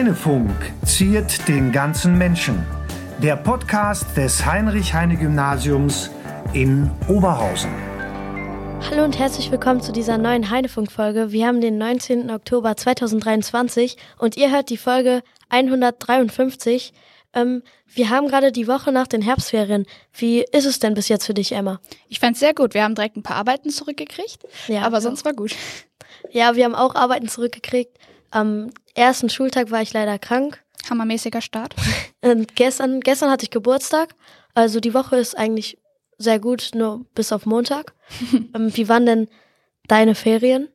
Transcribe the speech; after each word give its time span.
Heinefunk 0.00 0.50
ziert 0.86 1.46
den 1.46 1.72
ganzen 1.72 2.16
Menschen. 2.16 2.64
Der 3.22 3.36
Podcast 3.36 4.16
des 4.16 4.46
Heinrich-Heine-Gymnasiums 4.46 6.08
in 6.54 6.90
Oberhausen. 7.06 7.70
Hallo 8.88 9.04
und 9.04 9.18
herzlich 9.18 9.50
willkommen 9.50 9.82
zu 9.82 9.92
dieser 9.92 10.16
neuen 10.16 10.48
Heinefunk-Folge. 10.48 11.32
Wir 11.32 11.46
haben 11.46 11.60
den 11.60 11.76
19. 11.76 12.30
Oktober 12.30 12.78
2023 12.78 13.98
und 14.16 14.38
ihr 14.38 14.50
hört 14.50 14.70
die 14.70 14.78
Folge 14.78 15.22
153. 15.50 16.94
Ähm, 17.34 17.62
wir 17.86 18.08
haben 18.08 18.28
gerade 18.28 18.52
die 18.52 18.68
Woche 18.68 18.92
nach 18.92 19.06
den 19.06 19.20
Herbstferien. 19.20 19.84
Wie 20.14 20.46
ist 20.50 20.64
es 20.64 20.78
denn 20.78 20.94
bis 20.94 21.08
jetzt 21.08 21.26
für 21.26 21.34
dich, 21.34 21.52
Emma? 21.52 21.78
Ich 22.08 22.20
fand 22.20 22.36
es 22.36 22.40
sehr 22.40 22.54
gut. 22.54 22.72
Wir 22.72 22.84
haben 22.84 22.94
direkt 22.94 23.18
ein 23.18 23.22
paar 23.22 23.36
Arbeiten 23.36 23.68
zurückgekriegt, 23.68 24.46
ja, 24.66 24.80
aber 24.80 25.02
sonst 25.02 25.26
war 25.26 25.34
gut. 25.34 25.54
Ja, 26.30 26.56
wir 26.56 26.64
haben 26.64 26.74
auch 26.74 26.94
Arbeiten 26.94 27.28
zurückgekriegt. 27.28 27.98
Am 28.30 28.70
ersten 28.94 29.28
Schultag 29.28 29.70
war 29.70 29.82
ich 29.82 29.92
leider 29.92 30.18
krank. 30.18 30.62
Hammermäßiger 30.88 31.40
Start. 31.40 31.74
Und 32.22 32.56
gestern, 32.56 33.00
gestern 33.00 33.30
hatte 33.30 33.44
ich 33.44 33.50
Geburtstag. 33.50 34.14
Also 34.54 34.80
die 34.80 34.94
Woche 34.94 35.16
ist 35.16 35.36
eigentlich 35.36 35.78
sehr 36.18 36.38
gut, 36.38 36.70
nur 36.74 37.04
bis 37.14 37.32
auf 37.32 37.46
Montag. 37.46 37.94
ähm, 38.54 38.74
wie 38.76 38.88
waren 38.88 39.06
denn 39.06 39.28
deine 39.88 40.14
Ferien? 40.14 40.68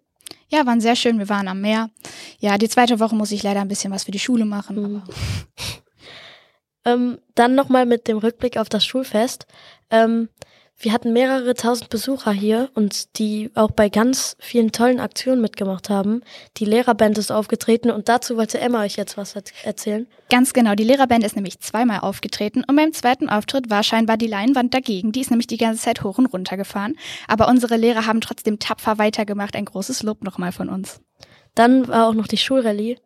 Ja, 0.50 0.66
waren 0.66 0.82
sehr 0.82 0.96
schön. 0.96 1.20
Wir 1.20 1.30
waren 1.30 1.48
am 1.48 1.62
Meer. 1.62 1.90
Ja, 2.40 2.58
die 2.58 2.70
zweite 2.70 3.00
Woche 3.00 3.16
muss 3.16 3.32
ich 3.32 3.44
leider 3.44 3.62
ein 3.62 3.68
bisschen 3.68 3.92
was 3.92 4.04
für 4.04 4.12
die 4.12 4.20
Schule 4.20 4.46
machen. 4.46 4.82
Mhm. 4.82 5.04
ähm, 6.86 7.20
dann 7.34 7.56
nochmal 7.56 7.86
mit 7.86 8.08
dem 8.08 8.18
Rückblick 8.18 8.58
auf 8.58 8.70
das 8.70 8.86
Schulfest. 8.86 9.48
Ähm, 9.90 10.30
wir 10.78 10.92
hatten 10.92 11.14
mehrere 11.14 11.54
tausend 11.54 11.90
Besucher 11.90 12.32
hier 12.32 12.70
und 12.74 13.18
die 13.18 13.50
auch 13.56 13.72
bei 13.72 13.88
ganz 13.88 14.36
vielen 14.40 14.74
tollen 14.74 15.00
Aktionen 15.00 15.42
mitgemacht 15.42 15.90
haben. 15.90 16.22
Die 16.58 16.66
Lehrerband 16.66 17.18
ist 17.18 17.32
aufgetreten 17.32 17.92
und 17.92 18.10
dazu 18.10 18.36
wollte 18.36 18.60
Emma 18.60 18.82
euch 18.82 18.98
jetzt 18.98 19.16
was 19.16 19.36
erzählen. 19.64 20.06
Ganz 20.30 20.52
genau, 20.52 20.76
die 20.76 20.84
Lehrerband 20.84 21.24
ist 21.24 21.36
nämlich 21.36 21.60
zweimal 21.60 22.00
aufgetreten 22.00 22.64
und 22.68 22.76
beim 22.76 22.92
zweiten 22.92 23.30
Auftritt 23.30 23.70
war 23.70 23.84
scheinbar 23.84 24.18
die 24.18 24.28
Leinwand 24.28 24.74
dagegen. 24.74 25.14
Die 25.14 25.22
ist 25.22 25.32
nämlich 25.32 25.48
die 25.48 25.58
ganze 25.58 25.82
Zeit 25.82 26.04
hoch 26.04 26.18
und 26.18 26.28
runter 26.28 26.58
gefahren. 26.58 26.96
Aber 27.28 27.48
unsere 27.48 27.78
Lehrer 27.78 28.06
haben 28.06 28.22
trotzdem 28.22 28.60
tapfer 28.60 28.98
weitergemacht. 28.98 29.56
Ein 29.56 29.66
großes 29.66 30.04
Lob 30.04 30.24
nochmal 30.24 30.52
von 30.52 30.68
uns. 30.68 31.00
Dann 31.56 31.88
war 31.88 32.10
auch 32.10 32.14
noch 32.14 32.28
die 32.28 32.38
Schulrallye. 32.38 32.98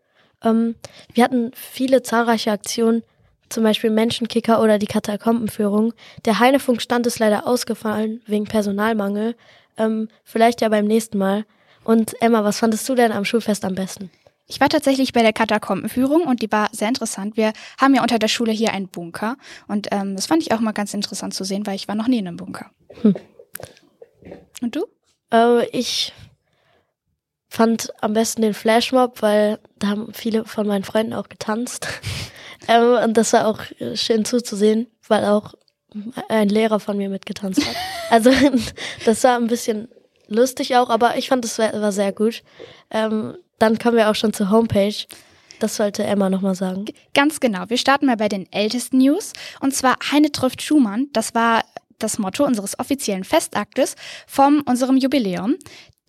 Ähm, 0.44 0.76
wir 1.14 1.24
hatten 1.24 1.52
viele 1.54 2.02
zahlreiche 2.02 2.52
Aktionen 2.52 3.04
zum 3.50 3.64
Beispiel 3.64 3.90
Menschenkicker 3.90 4.62
oder 4.62 4.80
die 4.80 4.88
Katakombenführung. 4.88 5.94
Der 6.26 6.40
Heinefunk-Stand 6.40 7.08
ist 7.08 7.20
leider 7.20 7.48
ausgefallen 7.48 8.22
wegen 8.26 8.46
Personalmangel. 8.46 9.36
Ähm, 9.78 10.10
vielleicht 10.24 10.62
ja 10.62 10.70
beim 10.70 10.86
nächsten 10.86 11.18
Mal. 11.18 11.46
Und 11.84 12.22
Emma, 12.22 12.44
was 12.44 12.60
fandest 12.60 12.88
du 12.88 12.96
denn 12.96 13.12
am 13.12 13.26
Schulfest 13.26 13.66
am 13.66 13.76
besten? 13.76 14.12
Ich 14.48 14.60
war 14.60 14.68
tatsächlich 14.68 15.14
bei 15.14 15.22
der 15.22 15.32
Katakombenführung 15.32 16.24
und 16.24 16.42
die 16.42 16.52
war 16.52 16.70
sehr 16.72 16.88
interessant. 16.88 17.38
Wir 17.38 17.54
haben 17.80 17.94
ja 17.94 18.02
unter 18.02 18.18
der 18.18 18.28
Schule 18.28 18.52
hier 18.52 18.74
einen 18.74 18.88
Bunker 18.88 19.38
und 19.68 19.88
ähm, 19.92 20.16
das 20.16 20.26
fand 20.26 20.42
ich 20.42 20.52
auch 20.52 20.60
mal 20.60 20.72
ganz 20.72 20.94
interessant 20.94 21.36
zu 21.36 21.44
sehen, 21.44 21.68
weil 21.68 21.76
ich 21.76 21.88
war 21.88 21.96
noch 21.96 22.08
nie 22.08 22.18
in 22.18 22.28
einem 22.28 22.38
Bunker. 22.38 22.72
Hm. 23.02 23.16
Und 24.62 24.76
du? 24.76 24.86
Äh, 25.32 25.68
ich 25.70 26.14
fand 27.48 27.94
am 28.02 28.14
besten 28.14 28.42
den 28.42 28.54
Flashmob, 28.56 29.22
weil 29.22 29.60
da 29.78 29.90
haben 29.90 30.14
viele 30.14 30.46
von 30.46 30.68
meinen 30.68 30.84
Freunden 30.84 31.14
auch 31.14 31.30
getanzt. 31.30 31.88
Ähm, 32.70 33.04
und 33.04 33.18
das 33.18 33.34
war 33.34 33.48
auch 33.48 33.60
äh, 33.80 33.98
schön 33.98 34.24
zuzusehen, 34.26 34.88
weil 35.08 35.26
auch 35.26 35.56
ein 36.28 36.50
Lehrer 36.50 36.80
von 36.80 36.98
mir 36.98 37.10
mitgetanzt 37.10 37.66
hat. 37.66 37.76
Also 38.12 38.32
das 39.06 39.24
war 39.24 39.36
ein 39.36 39.46
bisschen 39.46 39.88
lustig 40.28 40.76
auch, 40.76 40.90
aber 40.90 41.18
ich 41.18 41.30
fand, 41.30 41.46
es 41.46 41.60
war, 41.60 41.72
war 41.80 41.92
sehr 41.92 42.12
gut. 42.12 42.42
Ähm, 42.90 43.38
dann 43.60 43.78
kommen 43.78 43.98
wir 43.98 44.10
auch 44.10 44.16
schon 44.16 44.34
zur 44.34 44.50
Homepage. 44.50 44.96
Das 45.60 45.76
sollte 45.76 46.04
Emma 46.04 46.28
nochmal 46.28 46.56
sagen. 46.56 46.86
Ganz 47.14 47.40
genau. 47.40 47.66
Wir 47.68 47.78
starten 47.78 48.08
mal 48.08 48.18
bei 48.18 48.28
den 48.28 48.52
ältesten 48.52 48.98
News. 48.98 49.34
Und 49.60 49.76
zwar 49.76 49.98
Heine 50.12 50.32
trifft 50.32 50.64
Schumann. 50.64 51.10
Das 51.14 51.36
war 51.36 51.64
das 52.00 52.18
Motto 52.18 52.46
unseres 52.46 52.80
offiziellen 52.80 53.24
Festaktes 53.24 53.96
vom 54.26 54.64
unserem 54.66 54.98
Jubiläum. 54.98 55.56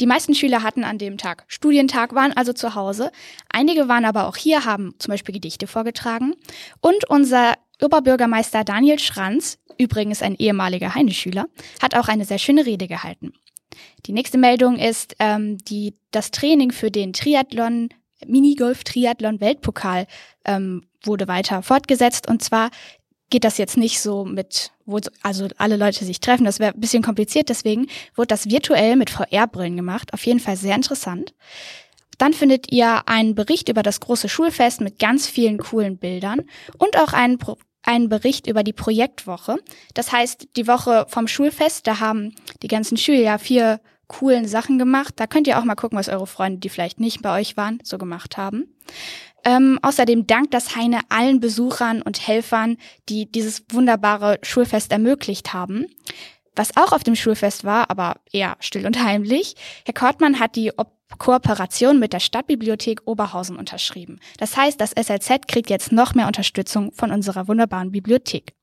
Die 0.00 0.06
meisten 0.06 0.34
Schüler 0.34 0.62
hatten 0.62 0.82
an 0.82 0.96
dem 0.98 1.18
Tag 1.18 1.44
Studientag, 1.46 2.14
waren 2.14 2.32
also 2.32 2.52
zu 2.52 2.74
Hause. 2.74 3.12
Einige 3.50 3.86
waren 3.86 4.06
aber 4.06 4.26
auch 4.26 4.36
hier, 4.36 4.64
haben 4.64 4.94
zum 4.98 5.12
Beispiel 5.12 5.34
Gedichte 5.34 5.66
vorgetragen. 5.66 6.34
Und 6.80 7.08
unser 7.10 7.54
Oberbürgermeister 7.82 8.64
Daniel 8.64 8.98
Schranz, 8.98 9.58
übrigens 9.78 10.22
ein 10.22 10.36
ehemaliger 10.36 10.94
Heine-Schüler, 10.94 11.46
hat 11.82 11.94
auch 11.94 12.08
eine 12.08 12.24
sehr 12.24 12.38
schöne 12.38 12.64
Rede 12.64 12.88
gehalten. 12.88 13.32
Die 14.06 14.12
nächste 14.12 14.38
Meldung 14.38 14.76
ist 14.76 15.16
ähm, 15.18 15.58
die, 15.58 15.94
das 16.10 16.30
Training 16.30 16.72
für 16.72 16.90
den 16.90 17.12
Triathlon, 17.12 17.90
Minigolf-Triathlon-Weltpokal 18.26 20.06
ähm, 20.44 20.82
wurde 21.04 21.28
weiter 21.28 21.62
fortgesetzt. 21.62 22.28
Und 22.28 22.42
zwar 22.42 22.70
geht 23.30 23.44
das 23.44 23.58
jetzt 23.58 23.76
nicht 23.76 24.00
so 24.00 24.24
mit, 24.24 24.72
wo 24.84 24.98
also 25.22 25.48
alle 25.56 25.76
Leute 25.76 26.04
sich 26.04 26.20
treffen. 26.20 26.44
Das 26.44 26.58
wäre 26.58 26.74
ein 26.74 26.80
bisschen 26.80 27.02
kompliziert. 27.02 27.48
Deswegen 27.48 27.86
wurde 28.14 28.28
das 28.28 28.50
virtuell 28.50 28.96
mit 28.96 29.10
VR-Brillen 29.10 29.76
gemacht. 29.76 30.12
Auf 30.12 30.26
jeden 30.26 30.40
Fall 30.40 30.56
sehr 30.56 30.74
interessant. 30.74 31.34
Dann 32.18 32.34
findet 32.34 32.70
ihr 32.70 33.08
einen 33.08 33.34
Bericht 33.34 33.70
über 33.70 33.82
das 33.82 34.00
große 34.00 34.28
Schulfest 34.28 34.82
mit 34.82 34.98
ganz 34.98 35.26
vielen 35.26 35.58
coolen 35.58 35.96
Bildern 35.96 36.42
und 36.76 36.98
auch 36.98 37.14
einen, 37.14 37.38
einen 37.82 38.10
Bericht 38.10 38.46
über 38.46 38.62
die 38.62 38.74
Projektwoche. 38.74 39.56
Das 39.94 40.12
heißt, 40.12 40.48
die 40.56 40.66
Woche 40.66 41.06
vom 41.08 41.28
Schulfest, 41.28 41.86
da 41.86 41.98
haben 42.00 42.34
die 42.62 42.68
ganzen 42.68 42.98
Schüler 42.98 43.20
ja 43.20 43.38
vier 43.38 43.80
coolen 44.06 44.46
Sachen 44.46 44.78
gemacht. 44.78 45.14
Da 45.16 45.26
könnt 45.26 45.46
ihr 45.46 45.58
auch 45.58 45.64
mal 45.64 45.76
gucken, 45.76 45.96
was 45.96 46.08
eure 46.08 46.26
Freunde, 46.26 46.58
die 46.58 46.68
vielleicht 46.68 47.00
nicht 47.00 47.22
bei 47.22 47.40
euch 47.40 47.56
waren, 47.56 47.78
so 47.84 47.96
gemacht 47.96 48.36
haben. 48.36 48.66
Ähm, 49.44 49.78
außerdem 49.82 50.26
dankt 50.26 50.54
das 50.54 50.76
Heine 50.76 51.00
allen 51.08 51.40
Besuchern 51.40 52.02
und 52.02 52.26
Helfern, 52.26 52.76
die 53.08 53.30
dieses 53.30 53.64
wunderbare 53.70 54.38
Schulfest 54.42 54.92
ermöglicht 54.92 55.52
haben. 55.52 55.86
Was 56.56 56.76
auch 56.76 56.92
auf 56.92 57.04
dem 57.04 57.16
Schulfest 57.16 57.64
war, 57.64 57.90
aber 57.90 58.16
eher 58.32 58.56
still 58.60 58.86
und 58.86 59.02
heimlich, 59.02 59.54
Herr 59.84 59.94
Kortmann 59.94 60.40
hat 60.40 60.56
die 60.56 60.76
Ob 60.78 61.00
Kooperation 61.18 61.98
mit 61.98 62.12
der 62.12 62.20
Stadtbibliothek 62.20 63.02
Oberhausen 63.04 63.56
unterschrieben. 63.56 64.20
Das 64.38 64.56
heißt, 64.56 64.80
das 64.80 64.92
SLZ 64.92 65.48
kriegt 65.48 65.68
jetzt 65.68 65.90
noch 65.90 66.14
mehr 66.14 66.28
Unterstützung 66.28 66.92
von 66.92 67.10
unserer 67.10 67.48
wunderbaren 67.48 67.90
Bibliothek. 67.90 68.54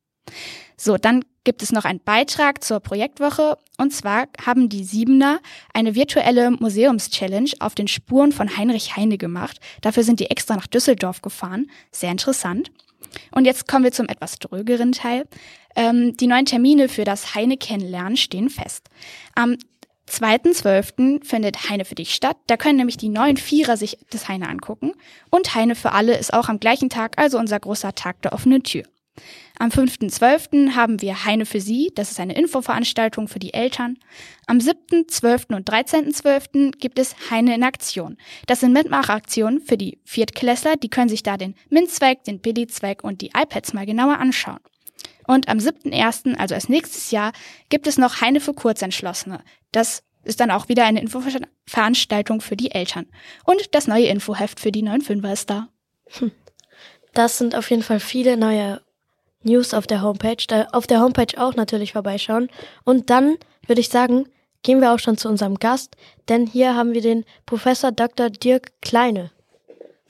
So, 0.77 0.97
dann 0.97 1.25
gibt 1.47 1.63
es 1.63 1.71
noch 1.71 1.85
einen 1.85 2.01
Beitrag 2.01 2.61
zur 2.61 2.81
Projektwoche. 2.81 3.57
Und 3.77 3.93
zwar 3.93 4.27
haben 4.45 4.67
die 4.67 4.83
Siebener 4.83 5.39
eine 5.73 5.95
virtuelle 5.95 6.51
Museumschallenge 6.51 7.51
auf 7.61 7.73
den 7.73 7.87
Spuren 7.87 8.33
von 8.33 8.57
Heinrich 8.57 8.97
Heine 8.97 9.17
gemacht. 9.17 9.61
Dafür 9.79 10.03
sind 10.03 10.19
die 10.19 10.29
extra 10.29 10.57
nach 10.57 10.67
Düsseldorf 10.67 11.21
gefahren. 11.21 11.71
Sehr 11.93 12.11
interessant. 12.11 12.69
Und 13.31 13.45
jetzt 13.45 13.65
kommen 13.65 13.85
wir 13.85 13.93
zum 13.93 14.09
etwas 14.09 14.39
drögeren 14.39 14.91
Teil. 14.91 15.23
Ähm, 15.77 16.17
die 16.17 16.27
neuen 16.27 16.45
Termine 16.45 16.89
für 16.89 17.05
das 17.05 17.33
Heine 17.33 17.55
kennenlernen 17.55 18.17
stehen 18.17 18.49
fest. 18.49 18.89
Am 19.33 19.55
2.12. 20.09 21.23
findet 21.23 21.69
Heine 21.69 21.85
für 21.85 21.95
dich 21.95 22.13
statt. 22.13 22.35
Da 22.47 22.57
können 22.57 22.75
nämlich 22.75 22.97
die 22.97 23.07
neuen 23.07 23.37
Vierer 23.37 23.77
sich 23.77 23.97
das 24.09 24.27
Heine 24.27 24.49
angucken. 24.49 24.91
Und 25.29 25.55
Heine 25.55 25.75
für 25.75 25.93
alle 25.93 26.17
ist 26.17 26.33
auch 26.33 26.49
am 26.49 26.59
gleichen 26.59 26.89
Tag, 26.89 27.17
also 27.17 27.39
unser 27.39 27.57
großer 27.57 27.95
Tag 27.95 28.21
der 28.23 28.33
offenen 28.33 28.63
Tür. 28.63 28.83
Am 29.59 29.69
5.12. 29.69 30.75
haben 30.75 31.01
wir 31.01 31.25
Heine 31.25 31.47
für 31.47 31.59
Sie, 31.59 31.91
das 31.95 32.11
ist 32.11 32.19
eine 32.19 32.35
Infoveranstaltung 32.35 33.27
für 33.27 33.39
die 33.39 33.53
Eltern. 33.53 33.97
Am 34.45 34.61
7., 34.61 35.07
12. 35.07 35.47
und 35.49 35.67
13.12. 35.67 36.77
gibt 36.77 36.99
es 36.99 37.15
Heine 37.31 37.55
in 37.55 37.63
Aktion. 37.63 38.17
Das 38.45 38.59
sind 38.59 38.73
Mitmachaktionen 38.73 39.61
für 39.61 39.77
die 39.77 39.99
Viertklässler, 40.05 40.75
die 40.75 40.89
können 40.89 41.09
sich 41.09 41.23
da 41.23 41.37
den 41.37 41.55
MINT-Zweig, 41.69 42.23
den 42.25 42.39
Billy-Zweig 42.39 43.03
und 43.03 43.21
die 43.21 43.31
iPads 43.35 43.73
mal 43.73 43.87
genauer 43.87 44.19
anschauen. 44.19 44.59
Und 45.25 45.49
am 45.49 45.57
7.1., 45.57 46.35
also 46.37 46.53
als 46.53 46.69
nächstes 46.69 47.09
Jahr, 47.09 47.31
gibt 47.69 47.87
es 47.87 47.97
noch 47.97 48.21
Heine 48.21 48.39
für 48.39 48.53
Kurzentschlossene. 48.53 49.43
Das 49.71 50.03
ist 50.23 50.39
dann 50.39 50.51
auch 50.51 50.69
wieder 50.69 50.85
eine 50.85 51.01
Infoveranstaltung 51.01 52.41
für 52.41 52.55
die 52.55 52.71
Eltern. 52.71 53.07
Und 53.43 53.73
das 53.73 53.87
neue 53.87 54.05
Infoheft 54.05 54.59
für 54.59 54.71
die 54.71 54.83
neuen 54.83 55.01
Fünfer 55.01 55.33
ist 55.33 55.49
da. 55.49 55.69
Hm. 56.19 56.31
Das 57.13 57.39
sind 57.39 57.55
auf 57.55 57.71
jeden 57.71 57.83
Fall 57.83 57.99
viele 57.99 58.37
neue 58.37 58.81
News 59.47 59.73
auf 59.73 59.87
der 59.87 60.01
Homepage. 60.01 60.43
Da 60.47 60.67
auf 60.71 60.87
der 60.87 61.01
Homepage 61.01 61.37
auch 61.37 61.55
natürlich 61.55 61.93
vorbeischauen. 61.93 62.49
Und 62.83 63.09
dann 63.09 63.37
würde 63.65 63.81
ich 63.81 63.89
sagen, 63.89 64.27
gehen 64.63 64.81
wir 64.81 64.93
auch 64.93 64.99
schon 64.99 65.17
zu 65.17 65.29
unserem 65.29 65.55
Gast, 65.55 65.95
denn 66.29 66.45
hier 66.45 66.75
haben 66.75 66.93
wir 66.93 67.01
den 67.01 67.25
Professor 67.45 67.91
Dr. 67.91 68.29
Dirk 68.29 68.71
Kleine. 68.81 69.31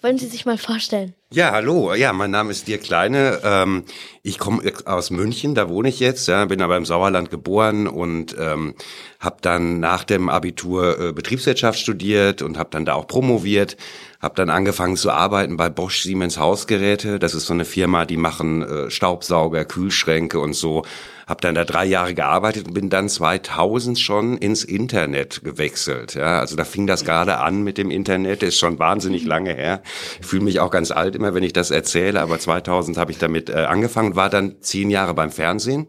Wollen 0.02 0.18
Sie 0.18 0.28
sich 0.28 0.46
mal 0.46 0.58
vorstellen? 0.58 1.14
Ja, 1.30 1.52
hallo. 1.52 1.94
Ja, 1.94 2.14
mein 2.14 2.32
Name 2.32 2.52
ist 2.52 2.70
Dirk 2.70 2.84
Kleine. 2.84 3.42
Ähm, 3.44 3.84
ich 4.24 4.40
komme 4.40 4.62
aus 4.86 5.12
München, 5.12 5.56
da 5.56 5.68
wohne 5.68 5.90
ich 5.90 6.00
jetzt. 6.00 6.26
Ja, 6.30 6.46
bin 6.46 6.62
aber 6.62 6.78
im 6.78 6.86
Sauerland 6.86 7.30
geboren 7.30 7.86
und 7.86 8.34
ähm, 8.40 8.76
habe 9.20 9.36
dann 9.42 9.82
nach 9.82 10.06
dem 10.06 10.30
Abitur 10.30 10.98
äh, 10.98 11.12
Betriebswirtschaft 11.12 11.80
studiert 11.80 12.42
und 12.42 12.58
habe 12.58 12.70
dann 12.72 12.86
da 12.86 12.94
auch 12.94 13.08
promoviert. 13.08 13.76
Habe 14.22 14.36
dann 14.36 14.50
angefangen 14.50 14.96
zu 14.96 15.12
arbeiten 15.12 15.58
bei 15.58 15.68
Bosch 15.68 16.02
Siemens 16.02 16.38
Hausgeräte. 16.40 17.20
Das 17.20 17.36
ist 17.36 17.48
so 17.48 17.54
eine 17.54 17.66
Firma, 17.66 18.06
die 18.06 18.16
machen 18.16 18.62
äh, 18.62 18.90
Staubsauger, 18.90 19.66
Kühlschränke 19.66 20.40
und 20.40 20.54
so 20.54 20.84
habe 21.28 21.42
dann 21.42 21.56
da 21.56 21.66
drei 21.66 21.86
Jahre 21.86 22.16
gearbeitet 22.16 22.68
und 22.68 22.74
bin 22.74 22.90
dann 22.90 23.10
2000 23.10 24.00
schon 24.00 24.38
ins 24.38 24.64
Internet 24.64 25.44
gewechselt. 25.44 26.16
Ja, 26.16 26.40
also 26.40 26.56
da 26.56 26.64
fing 26.64 26.88
das 26.88 27.04
gerade 27.04 27.40
an 27.40 27.64
mit 27.64 27.78
dem 27.78 27.92
Internet, 27.92 28.44
ist 28.44 28.58
schon 28.58 28.80
wahnsinnig 28.80 29.26
lange 29.26 29.54
her. 29.54 29.82
Fühle 30.22 30.46
mich 30.46 30.62
auch 30.62 30.72
ganz 30.72 30.92
alt 30.92 31.16
immer, 31.18 31.34
wenn 31.34 31.44
ich 31.44 31.54
das 31.54 31.72
erzähle, 31.72 32.22
aber 32.22 32.40
2000 32.40 32.98
habe 32.98 33.12
ich 33.12 33.18
damit 33.18 33.50
äh, 33.50 33.66
angefangen, 33.66 34.16
war 34.16 34.30
dann 34.30 34.56
zehn 34.62 34.90
Jahre 34.90 35.14
beim 35.14 35.32
Fernsehen 35.32 35.88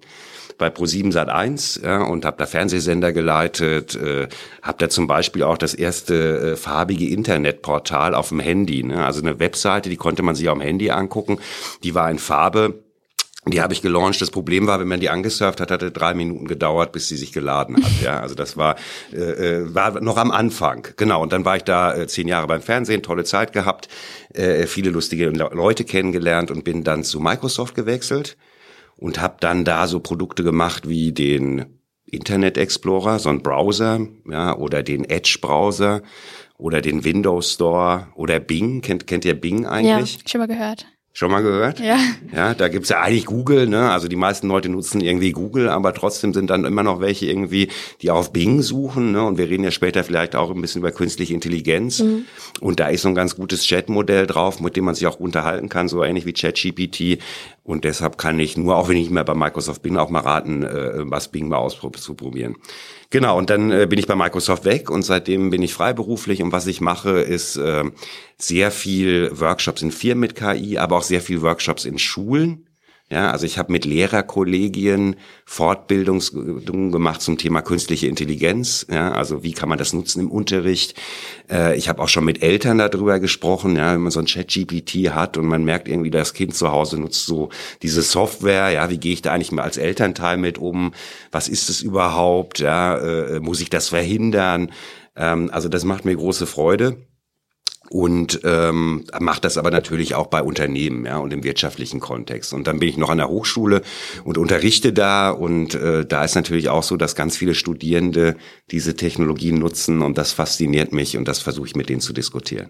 bei 0.59 0.69
Pro7 0.69 1.13
Sat 1.13 1.29
1 1.29 1.83
ja, 1.85 2.03
und 2.03 2.25
habe 2.25 2.37
da 2.37 2.47
Fernsehsender 2.47 3.13
geleitet, 3.13 3.95
äh, 3.95 4.29
habe 4.61 4.79
da 4.79 4.89
zum 4.89 5.07
Beispiel 5.07 5.45
auch 5.45 5.57
das 5.57 5.73
erste 5.73 6.53
äh, 6.53 6.57
farbige 6.57 7.09
Internetportal 7.09 8.15
auf 8.15 8.31
dem 8.31 8.41
Handy, 8.41 8.83
ne? 8.83 9.07
also 9.07 9.23
eine 9.23 9.39
Webseite, 9.39 9.89
die 9.89 9.97
konnte 9.97 10.23
man 10.23 10.35
sich 10.35 10.47
dem 10.47 10.61
Handy 10.61 10.91
angucken, 10.91 11.39
die 11.85 11.95
war 11.95 12.11
in 12.11 12.19
Farbe 12.19 12.83
die 13.51 13.61
habe 13.61 13.73
ich 13.73 13.83
gelauncht. 13.83 14.21
Das 14.21 14.31
Problem 14.31 14.67
war, 14.67 14.81
wenn 14.81 14.89
man 14.89 15.01
die 15.01 15.11
angesurft 15.11 15.61
hat, 15.61 15.71
hatte 15.71 15.91
drei 15.91 16.15
Minuten 16.15 16.47
gedauert, 16.47 16.93
bis 16.93 17.09
sie 17.09 17.17
sich 17.17 17.33
geladen 17.33 17.77
hat. 17.77 18.03
Ja, 18.03 18.21
also 18.21 18.35
das 18.35 18.57
war 18.57 18.77
äh, 19.13 19.17
äh, 19.17 19.75
war 19.75 20.01
noch 20.01 20.17
am 20.17 20.31
Anfang. 20.31 20.89
Genau. 20.97 21.23
Und 21.23 21.33
dann 21.33 21.45
war 21.45 21.57
ich 21.57 21.65
da 21.65 21.95
äh, 21.95 22.07
zehn 22.07 22.29
Jahre 22.29 22.47
beim 22.47 22.63
Fernsehen, 22.63 23.03
tolle 23.03 23.25
Zeit 23.25 23.53
gehabt, 23.53 23.89
äh, 24.35 24.67
viele 24.67 24.91
lustige 24.91 25.27
Leute 25.29 25.85
kennengelernt 25.85 26.51
und 26.51 26.65
bin 26.65 26.85
dann 26.85 27.05
zu 27.05 27.21
Microsoft 27.21 27.75
gewechselt 27.75 28.37
und 28.97 29.21
habe 29.21 29.37
dann 29.41 29.65
da 29.65 29.87
so 29.87 30.01
Produkte 30.01 30.45
gemacht 30.45 30.89
wie 30.89 31.13
den 31.13 31.79
Internet 32.05 32.57
Explorer, 32.57 33.19
so 33.19 33.29
ein 33.29 33.43
Browser, 33.43 34.01
ja, 34.29 34.57
oder 34.57 34.83
den 34.83 35.05
Edge 35.05 35.39
Browser 35.41 36.03
oder 36.57 36.81
den 36.81 37.05
Windows 37.05 37.55
Store 37.55 38.09
oder 38.15 38.41
Bing. 38.41 38.81
Kennt 38.81 39.07
kennt 39.07 39.25
ihr 39.25 39.35
Bing 39.35 39.67
eigentlich? 39.67 40.17
Ja, 40.17 40.21
schon 40.27 40.41
mal 40.41 40.49
gehört. 40.49 40.87
Schon 41.19 41.33
mal 41.33 41.43
gehört? 41.43 41.81
Ja. 41.81 41.99
Ja, 42.33 42.55
da 42.55 42.69
gibt's 42.69 42.91
ja 42.91 43.01
eigentlich 43.01 43.27
Google, 43.27 43.67
ne? 43.67 43.91
Also 43.91 44.07
die 44.07 44.15
meisten 44.15 44.47
Leute 44.47 44.69
nutzen 44.69 45.01
irgendwie 45.01 45.33
Google, 45.33 45.69
aber 45.69 45.93
trotzdem 45.93 46.33
sind 46.33 46.49
dann 46.49 46.65
immer 46.65 46.85
noch 46.85 47.01
welche 47.01 47.27
irgendwie, 47.27 47.71
die 48.03 48.13
auf 48.13 48.33
Bing 48.33 48.63
suchen, 48.63 49.11
ne? 49.11 49.25
Und 49.25 49.37
wir 49.37 49.51
reden 49.51 49.65
ja 49.65 49.73
später 49.73 50.05
vielleicht 50.05 50.37
auch 50.37 50.55
ein 50.55 50.61
bisschen 50.61 50.81
über 50.81 50.93
künstliche 50.93 51.35
Intelligenz. 51.35 51.99
Mhm. 51.99 52.27
Und 52.61 52.79
da 52.79 52.87
ist 52.87 53.03
so 53.03 53.09
ein 53.09 53.17
ganz 53.17 53.35
gutes 53.35 53.67
Chatmodell 53.67 54.29
drauf, 54.29 54.61
mit 54.61 54.77
dem 54.77 54.85
man 54.85 54.95
sich 54.95 55.09
auch 55.09 55.19
unterhalten 55.19 55.69
kann, 55.69 55.89
so 55.89 56.05
ähnlich 56.05 56.25
wie 56.25 56.33
ChatGPT. 56.33 57.21
Und 57.65 57.83
deshalb 57.83 58.17
kann 58.17 58.39
ich 58.39 58.57
nur, 58.57 58.77
auch 58.77 58.89
wenn 58.89 58.97
ich 58.97 59.07
nicht 59.07 59.13
mehr 59.13 59.25
bei 59.25 59.35
Microsoft 59.35 59.83
bin, 59.83 59.97
auch 59.97 60.11
mal 60.11 60.21
raten, 60.21 60.63
äh, 60.63 61.01
was 61.11 61.33
Bing 61.33 61.49
mal 61.49 61.57
auszuprobieren. 61.57 62.55
Genau, 63.11 63.39
und 63.39 63.49
dann 63.49 63.71
äh, 63.71 63.87
bin 63.89 63.99
ich 63.99 64.07
bei 64.07 64.15
Microsoft 64.15 64.67
weg 64.67 64.91
und 64.91 65.03
seitdem 65.03 65.49
bin 65.49 65.63
ich 65.63 65.73
freiberuflich 65.73 66.43
und 66.43 66.53
was 66.53 66.67
ich 66.67 66.83
mache, 66.83 67.21
ist 67.21 67.57
äh, 67.57 67.85
sehr 68.37 68.71
viel 68.71 69.31
Workshops 69.33 69.81
in 69.81 69.93
Firmen 69.93 70.21
mit 70.21 70.35
KI, 70.35 70.77
aber 70.77 70.99
auch 70.99 71.03
sehr 71.03 71.23
viel 71.23 71.41
Workshops 71.41 71.87
in 71.87 71.99
Schulen. 71.99 72.68
Ja, 73.11 73.31
also 73.31 73.47
ich 73.47 73.57
habe 73.57 73.73
mit 73.73 73.87
Lehrerkollegien 73.87 75.17
Fortbildungen 75.47 76.93
gemacht 76.93 77.23
zum 77.23 77.39
Thema 77.39 77.63
künstliche 77.63 78.07
Intelligenz. 78.07 78.87
Ja, 78.91 79.13
also 79.13 79.43
wie 79.43 79.53
kann 79.53 79.71
man 79.71 79.79
das 79.79 79.95
nutzen 79.95 80.21
im 80.21 80.31
Unterricht? 80.31 80.95
Äh, 81.51 81.79
ich 81.79 81.89
habe 81.89 82.03
auch 82.03 82.09
schon 82.09 82.27
mit 82.27 82.43
Eltern 82.43 82.77
darüber 82.77 83.19
gesprochen, 83.19 83.77
ja, 83.77 83.95
wenn 83.95 84.03
man 84.03 84.13
so 84.13 84.21
ein 84.21 84.27
Chat-GPT 84.27 85.15
hat 85.15 85.39
und 85.39 85.47
man 85.47 85.65
merkt 85.65 85.89
irgendwie, 85.89 86.11
das 86.11 86.35
Kind 86.35 86.55
zu 86.55 86.71
Hause 86.71 87.01
nutzt 87.01 87.25
so 87.25 87.49
diese 87.81 88.03
Software. 88.03 88.69
Ja, 88.71 88.91
wie 88.91 88.99
gehe 88.99 89.15
ich 89.15 89.23
da 89.23 89.33
eigentlich 89.33 89.53
mal 89.53 89.63
als 89.63 89.79
Elternteil 89.79 90.37
mit 90.37 90.59
um? 90.59 90.93
Was 91.33 91.49
ist 91.49 91.71
es 91.71 91.81
überhaupt? 91.81 92.59
Ja, 92.59 92.99
äh, 92.99 93.41
muss 93.41 93.63
ich 93.63 93.71
das 93.71 93.89
verhindern? 93.89 94.71
Ähm, 95.17 95.49
also 95.51 95.71
das 95.71 95.85
macht 95.85 96.05
mir 96.05 96.15
große 96.15 96.47
Freude 96.47 97.08
und 97.91 98.41
ähm, 98.45 99.05
macht 99.19 99.45
das 99.45 99.57
aber 99.57 99.71
natürlich 99.71 100.15
auch 100.15 100.27
bei 100.27 100.43
Unternehmen 100.43 101.07
ja 101.07 101.19
und 101.19 101.33
im 101.33 101.43
wirtschaftlichen 101.43 102.01
Kontext. 102.01 102.53
Und 102.53 102.67
dann 102.67 102.79
bin 102.79 102.89
ich 102.89 102.97
noch 102.97 103.09
an 103.09 103.19
der 103.19 103.29
Hochschule 103.29 103.83
und 104.25 104.37
unterrichte 104.37 104.93
da. 104.93 105.31
Und 105.31 105.75
äh, 105.75 106.05
da 106.05 106.25
ist 106.25 106.35
natürlich 106.35 106.69
auch 106.69 106.83
so 106.83 106.97
dass 106.97 107.15
ganz 107.15 107.37
viele 107.37 107.55
Studierende 107.55 108.37
diese 108.71 108.95
Technologien 108.95 109.59
nutzen. 109.59 110.03
Und 110.03 110.19
das 110.19 110.33
fasziniert 110.33 110.93
mich. 110.93 111.17
Und 111.17 111.29
das 111.29 111.39
versuche 111.41 111.67
ich 111.67 111.77
mit 111.77 111.89
denen 111.89 112.01
zu 112.01 112.13
diskutieren. 112.13 112.69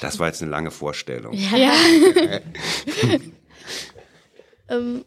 Das 0.00 0.18
war 0.18 0.26
jetzt 0.26 0.42
eine 0.42 0.50
lange 0.50 0.70
Vorstellung. 0.70 1.32
Ja, 1.32 1.56
ja. 1.56 1.72
ähm, 4.68 5.04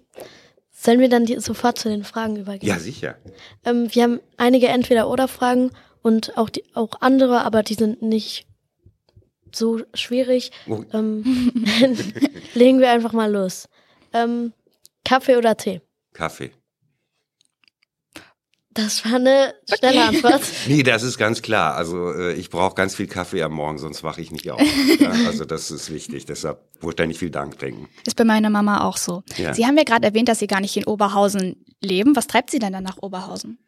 sollen 0.71 0.99
wir 0.99 1.09
dann 1.09 1.25
die, 1.25 1.39
sofort 1.39 1.77
zu 1.77 1.89
den 1.89 2.03
Fragen 2.03 2.37
übergehen? 2.37 2.69
Ja 2.69 2.79
sicher. 2.79 3.17
Ähm, 3.65 3.87
wir 3.91 4.03
haben 4.03 4.19
einige 4.37 4.67
entweder 4.67 5.09
oder 5.09 5.27
Fragen 5.27 5.71
und 6.01 6.37
auch 6.37 6.49
die 6.49 6.63
auch 6.73 7.01
andere 7.01 7.45
aber 7.45 7.63
die 7.63 7.75
sind 7.75 8.01
nicht 8.01 8.45
so 9.55 9.81
schwierig. 9.93 10.51
Oh. 10.67 10.83
Ähm, 10.93 11.23
legen 12.53 12.79
wir 12.79 12.91
einfach 12.91 13.13
mal 13.13 13.31
los. 13.31 13.67
Ähm, 14.13 14.53
Kaffee 15.05 15.37
oder 15.37 15.57
Tee? 15.57 15.81
Kaffee. 16.13 16.51
Das 18.75 19.05
war 19.05 19.15
eine 19.15 19.53
schnelle 19.71 19.99
okay. 19.99 20.07
Antwort. 20.07 20.41
nee, 20.67 20.81
das 20.81 21.03
ist 21.03 21.19
ganz 21.19 21.43
klar. 21.43 21.75
Also 21.75 22.11
äh, 22.11 22.33
ich 22.33 22.49
brauche 22.49 22.73
ganz 22.73 22.95
viel 22.95 23.05
Kaffee 23.05 23.43
am 23.43 23.53
Morgen, 23.53 23.77
sonst 23.77 24.03
wache 24.03 24.21
ich 24.21 24.31
nicht 24.31 24.49
auf. 24.49 24.61
ja, 24.99 25.11
also 25.27 25.45
das 25.45 25.69
ist 25.69 25.93
wichtig. 25.93 26.25
Deshalb 26.25 26.59
muss 26.81 26.93
ich 26.93 26.95
da 26.95 27.05
nicht 27.05 27.19
viel 27.19 27.29
Dank 27.29 27.59
trinken. 27.59 27.87
Ist 28.05 28.15
bei 28.15 28.23
meiner 28.23 28.49
Mama 28.49 28.87
auch 28.87 28.97
so. 28.97 29.21
Ja. 29.37 29.53
Sie 29.53 29.67
haben 29.67 29.77
ja 29.77 29.83
gerade 29.83 30.07
erwähnt, 30.07 30.27
dass 30.27 30.39
Sie 30.39 30.47
gar 30.47 30.59
nicht 30.59 30.75
in 30.75 30.85
Oberhausen 30.85 31.63
leben. 31.81 32.15
Was 32.15 32.25
treibt 32.25 32.49
Sie 32.49 32.59
denn 32.59 32.73
dann 32.73 32.83
nach 32.83 32.97
Oberhausen? 32.97 33.59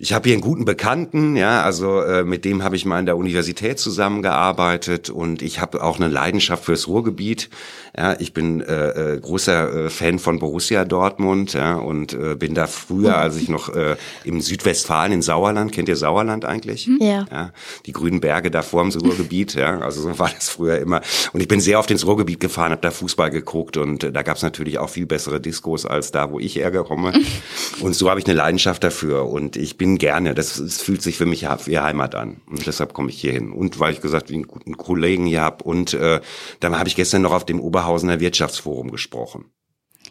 Ich 0.00 0.12
habe 0.12 0.28
hier 0.28 0.34
einen 0.34 0.42
guten 0.42 0.64
Bekannten, 0.64 1.34
ja, 1.34 1.62
also 1.62 2.00
äh, 2.02 2.22
mit 2.22 2.44
dem 2.44 2.62
habe 2.62 2.76
ich 2.76 2.84
mal 2.84 3.00
in 3.00 3.06
der 3.06 3.16
Universität 3.16 3.80
zusammengearbeitet 3.80 5.10
und 5.10 5.42
ich 5.42 5.60
habe 5.60 5.82
auch 5.82 5.96
eine 5.96 6.06
Leidenschaft 6.06 6.66
fürs 6.66 6.86
Ruhrgebiet. 6.86 7.50
Ja, 7.96 8.14
ich 8.20 8.32
bin 8.32 8.60
äh, 8.60 9.14
äh, 9.14 9.18
großer 9.18 9.86
äh, 9.86 9.90
Fan 9.90 10.20
von 10.20 10.38
Borussia 10.38 10.84
Dortmund, 10.84 11.54
ja, 11.54 11.74
und 11.74 12.12
äh, 12.12 12.36
bin 12.36 12.54
da 12.54 12.68
früher, 12.68 13.16
als 13.16 13.38
ich 13.38 13.48
noch 13.48 13.74
äh, 13.74 13.96
im 14.22 14.40
Südwestfalen 14.40 15.10
in 15.10 15.20
Sauerland, 15.20 15.72
kennt 15.72 15.88
ihr 15.88 15.96
Sauerland 15.96 16.44
eigentlich? 16.44 16.86
Hm. 16.86 16.98
Ja. 17.00 17.26
ja. 17.32 17.52
Die 17.86 17.92
grünen 17.92 18.20
Berge 18.20 18.52
da 18.52 18.62
vor 18.62 18.88
dem 18.88 18.92
Ruhrgebiet, 19.00 19.54
ja, 19.54 19.80
also 19.80 20.02
so 20.02 20.16
war 20.20 20.30
das 20.32 20.48
früher 20.48 20.78
immer. 20.78 21.00
Und 21.32 21.40
ich 21.40 21.48
bin 21.48 21.58
sehr 21.58 21.80
oft 21.80 21.90
ins 21.90 22.06
Ruhrgebiet 22.06 22.38
gefahren, 22.38 22.70
habe 22.70 22.82
da 22.82 22.92
Fußball 22.92 23.30
geguckt 23.30 23.76
und 23.76 24.04
äh, 24.04 24.12
da 24.12 24.22
gab's 24.22 24.42
natürlich 24.42 24.78
auch 24.78 24.90
viel 24.90 25.06
bessere 25.06 25.40
Diskos 25.40 25.86
als 25.86 26.12
da, 26.12 26.30
wo 26.30 26.38
ich 26.38 26.54
herkomme. 26.54 27.14
und 27.80 27.96
so 27.96 28.08
habe 28.08 28.20
ich 28.20 28.26
eine 28.26 28.36
Leidenschaft 28.36 28.84
dafür 28.84 29.26
und 29.28 29.56
ich 29.56 29.76
bin 29.76 29.87
bin 29.88 29.98
gerne. 29.98 30.34
Das, 30.34 30.56
das 30.56 30.82
fühlt 30.82 31.02
sich 31.02 31.16
für 31.16 31.24
mich 31.24 31.42
wie 31.42 31.78
Heimat 31.78 32.14
an. 32.14 32.42
Und 32.46 32.66
deshalb 32.66 32.92
komme 32.92 33.10
ich 33.10 33.20
hier 33.20 33.32
hin. 33.32 33.52
Und 33.52 33.78
weil 33.78 33.94
ich 33.94 34.00
gesagt, 34.00 34.28
wie 34.28 34.34
einen 34.34 34.46
guten 34.46 34.76
Kollegen 34.76 35.26
hier 35.26 35.40
habe. 35.40 35.64
Und 35.64 35.94
äh, 35.94 36.20
dann 36.60 36.78
habe 36.78 36.88
ich 36.88 36.96
gestern 36.96 37.22
noch 37.22 37.32
auf 37.32 37.46
dem 37.46 37.60
Oberhausener 37.60 38.20
Wirtschaftsforum 38.20 38.90
gesprochen. 38.90 39.50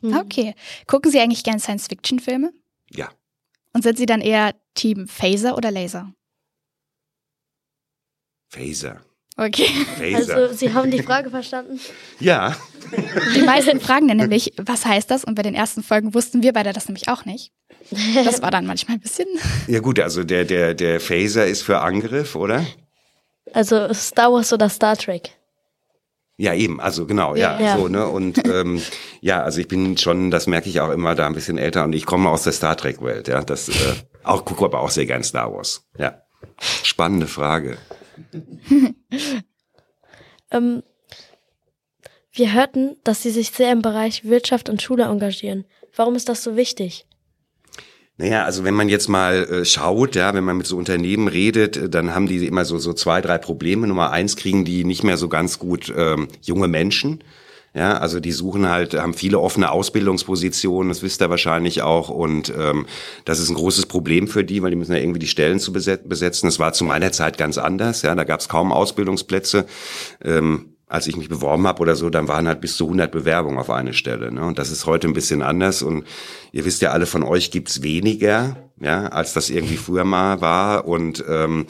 Mhm. 0.02 0.16
Okay. 0.16 0.56
Gucken 0.88 1.12
Sie 1.12 1.20
eigentlich 1.20 1.44
gerne 1.44 1.60
Science-Fiction-Filme? 1.60 2.54
Ja. 2.92 3.10
Und 3.74 3.84
sind 3.84 3.98
Sie 3.98 4.08
dann 4.08 4.22
eher 4.22 4.56
Team 4.74 5.08
Phaser 5.08 5.56
oder 5.56 5.70
Laser? 5.70 6.12
Phaser. 8.50 9.02
Okay. 9.38 9.70
Phaser. 9.98 10.36
Also 10.36 10.56
Sie 10.56 10.74
haben 10.74 10.90
die 10.90 11.04
Frage 11.04 11.30
verstanden? 11.30 11.80
Ja. 12.20 12.56
Die 13.36 13.42
meisten 13.42 13.80
fragen 13.80 14.08
dann 14.08 14.18
nämlich, 14.18 14.54
was 14.58 14.86
heißt 14.86 15.12
das? 15.12 15.24
Und 15.24 15.36
bei 15.36 15.44
den 15.44 15.54
ersten 15.54 15.84
Folgen 15.84 16.14
wussten 16.16 16.42
wir 16.42 16.54
beide 16.54 16.74
das 16.74 16.88
nämlich 16.88 17.08
auch 17.08 17.26
nicht. 17.26 17.52
Das 18.26 18.42
war 18.42 18.50
dann 18.50 18.66
manchmal 18.66 18.98
ein 18.98 19.02
bisschen. 19.02 19.28
Ja 19.68 19.80
gut, 19.80 20.00
also 20.00 20.24
der, 20.24 20.44
der, 20.44 20.74
der 20.74 21.00
Phaser 21.00 21.46
ist 21.46 21.62
für 21.62 21.80
Angriff, 21.80 22.36
oder? 22.36 22.66
Also 23.54 23.94
Star 23.94 24.34
Wars 24.34 24.52
oder 24.52 24.70
Star 24.70 24.98
Trek? 24.98 25.30
Ja, 26.38 26.54
eben, 26.54 26.80
also 26.80 27.06
genau, 27.06 27.36
ja, 27.36 27.60
ja. 27.60 27.78
so, 27.78 27.88
ne? 27.88 28.08
Und 28.08 28.46
ähm, 28.48 28.82
ja, 29.22 29.42
also 29.42 29.60
ich 29.60 29.68
bin 29.68 29.98
schon, 29.98 30.30
das 30.30 30.46
merke 30.48 30.70
ich 30.70 30.82
auch 30.82 30.92
immer 30.92 31.16
da 31.16 31.26
ein 31.26 31.34
bisschen 31.34 31.58
älter 31.58 31.84
und 31.84 31.94
ich 31.94 32.06
komme 32.06 32.30
aus 32.30 32.44
der 32.44 32.54
Star 32.54 32.78
Trek-Welt, 32.78 33.28
ja. 33.28 33.44
Das 33.44 33.70
äh, 33.70 33.74
auch 34.24 34.46
gucke 34.46 34.66
aber 34.66 34.82
auch 34.82 34.92
sehr 34.92 35.06
gern 35.06 35.24
Star 35.24 35.52
Wars. 35.52 35.88
Ja. 35.98 36.22
Spannende 36.84 37.28
Frage. 37.28 37.78
ähm, 40.52 40.84
wir 42.32 42.54
hörten, 42.54 42.98
dass 43.04 43.24
Sie 43.24 43.32
sich 43.32 43.52
sehr 43.52 43.72
im 43.72 43.82
Bereich 43.82 44.26
Wirtschaft 44.26 44.70
und 44.70 44.82
Schule 44.82 45.06
engagieren. 45.06 45.66
Warum 45.96 46.16
ist 46.16 46.30
das 46.30 46.44
so 46.44 46.56
wichtig? 46.56 47.06
Naja, 48.18 48.46
also 48.46 48.64
wenn 48.64 48.74
man 48.74 48.90
jetzt 48.90 49.10
mal 49.10 49.44
äh, 49.46 49.66
schaut, 49.66 50.16
ja, 50.16 50.34
wenn 50.34 50.44
man 50.44 50.58
mit 50.58 50.66
so 50.66 50.76
Unternehmen 50.76 51.28
redet, 51.28 51.78
äh, 51.78 51.90
dann 51.90 52.16
haben 52.16 52.28
die 52.28 52.46
immer 52.48 52.66
so, 52.66 52.80
so 52.80 52.94
zwei, 52.94 53.22
drei 53.22 53.38
Probleme. 53.38 53.86
Nummer 53.86 54.12
eins 54.12 54.36
kriegen 54.36 54.66
die 54.66 54.84
nicht 54.86 55.04
mehr 55.04 55.18
so 55.18 55.30
ganz 55.30 55.60
gut 55.60 55.94
ähm, 55.96 56.28
junge 56.42 56.68
Menschen. 56.68 57.24
Ja, 57.74 57.98
also 57.98 58.20
die 58.20 58.32
suchen 58.32 58.68
halt, 58.68 58.96
haben 58.96 59.14
viele 59.14 59.40
offene 59.40 59.72
Ausbildungspositionen, 59.72 60.90
das 60.90 61.04
wisst 61.04 61.22
ihr 61.22 61.30
wahrscheinlich 61.30 61.84
auch. 61.84 62.10
Und 62.10 62.52
ähm, 62.58 62.88
das 63.26 63.40
ist 63.40 63.50
ein 63.50 63.56
großes 63.56 63.86
Problem 63.86 64.28
für 64.28 64.44
die, 64.44 64.64
weil 64.64 64.72
die 64.72 64.76
müssen 64.76 64.94
ja 64.94 65.00
irgendwie 65.00 65.20
die 65.20 65.28
Stellen 65.28 65.60
zu 65.60 65.72
besetzen. 65.72 66.48
Das 66.48 66.60
war 66.60 66.74
zu 66.74 66.86
meiner 66.86 67.12
Zeit 67.12 67.38
ganz 67.38 67.58
anders. 67.58 68.02
Ja, 68.02 68.16
da 68.16 68.24
gab 68.24 68.40
es 68.40 68.50
kaum 68.50 68.72
Ausbildungsplätze. 68.72 69.66
Ähm, 70.24 70.74
als 70.88 71.06
ich 71.08 71.18
mich 71.18 71.28
beworben 71.28 71.68
habe 71.68 71.82
oder 71.82 71.96
so, 71.96 72.10
dann 72.10 72.30
waren 72.30 72.48
halt 72.48 72.62
bis 72.62 72.78
zu 72.78 72.86
100 72.86 73.12
Bewerbungen 73.12 73.60
auf 73.60 73.70
eine 73.70 73.94
Stelle. 73.94 74.32
Ne? 74.32 74.46
Und 74.46 74.58
das 74.58 74.72
ist 74.72 74.86
heute 74.86 75.08
ein 75.08 75.14
bisschen 75.14 75.42
anders. 75.42 75.82
Und 75.82 76.06
ihr 76.54 76.64
wisst 76.64 76.82
ja 76.82 76.92
alle, 76.92 77.06
von 77.06 77.24
euch 77.24 77.52
gibt's 77.52 77.84
weniger, 77.84 78.67
ja, 78.80 79.08
als 79.08 79.34
das 79.34 79.50
irgendwie 79.50 79.78
früher 79.78 80.04
mal 80.04 80.42
war. 80.42 80.88
Und 80.88 81.24
ähm, 81.28 81.66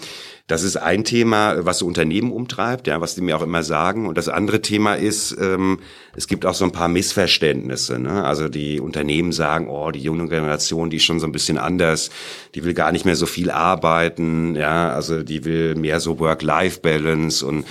Das 0.49 0.63
ist 0.63 0.77
ein 0.77 1.03
Thema, 1.03 1.65
was 1.65 1.79
so 1.79 1.85
Unternehmen 1.85 2.31
umtreibt, 2.31 2.87
ja, 2.87 3.01
was 3.01 3.15
die 3.15 3.21
mir 3.21 3.35
auch 3.35 3.41
immer 3.41 3.63
sagen. 3.63 4.07
Und 4.07 4.17
das 4.17 4.29
andere 4.29 4.61
Thema 4.61 4.93
ist, 4.93 5.35
ähm, 5.41 5.79
es 6.15 6.25
gibt 6.25 6.45
auch 6.45 6.53
so 6.53 6.63
ein 6.63 6.71
paar 6.71 6.87
Missverständnisse. 6.87 7.99
Ne? 7.99 8.23
Also 8.23 8.47
die 8.47 8.79
Unternehmen 8.79 9.33
sagen, 9.33 9.67
oh, 9.67 9.91
die 9.91 9.99
junge 9.99 10.29
Generation, 10.29 10.89
die 10.89 10.97
ist 10.97 11.03
schon 11.03 11.19
so 11.19 11.27
ein 11.27 11.33
bisschen 11.33 11.57
anders, 11.57 12.11
die 12.55 12.63
will 12.63 12.73
gar 12.73 12.93
nicht 12.93 13.03
mehr 13.03 13.17
so 13.17 13.25
viel 13.25 13.51
arbeiten, 13.51 14.55
ja, 14.55 14.93
also 14.93 15.21
die 15.21 15.43
will 15.43 15.75
mehr 15.75 15.99
so 15.99 16.17
Work-Life-Balance 16.17 17.45
und 17.45 17.65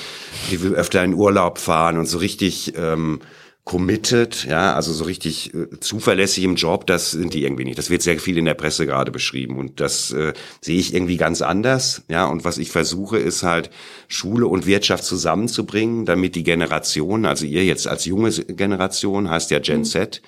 die 0.50 0.60
will 0.62 0.74
öfter 0.74 1.02
in 1.02 1.14
Urlaub 1.14 1.56
fahren 1.56 1.96
und 1.96 2.04
so 2.04 2.18
richtig 2.18 2.74
ähm, 2.76 3.20
committed, 3.66 4.44
ja, 4.44 4.75
also 4.75 4.92
so 4.92 5.04
richtig 5.04 5.52
äh, 5.52 5.80
zuverlässig 5.80 6.44
im 6.44 6.54
Job, 6.54 6.87
das 6.87 7.11
sind 7.11 7.35
die 7.35 7.42
irgendwie 7.42 7.64
nicht. 7.64 7.76
Das 7.76 7.90
wird 7.90 8.00
sehr 8.00 8.16
viel 8.20 8.38
in 8.38 8.44
der 8.44 8.54
Presse 8.54 8.87
gerade 8.87 9.11
beschrieben 9.11 9.58
und 9.58 9.80
das 9.80 10.12
äh, 10.12 10.35
sehe 10.61 10.78
ich 10.78 10.94
irgendwie 10.94 11.16
ganz 11.16 11.42
anders, 11.42 12.02
ja, 12.08 12.26
und 12.26 12.44
was 12.44 12.58
ich 12.58 12.70
versuche 12.70 13.18
ist 13.18 13.42
halt 13.42 13.70
Schule 14.06 14.46
und 14.46 14.66
Wirtschaft 14.66 15.02
zusammenzubringen, 15.02 16.06
damit 16.06 16.37
die 16.37 16.44
Generation, 16.44 17.26
also 17.26 17.44
ihr 17.44 17.64
jetzt 17.64 17.88
als 17.88 18.04
junge 18.04 18.30
Generation 18.30 19.28
heißt 19.28 19.50
ja 19.50 19.58
Gen 19.58 19.78
mhm. 19.78 19.85
Z, 19.85 20.23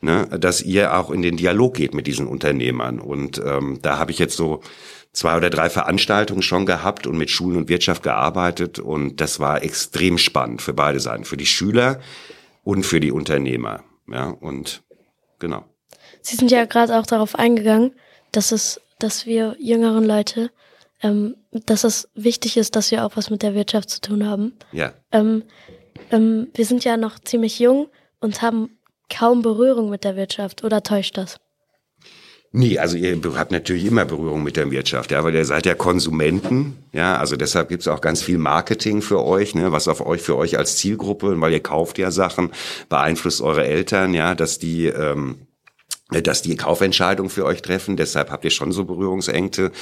ne, 0.00 0.26
dass 0.40 0.62
ihr 0.62 0.96
auch 0.96 1.10
in 1.10 1.20
den 1.20 1.36
Dialog 1.36 1.74
geht 1.74 1.92
mit 1.92 2.06
diesen 2.06 2.26
Unternehmern 2.26 3.00
und 3.00 3.38
ähm, 3.44 3.80
da 3.82 3.98
habe 3.98 4.12
ich 4.12 4.18
jetzt 4.18 4.36
so 4.36 4.62
zwei 5.12 5.36
oder 5.36 5.50
drei 5.50 5.68
Veranstaltungen 5.68 6.40
schon 6.40 6.64
gehabt 6.64 7.06
und 7.06 7.18
mit 7.18 7.28
Schulen 7.28 7.58
und 7.58 7.68
Wirtschaft 7.68 8.02
gearbeitet 8.02 8.78
und 8.78 9.20
das 9.20 9.40
war 9.40 9.62
extrem 9.62 10.16
spannend 10.16 10.62
für 10.62 10.72
beide 10.72 11.00
Seiten, 11.00 11.26
für 11.26 11.36
die 11.36 11.44
Schüler 11.44 12.00
und 12.68 12.84
für 12.84 13.00
die 13.00 13.12
Unternehmer. 13.12 13.82
Ja, 14.12 14.28
und 14.28 14.82
genau. 15.38 15.64
Sie 16.20 16.36
sind 16.36 16.50
ja 16.50 16.66
gerade 16.66 16.98
auch 16.98 17.06
darauf 17.06 17.34
eingegangen, 17.34 17.94
dass 18.30 18.52
es, 18.52 18.78
dass 18.98 19.24
wir 19.24 19.56
jüngeren 19.58 20.04
Leute, 20.04 20.50
ähm, 21.02 21.34
dass 21.50 21.84
es 21.84 22.10
wichtig 22.14 22.58
ist, 22.58 22.76
dass 22.76 22.90
wir 22.90 23.06
auch 23.06 23.12
was 23.16 23.30
mit 23.30 23.42
der 23.42 23.54
Wirtschaft 23.54 23.88
zu 23.88 24.02
tun 24.02 24.26
haben. 24.26 24.52
Ja. 24.72 24.92
Ähm, 25.12 25.44
ähm, 26.10 26.48
wir 26.52 26.66
sind 26.66 26.84
ja 26.84 26.98
noch 26.98 27.18
ziemlich 27.18 27.58
jung 27.58 27.88
und 28.20 28.42
haben 28.42 28.78
kaum 29.08 29.40
Berührung 29.40 29.88
mit 29.88 30.04
der 30.04 30.16
Wirtschaft. 30.16 30.62
Oder 30.62 30.82
täuscht 30.82 31.16
das? 31.16 31.40
Nee, 32.50 32.78
also 32.78 32.96
ihr 32.96 33.20
habt 33.36 33.52
natürlich 33.52 33.84
immer 33.84 34.06
Berührung 34.06 34.42
mit 34.42 34.56
der 34.56 34.70
Wirtschaft, 34.70 35.10
ja, 35.10 35.22
weil 35.22 35.34
ihr 35.34 35.44
seid 35.44 35.66
ja 35.66 35.74
Konsumenten, 35.74 36.78
ja, 36.92 37.16
also 37.16 37.36
deshalb 37.36 37.68
gibt's 37.68 37.86
auch 37.88 38.00
ganz 38.00 38.22
viel 38.22 38.38
Marketing 38.38 39.02
für 39.02 39.22
euch, 39.22 39.54
ne, 39.54 39.70
was 39.70 39.86
auf 39.86 40.04
euch 40.04 40.22
für 40.22 40.36
euch 40.36 40.56
als 40.56 40.76
Zielgruppe, 40.78 41.38
weil 41.38 41.52
ihr 41.52 41.62
kauft 41.62 41.98
ja 41.98 42.10
Sachen, 42.10 42.50
beeinflusst 42.88 43.42
eure 43.42 43.66
Eltern, 43.66 44.14
ja, 44.14 44.34
dass 44.34 44.58
die 44.58 44.86
ähm, 44.86 45.47
dass 46.10 46.40
die 46.40 46.56
Kaufentscheidung 46.56 47.28
für 47.28 47.44
euch 47.44 47.60
treffen. 47.60 47.96
Deshalb 47.96 48.30
habt 48.30 48.44
ihr 48.44 48.50
schon 48.50 48.72
so 48.72 48.84
Berührungsängste, 48.84 49.72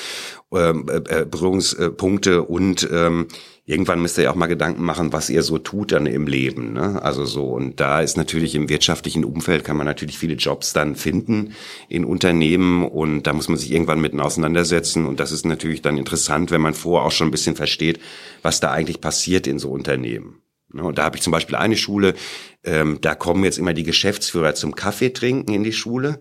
ähm, 0.52 0.86
äh, 0.88 1.24
Berührungspunkte 1.24 2.42
und 2.42 2.88
ähm, 2.90 3.28
irgendwann 3.64 4.02
müsst 4.02 4.18
ihr 4.18 4.24
ja 4.24 4.30
auch 4.32 4.36
mal 4.36 4.46
Gedanken 4.46 4.82
machen, 4.82 5.12
was 5.12 5.30
ihr 5.30 5.44
so 5.44 5.58
tut 5.58 5.92
dann 5.92 6.06
im 6.06 6.26
Leben. 6.26 6.72
Ne? 6.72 7.00
Also 7.00 7.24
so, 7.24 7.44
und 7.44 7.78
da 7.78 8.00
ist 8.00 8.16
natürlich 8.16 8.56
im 8.56 8.68
wirtschaftlichen 8.68 9.24
Umfeld 9.24 9.62
kann 9.62 9.76
man 9.76 9.86
natürlich 9.86 10.18
viele 10.18 10.34
Jobs 10.34 10.72
dann 10.72 10.96
finden 10.96 11.54
in 11.88 12.04
Unternehmen 12.04 12.84
und 12.84 13.24
da 13.24 13.32
muss 13.32 13.48
man 13.48 13.58
sich 13.58 13.70
irgendwann 13.70 14.00
mitten 14.00 14.20
auseinandersetzen. 14.20 15.06
Und 15.06 15.20
das 15.20 15.30
ist 15.30 15.46
natürlich 15.46 15.82
dann 15.82 15.96
interessant, 15.96 16.50
wenn 16.50 16.60
man 16.60 16.74
vorher 16.74 17.06
auch 17.06 17.12
schon 17.12 17.28
ein 17.28 17.32
bisschen 17.32 17.56
versteht, 17.56 18.00
was 18.42 18.58
da 18.58 18.72
eigentlich 18.72 19.00
passiert 19.00 19.46
in 19.46 19.60
so 19.60 19.70
Unternehmen. 19.70 20.40
Ne? 20.72 20.84
Und 20.84 20.98
da 20.98 21.04
habe 21.04 21.16
ich 21.16 21.22
zum 21.22 21.30
Beispiel 21.30 21.56
eine 21.56 21.76
Schule, 21.76 22.14
ähm, 22.64 22.98
da 23.00 23.14
kommen 23.14 23.44
jetzt 23.44 23.58
immer 23.58 23.74
die 23.74 23.84
Geschäftsführer 23.84 24.54
zum 24.54 24.74
Kaffee 24.74 25.10
trinken 25.10 25.52
in 25.52 25.64
die 25.64 25.72
Schule. 25.72 26.20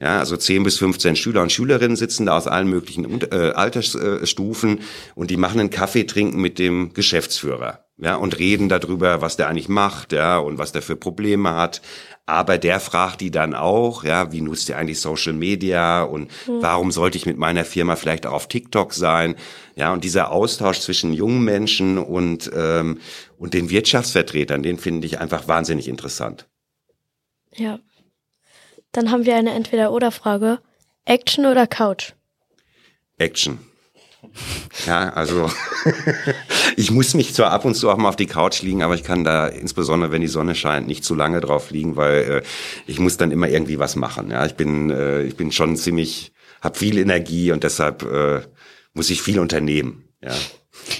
Ja, 0.00 0.18
also 0.18 0.36
10 0.36 0.62
bis 0.62 0.78
15 0.78 1.16
Schüler 1.16 1.42
und 1.42 1.52
Schülerinnen 1.52 1.96
sitzen 1.96 2.26
da 2.26 2.36
aus 2.36 2.46
allen 2.46 2.68
möglichen 2.68 3.20
äh, 3.30 3.52
Altersstufen 3.54 4.80
und 5.14 5.30
die 5.30 5.36
machen 5.36 5.60
einen 5.60 5.70
Kaffee 5.70 6.04
trinken 6.04 6.40
mit 6.40 6.58
dem 6.58 6.92
Geschäftsführer. 6.94 7.83
Ja, 7.96 8.16
und 8.16 8.38
reden 8.40 8.68
darüber, 8.68 9.20
was 9.20 9.36
der 9.36 9.48
eigentlich 9.48 9.68
macht, 9.68 10.12
ja, 10.12 10.38
und 10.38 10.58
was 10.58 10.72
der 10.72 10.82
für 10.82 10.96
Probleme 10.96 11.54
hat. 11.54 11.80
Aber 12.26 12.58
der 12.58 12.80
fragt 12.80 13.20
die 13.20 13.30
dann 13.30 13.54
auch, 13.54 14.02
ja, 14.02 14.32
wie 14.32 14.40
nutzt 14.40 14.68
ihr 14.68 14.76
eigentlich 14.76 15.00
Social 15.00 15.34
Media 15.34 16.02
und 16.02 16.30
mhm. 16.48 16.60
warum 16.60 16.90
sollte 16.90 17.18
ich 17.18 17.26
mit 17.26 17.36
meiner 17.36 17.64
Firma 17.64 17.94
vielleicht 17.94 18.26
auch 18.26 18.32
auf 18.32 18.48
TikTok 18.48 18.94
sein? 18.94 19.36
Ja, 19.76 19.92
und 19.92 20.02
dieser 20.02 20.32
Austausch 20.32 20.80
zwischen 20.80 21.12
jungen 21.12 21.44
Menschen 21.44 21.98
und, 21.98 22.50
ähm, 22.54 22.98
und 23.38 23.54
den 23.54 23.70
Wirtschaftsvertretern, 23.70 24.62
den 24.62 24.78
finde 24.78 25.06
ich 25.06 25.20
einfach 25.20 25.46
wahnsinnig 25.46 25.86
interessant. 25.86 26.48
Ja, 27.54 27.78
dann 28.90 29.10
haben 29.10 29.26
wir 29.26 29.36
eine 29.36 29.52
Entweder-Oder-Frage. 29.52 30.60
Action 31.04 31.46
oder 31.46 31.66
Couch? 31.66 32.12
Action. 33.18 33.58
Ja, 34.86 35.10
also 35.10 35.50
ich 36.76 36.90
muss 36.90 37.14
mich 37.14 37.34
zwar 37.34 37.50
ab 37.50 37.64
und 37.64 37.74
zu 37.74 37.90
auch 37.90 37.96
mal 37.96 38.08
auf 38.08 38.16
die 38.16 38.26
Couch 38.26 38.62
liegen, 38.62 38.82
aber 38.82 38.94
ich 38.94 39.02
kann 39.02 39.24
da 39.24 39.46
insbesondere, 39.46 40.12
wenn 40.12 40.20
die 40.20 40.28
Sonne 40.28 40.54
scheint, 40.54 40.86
nicht 40.86 41.04
zu 41.04 41.14
lange 41.14 41.40
drauf 41.40 41.70
liegen, 41.70 41.96
weil 41.96 42.22
äh, 42.22 42.42
ich 42.86 42.98
muss 42.98 43.16
dann 43.16 43.30
immer 43.30 43.48
irgendwie 43.48 43.78
was 43.78 43.96
machen. 43.96 44.30
Ja, 44.30 44.44
ich 44.46 44.54
bin 44.54 44.90
äh, 44.90 45.22
ich 45.22 45.36
bin 45.36 45.52
schon 45.52 45.76
ziemlich, 45.76 46.32
habe 46.60 46.78
viel 46.78 46.98
Energie 46.98 47.52
und 47.52 47.64
deshalb 47.64 48.02
äh, 48.02 48.42
muss 48.92 49.10
ich 49.10 49.22
viel 49.22 49.38
unternehmen. 49.38 50.04
Ja. 50.22 50.32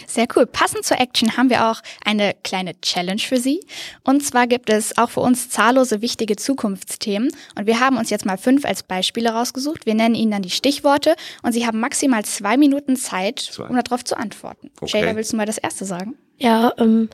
Sehr 0.06 0.26
cool. 0.36 0.46
Passend 0.46 0.84
zur 0.84 1.00
Action 1.00 1.36
haben 1.36 1.50
wir 1.50 1.66
auch 1.66 1.80
eine 2.04 2.34
kleine 2.42 2.80
Challenge 2.80 3.20
für 3.20 3.38
Sie. 3.38 3.60
Und 4.04 4.24
zwar 4.24 4.46
gibt 4.46 4.70
es 4.70 4.96
auch 4.96 5.10
für 5.10 5.20
uns 5.20 5.48
zahllose 5.50 6.02
wichtige 6.02 6.36
Zukunftsthemen. 6.36 7.30
Und 7.56 7.66
wir 7.66 7.80
haben 7.80 7.96
uns 7.96 8.10
jetzt 8.10 8.24
mal 8.24 8.38
fünf 8.38 8.64
als 8.64 8.82
Beispiele 8.82 9.30
rausgesucht. 9.30 9.86
Wir 9.86 9.94
nennen 9.94 10.14
Ihnen 10.14 10.30
dann 10.30 10.42
die 10.42 10.50
Stichworte 10.50 11.16
und 11.42 11.52
Sie 11.52 11.66
haben 11.66 11.80
maximal 11.80 12.24
zwei 12.24 12.56
Minuten 12.56 12.96
Zeit, 12.96 13.40
zwei. 13.40 13.66
um 13.66 13.76
darauf 13.76 14.04
zu 14.04 14.16
antworten. 14.16 14.70
Okay. 14.80 15.00
Jada, 15.00 15.16
willst 15.16 15.32
du 15.32 15.36
mal 15.36 15.46
das 15.46 15.58
erste 15.58 15.84
sagen? 15.84 16.14
Ja, 16.38 16.72
ähm, 16.78 17.08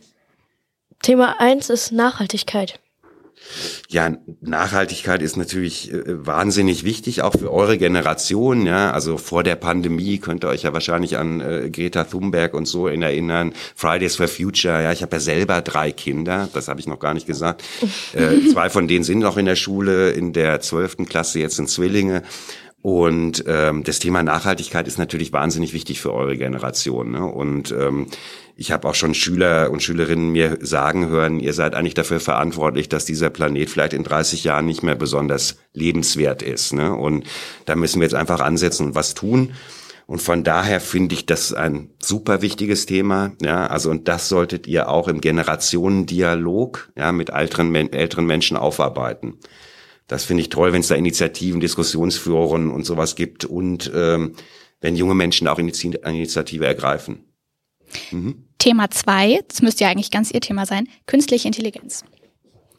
Thema 1.03 1.41
eins 1.41 1.71
ist 1.71 1.93
Nachhaltigkeit. 1.93 2.79
Ja, 3.89 4.17
Nachhaltigkeit 4.41 5.23
ist 5.23 5.37
natürlich 5.37 5.93
äh, 5.93 6.03
wahnsinnig 6.07 6.85
wichtig, 6.85 7.23
auch 7.23 7.33
für 7.33 7.53
eure 7.53 7.79
Generation. 7.79 8.67
Ja, 8.67 8.93
also 8.93 9.19
vor 9.19 9.43
der 9.43 9.57
Pandemie 9.57 10.19
könnt 10.19 10.45
ihr 10.45 10.49
euch 10.49 10.63
ja 10.63 10.73
wahrscheinlich 10.73 11.19
an 11.19 11.41
äh, 11.41 11.71
Greta 11.71 12.05
Thunberg 12.05 12.55
und 12.55 12.67
so 12.67 12.87
erinnern. 12.87 13.53
Fridays 13.75 14.17
for 14.17 14.29
Future. 14.29 14.83
Ja, 14.83 14.93
ich 14.93 15.03
habe 15.03 15.17
ja 15.17 15.21
selber 15.21 15.61
drei 15.63 15.93
Kinder. 15.93 16.49
Das 16.53 16.69
habe 16.69 16.81
ich 16.81 16.87
noch 16.87 17.01
gar 17.01 17.15
nicht 17.15 17.27
gesagt. 17.27 17.65
äh, 18.13 18.49
zwei 18.53 18.71
von 18.71 18.87
denen 18.87 19.05
sind 19.05 19.19
noch 19.19 19.37
in 19.37 19.47
der 19.47 19.57
Schule, 19.57 20.11
in 20.11 20.33
der 20.33 20.61
zwölften 20.61 21.07
Klasse 21.07 21.41
jetzt 21.41 21.57
sind 21.57 21.69
Zwillinge. 21.69 22.23
Und 22.83 23.45
ähm, 23.47 23.85
das 23.85 23.99
Thema 23.99 24.23
Nachhaltigkeit 24.23 24.89
ist 24.89 24.99
natürlich 24.99 25.33
wahnsinnig 25.33 25.75
wichtig 25.75 26.01
für 26.01 26.15
eure 26.15 26.39
Generation. 26.39 27.11
Ne? 27.11 27.27
Und 27.27 27.73
ähm, 27.73 28.07
ich 28.61 28.73
habe 28.73 28.87
auch 28.87 28.95
schon 28.95 29.15
Schüler 29.15 29.71
und 29.71 29.83
Schülerinnen 29.83 30.33
mir 30.33 30.59
sagen 30.61 31.09
hören, 31.09 31.41
ihr 31.41 31.55
seid 31.55 31.75
eigentlich 31.75 31.95
dafür 31.95 32.21
verantwortlich, 32.21 32.91
dass 32.91 33.07
dieser 33.07 33.31
Planet 33.31 33.71
vielleicht 33.71 33.95
in 33.95 34.05
30 34.05 34.45
Jahren 34.45 34.67
nicht 34.67 34.83
mehr 34.83 34.97
besonders 34.97 35.57
lebenswert 35.73 36.43
ist. 36.43 36.75
Ne? 36.75 36.95
Und 36.95 37.25
da 37.65 37.75
müssen 37.75 38.01
wir 38.01 38.05
jetzt 38.05 38.15
einfach 38.15 38.41
ansetzen 38.41 38.89
und 38.89 38.95
was 38.95 39.15
tun. 39.15 39.55
Und 40.07 40.21
von 40.21 40.45
daher 40.45 40.83
finde 40.83 41.15
ich 41.15 41.25
das 41.25 41.55
ein 41.55 41.89
super 42.03 42.43
wichtiges 42.43 42.85
Thema. 42.85 43.33
Ja, 43.41 43.67
also 43.67 43.89
und 43.89 44.09
das 44.09 44.29
solltet 44.29 44.67
ihr 44.67 44.91
auch 44.91 45.09
im 45.09 45.23
Generationendialog 45.23 46.93
ja, 46.99 47.13
mit 47.13 47.31
älteren, 47.31 47.75
älteren 47.75 48.27
Menschen 48.27 48.59
aufarbeiten. 48.59 49.39
Das 50.07 50.25
finde 50.25 50.43
ich 50.43 50.51
toll, 50.51 50.75
wenn 50.75 50.83
es 50.83 50.89
da 50.89 50.97
Initiativen, 50.97 51.61
Diskussionsführungen 51.61 52.71
und 52.71 52.85
sowas 52.85 53.15
gibt 53.15 53.47
und 53.47 53.91
ähm, 53.95 54.35
wenn 54.83 54.97
junge 54.97 55.15
Menschen 55.15 55.49
auch 55.49 55.59
Initiative 55.59 56.67
ergreifen. 56.67 57.25
Mhm. 58.11 58.50
Thema 58.61 58.91
zwei, 58.91 59.41
das 59.49 59.63
müsste 59.63 59.85
ja 59.85 59.91
eigentlich 59.91 60.13
ganz 60.13 60.31
Ihr 60.31 60.41
Thema 60.41 60.67
sein, 60.67 60.87
künstliche 61.07 61.49
Intelligenz. 61.49 62.05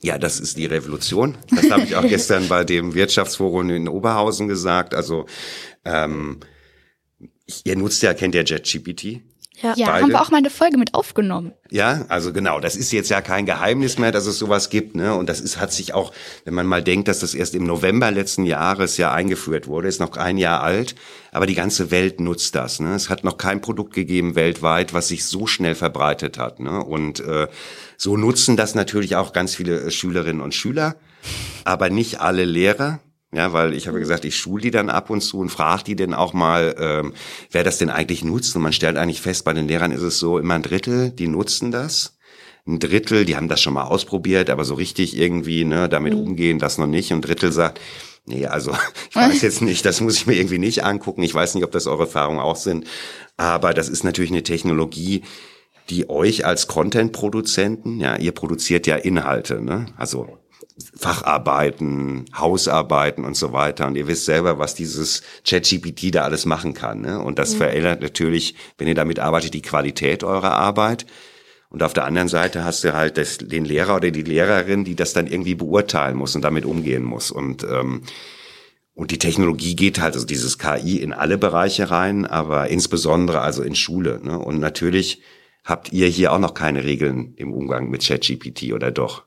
Ja, 0.01 0.17
das 0.17 0.39
ist 0.39 0.57
die 0.57 0.65
Revolution. 0.65 1.37
Das 1.51 1.69
habe 1.69 1.83
ich 1.83 1.95
auch 1.95 2.01
gestern 2.07 2.47
bei 2.47 2.63
dem 2.63 2.95
Wirtschaftsforum 2.95 3.69
in 3.69 3.87
Oberhausen 3.87 4.47
gesagt. 4.47 4.93
Also 4.93 5.25
ähm, 5.83 6.39
ihr 7.65 7.75
nutzt 7.75 8.01
ja, 8.01 8.13
kennt 8.13 8.33
ja 8.33 8.41
JetGPT. 8.41 9.21
Ja, 9.59 9.73
ja 9.75 9.87
haben 9.87 10.09
wir 10.09 10.21
auch 10.21 10.31
mal 10.31 10.37
eine 10.37 10.49
Folge 10.49 10.77
mit 10.77 10.93
aufgenommen. 10.93 11.53
Ja, 11.69 12.05
also 12.07 12.33
genau, 12.33 12.59
das 12.59 12.75
ist 12.75 12.91
jetzt 12.91 13.09
ja 13.09 13.21
kein 13.21 13.45
Geheimnis 13.45 13.99
mehr, 13.99 14.11
dass 14.11 14.25
es 14.25 14.37
sowas 14.37 14.69
gibt, 14.69 14.95
ne? 14.95 15.13
Und 15.15 15.27
das 15.27 15.41
ist 15.41 15.59
hat 15.59 15.73
sich 15.73 15.93
auch, 15.93 16.13
wenn 16.45 16.53
man 16.53 16.65
mal 16.65 16.81
denkt, 16.81 17.07
dass 17.07 17.19
das 17.19 17.35
erst 17.35 17.53
im 17.53 17.65
November 17.65 18.11
letzten 18.11 18.45
Jahres 18.45 18.97
ja 18.97 19.13
eingeführt 19.13 19.67
wurde, 19.67 19.87
ist 19.87 19.99
noch 19.99 20.15
ein 20.17 20.37
Jahr 20.37 20.61
alt, 20.63 20.95
aber 21.31 21.45
die 21.45 21.55
ganze 21.55 21.91
Welt 21.91 22.19
nutzt 22.19 22.55
das, 22.55 22.79
ne? 22.79 22.95
Es 22.95 23.09
hat 23.09 23.23
noch 23.23 23.37
kein 23.37 23.61
Produkt 23.61 23.93
gegeben 23.93 24.35
weltweit, 24.35 24.93
was 24.93 25.09
sich 25.09 25.25
so 25.25 25.47
schnell 25.47 25.75
verbreitet 25.75 26.37
hat, 26.37 26.59
ne? 26.59 26.83
Und 26.83 27.19
äh, 27.19 27.47
so 27.97 28.17
nutzen 28.17 28.57
das 28.57 28.73
natürlich 28.73 29.15
auch 29.15 29.33
ganz 29.33 29.53
viele 29.53 29.81
äh, 29.81 29.91
Schülerinnen 29.91 30.41
und 30.41 30.55
Schüler, 30.55 30.95
aber 31.65 31.89
nicht 31.89 32.19
alle 32.21 32.45
Lehrer. 32.45 32.99
Ja, 33.33 33.53
weil 33.53 33.73
ich 33.73 33.87
habe 33.87 33.99
gesagt, 33.99 34.25
ich 34.25 34.35
schule 34.35 34.61
die 34.61 34.71
dann 34.71 34.89
ab 34.89 35.09
und 35.09 35.21
zu 35.21 35.39
und 35.39 35.49
frage 35.49 35.83
die 35.85 35.95
denn 35.95 36.13
auch 36.13 36.33
mal, 36.33 36.75
ähm, 36.77 37.13
wer 37.49 37.63
das 37.63 37.77
denn 37.77 37.89
eigentlich 37.89 38.25
nutzt. 38.25 38.55
Und 38.55 38.61
man 38.61 38.73
stellt 38.73 38.97
eigentlich 38.97 39.21
fest, 39.21 39.45
bei 39.45 39.53
den 39.53 39.69
Lehrern 39.69 39.91
ist 39.91 40.01
es 40.01 40.19
so, 40.19 40.37
immer 40.37 40.55
ein 40.55 40.63
Drittel, 40.63 41.11
die 41.11 41.27
nutzen 41.27 41.71
das. 41.71 42.17
Ein 42.67 42.79
Drittel, 42.79 43.25
die 43.25 43.37
haben 43.37 43.47
das 43.47 43.61
schon 43.61 43.73
mal 43.73 43.85
ausprobiert, 43.85 44.49
aber 44.49 44.65
so 44.65 44.73
richtig 44.73 45.17
irgendwie 45.17 45.63
ne, 45.63 45.87
damit 45.87 46.13
mhm. 46.13 46.21
umgehen, 46.21 46.59
das 46.59 46.77
noch 46.77 46.87
nicht. 46.87 47.11
Und 47.11 47.19
ein 47.19 47.21
Drittel 47.21 47.51
sagt, 47.51 47.79
Nee, 48.25 48.45
also 48.45 48.71
ich 49.09 49.15
weiß 49.15 49.41
jetzt 49.41 49.61
nicht, 49.61 49.85
das 49.85 50.01
muss 50.01 50.15
ich 50.15 50.27
mir 50.27 50.35
irgendwie 50.35 50.59
nicht 50.59 50.83
angucken. 50.83 51.23
Ich 51.23 51.33
weiß 51.33 51.55
nicht, 51.55 51.63
ob 51.63 51.71
das 51.71 51.87
eure 51.87 52.03
Erfahrungen 52.03 52.39
auch 52.39 52.55
sind. 52.55 52.85
Aber 53.37 53.73
das 53.73 53.89
ist 53.89 54.03
natürlich 54.03 54.31
eine 54.31 54.43
Technologie, 54.43 55.23
die 55.89 56.09
euch 56.09 56.45
als 56.45 56.67
Content-Produzenten, 56.67 57.99
ja, 57.99 58.15
ihr 58.15 58.31
produziert 58.31 58.87
ja 58.87 58.95
Inhalte, 58.95 59.61
ne? 59.61 59.87
Also 59.97 60.37
Facharbeiten, 60.95 62.25
Hausarbeiten 62.37 63.25
und 63.25 63.35
so 63.35 63.53
weiter. 63.53 63.87
Und 63.87 63.95
ihr 63.95 64.07
wisst 64.07 64.25
selber, 64.25 64.59
was 64.59 64.75
dieses 64.75 65.21
ChatGPT 65.45 66.15
da 66.15 66.23
alles 66.23 66.45
machen 66.45 66.73
kann. 66.73 67.01
Ne? 67.01 67.19
Und 67.19 67.39
das 67.39 67.53
mhm. 67.53 67.57
verändert 67.57 68.01
natürlich, 68.01 68.55
wenn 68.77 68.87
ihr 68.87 68.95
damit 68.95 69.19
arbeitet, 69.19 69.53
die 69.53 69.61
Qualität 69.61 70.23
eurer 70.23 70.53
Arbeit. 70.53 71.05
Und 71.69 71.83
auf 71.83 71.93
der 71.93 72.05
anderen 72.05 72.27
Seite 72.27 72.65
hast 72.65 72.83
du 72.83 72.93
halt 72.93 73.17
das, 73.17 73.37
den 73.37 73.65
Lehrer 73.65 73.95
oder 73.95 74.11
die 74.11 74.23
Lehrerin, 74.23 74.83
die 74.83 74.95
das 74.95 75.13
dann 75.13 75.27
irgendwie 75.27 75.55
beurteilen 75.55 76.17
muss 76.17 76.35
und 76.35 76.41
damit 76.41 76.65
umgehen 76.65 77.03
muss. 77.03 77.31
Und 77.31 77.63
ähm, 77.63 78.01
und 78.93 79.11
die 79.11 79.17
Technologie 79.17 79.75
geht 79.75 79.99
halt, 79.99 80.15
also 80.15 80.25
dieses 80.25 80.57
KI 80.59 80.97
in 80.97 81.13
alle 81.13 81.37
Bereiche 81.37 81.89
rein, 81.89 82.25
aber 82.25 82.67
insbesondere 82.67 83.39
also 83.39 83.63
in 83.63 83.73
Schule. 83.73 84.19
Ne? 84.21 84.37
Und 84.37 84.59
natürlich 84.59 85.21
habt 85.63 85.93
ihr 85.93 86.07
hier 86.07 86.33
auch 86.33 86.39
noch 86.39 86.53
keine 86.53 86.83
Regeln 86.83 87.33
im 87.37 87.53
Umgang 87.53 87.89
mit 87.89 88.05
ChatGPT 88.05 88.73
oder 88.73 88.91
doch? 88.91 89.23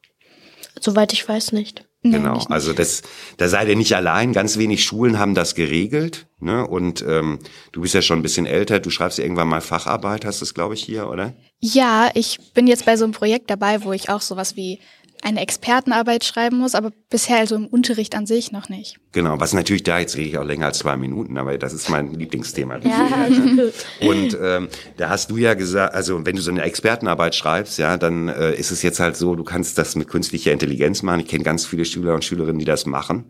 Soweit 0.81 1.12
ich 1.12 1.28
weiß 1.28 1.52
nicht. 1.52 1.85
Genau, 2.02 2.37
nee, 2.37 2.45
also 2.50 2.75
das, 2.75 3.02
da 3.38 3.49
seid 3.49 3.66
ihr 3.69 3.76
nicht 3.76 3.97
allein. 3.97 4.35
Ganz 4.35 4.59
wenig 4.59 4.85
Schulen 4.85 5.19
haben 5.19 5.35
das 5.35 5.54
geregelt. 5.54 6.26
Ne? 6.38 6.66
Und 6.66 7.02
ähm, 7.09 7.38
du 7.73 7.81
bist 7.81 7.95
ja 7.95 8.02
schon 8.02 8.19
ein 8.19 8.23
bisschen 8.23 8.45
älter. 8.45 8.78
Du 8.78 8.90
schreibst 8.90 9.16
ja 9.16 9.25
irgendwann 9.25 9.49
mal 9.49 9.62
Facharbeit, 9.62 10.26
hast 10.26 10.43
du 10.43 10.45
es, 10.45 10.52
glaube 10.52 10.75
ich, 10.75 10.83
hier, 10.83 11.09
oder? 11.09 11.33
Ja, 11.61 12.11
ich 12.12 12.38
bin 12.52 12.66
jetzt 12.66 12.85
bei 12.85 12.99
so 12.99 13.04
einem 13.04 13.14
Projekt 13.14 13.49
dabei, 13.49 13.85
wo 13.85 13.93
ich 13.93 14.11
auch 14.11 14.21
sowas 14.21 14.54
wie 14.54 14.81
eine 15.25 15.40
Expertenarbeit 15.40 16.23
schreiben 16.25 16.59
muss, 16.59 16.75
aber 16.75 16.93
bisher 17.09 17.38
also 17.38 17.57
im 17.57 17.66
Unterricht 17.66 18.14
an 18.14 18.26
sich 18.26 18.52
noch 18.52 18.69
nicht. 18.69 18.99
Genau, 19.12 19.40
was 19.40 19.54
natürlich 19.54 19.83
da, 19.83 19.99
jetzt 19.99 20.16
rede 20.16 20.28
ich 20.28 20.38
auch 20.38 20.45
länger 20.45 20.66
als 20.66 20.78
zwei 20.78 20.97
Minuten, 20.97 21.38
aber 21.38 21.57
das 21.57 21.73
ist 21.73 21.88
mein 21.88 22.12
Lieblingsthema. 22.12 22.78
Ja, 22.78 23.09
Und 24.07 24.37
ähm, 24.40 24.69
da 24.99 25.09
hast 25.09 25.31
du 25.31 25.38
ja 25.38 25.54
gesagt, 25.54 25.95
also 25.95 26.26
wenn 26.26 26.37
du 26.37 26.43
so 26.43 26.50
eine 26.50 26.62
Expertenarbeit 26.62 27.35
schreibst, 27.35 27.78
ja, 27.78 27.97
dann 27.97 28.28
äh, 28.28 28.54
ist 28.54 28.71
es 28.71 28.83
jetzt 28.83 29.00
halt 29.00 29.16
so, 29.16 29.35
du 29.35 29.45
kannst 29.45 29.78
das 29.78 29.97
mit 29.97 30.09
künstlicher 30.09 30.52
Intelligenz 30.52 31.02
machen. 31.02 31.21
Ich 31.21 31.28
kenne 31.28 31.43
ganz 31.43 31.64
viele 31.64 31.87
Schüler 31.87 32.14
und 32.14 32.25
Schülerinnen, 32.25 32.59
die 32.59 32.66
das 32.66 32.85
machen. 32.85 33.25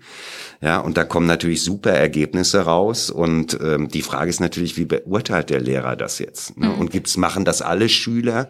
Ja, 0.61 0.79
und 0.79 0.97
da 0.97 1.05
kommen 1.05 1.27
natürlich 1.27 1.63
super 1.63 1.93
Ergebnisse 1.93 2.61
raus. 2.63 3.11
Und 3.11 3.59
ähm, 3.63 3.89
die 3.89 4.03
Frage 4.03 4.31
ist 4.31 4.41
natürlich, 4.41 4.77
wie 4.77 4.85
beurteilt 4.85 5.51
der 5.51 5.61
Lehrer 5.61 5.95
das 5.95 6.19
jetzt? 6.19 6.59
Ne? 6.59 6.69
Mhm. 6.69 6.79
Und 6.81 6.91
gibt's, 6.91 7.17
machen 7.17 7.45
das 7.45 7.63
alle 7.63 7.89
Schüler? 7.89 8.49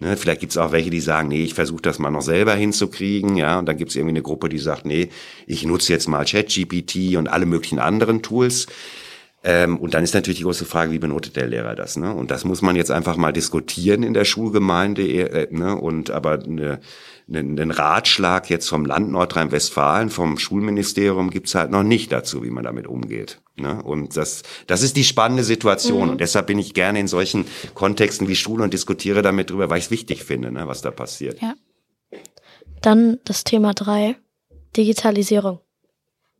Ne, 0.00 0.16
vielleicht 0.16 0.40
gibt's 0.40 0.56
auch 0.56 0.72
welche, 0.72 0.88
die 0.88 1.00
sagen, 1.00 1.28
nee, 1.28 1.44
ich 1.44 1.52
versuche 1.52 1.82
das 1.82 1.98
mal 1.98 2.10
noch 2.10 2.22
selber 2.22 2.54
hinzukriegen, 2.54 3.36
ja, 3.36 3.58
und 3.58 3.66
dann 3.66 3.76
gibt's 3.76 3.94
irgendwie 3.96 4.12
eine 4.12 4.22
Gruppe, 4.22 4.48
die 4.48 4.58
sagt, 4.58 4.86
nee, 4.86 5.10
ich 5.46 5.64
nutze 5.66 5.92
jetzt 5.92 6.08
mal 6.08 6.24
ChatGPT 6.24 7.16
und 7.16 7.28
alle 7.28 7.44
möglichen 7.44 7.78
anderen 7.78 8.22
Tools. 8.22 8.66
Ähm, 9.42 9.78
und 9.78 9.94
dann 9.94 10.04
ist 10.04 10.14
natürlich 10.14 10.38
die 10.38 10.44
große 10.44 10.66
Frage, 10.66 10.92
wie 10.92 10.98
benotet 10.98 11.36
der 11.36 11.46
Lehrer 11.46 11.74
das? 11.74 11.96
Ne? 11.96 12.14
Und 12.14 12.30
das 12.30 12.44
muss 12.44 12.60
man 12.60 12.76
jetzt 12.76 12.90
einfach 12.90 13.16
mal 13.16 13.32
diskutieren 13.32 14.02
in 14.02 14.12
der 14.12 14.26
Schulgemeinde. 14.26 15.02
Äh, 15.02 15.48
ne? 15.50 15.76
Und 15.76 16.10
aber 16.10 16.40
eine, 16.42 16.80
einen 17.32 17.70
Ratschlag 17.70 18.50
jetzt 18.50 18.68
vom 18.68 18.84
Land 18.84 19.10
Nordrhein-Westfalen, 19.10 20.10
vom 20.10 20.38
Schulministerium 20.38 21.30
gibt's 21.30 21.54
halt 21.54 21.70
noch 21.70 21.82
nicht 21.82 22.12
dazu, 22.12 22.44
wie 22.44 22.50
man 22.50 22.64
damit 22.64 22.86
umgeht. 22.86 23.40
Ne? 23.60 23.82
Und 23.82 24.16
das, 24.16 24.42
das 24.66 24.82
ist 24.82 24.96
die 24.96 25.04
spannende 25.04 25.44
Situation. 25.44 26.04
Mhm. 26.04 26.10
Und 26.10 26.20
deshalb 26.20 26.46
bin 26.46 26.58
ich 26.58 26.74
gerne 26.74 27.00
in 27.00 27.08
solchen 27.08 27.44
Kontexten 27.74 28.28
wie 28.28 28.36
Schule 28.36 28.64
und 28.64 28.72
diskutiere 28.74 29.22
damit 29.22 29.50
drüber, 29.50 29.70
weil 29.70 29.78
ich 29.78 29.86
es 29.86 29.90
wichtig 29.90 30.24
finde, 30.24 30.50
ne, 30.50 30.66
was 30.66 30.82
da 30.82 30.90
passiert. 30.90 31.40
Ja. 31.40 31.54
Dann 32.82 33.18
das 33.24 33.44
Thema 33.44 33.74
drei, 33.74 34.16
Digitalisierung. 34.76 35.60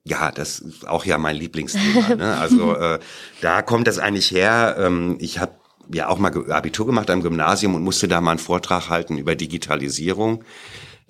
Ja, 0.05 0.31
das 0.33 0.61
ist 0.61 0.89
auch 0.89 1.05
ja 1.05 1.19
mein 1.19 1.37
Lieblingsthema. 1.37 2.15
ne? 2.15 2.37
Also 2.39 2.75
äh, 2.77 2.99
da 3.41 3.63
kommt 3.63 3.87
das 3.87 3.99
eigentlich 3.99 4.31
her. 4.31 4.77
Ähm, 4.79 5.17
ich 5.21 5.39
habe 5.39 5.53
ja 5.93 6.09
auch 6.09 6.19
mal 6.19 6.51
Abitur 6.51 6.87
gemacht 6.87 7.11
am 7.11 7.23
Gymnasium 7.23 7.75
und 7.75 7.83
musste 7.83 8.09
da 8.09 8.21
mal 8.21 8.33
einen 8.33 8.39
Vortrag 8.39 8.89
halten 8.89 9.19
über 9.19 9.35
Digitalisierung. 9.35 10.45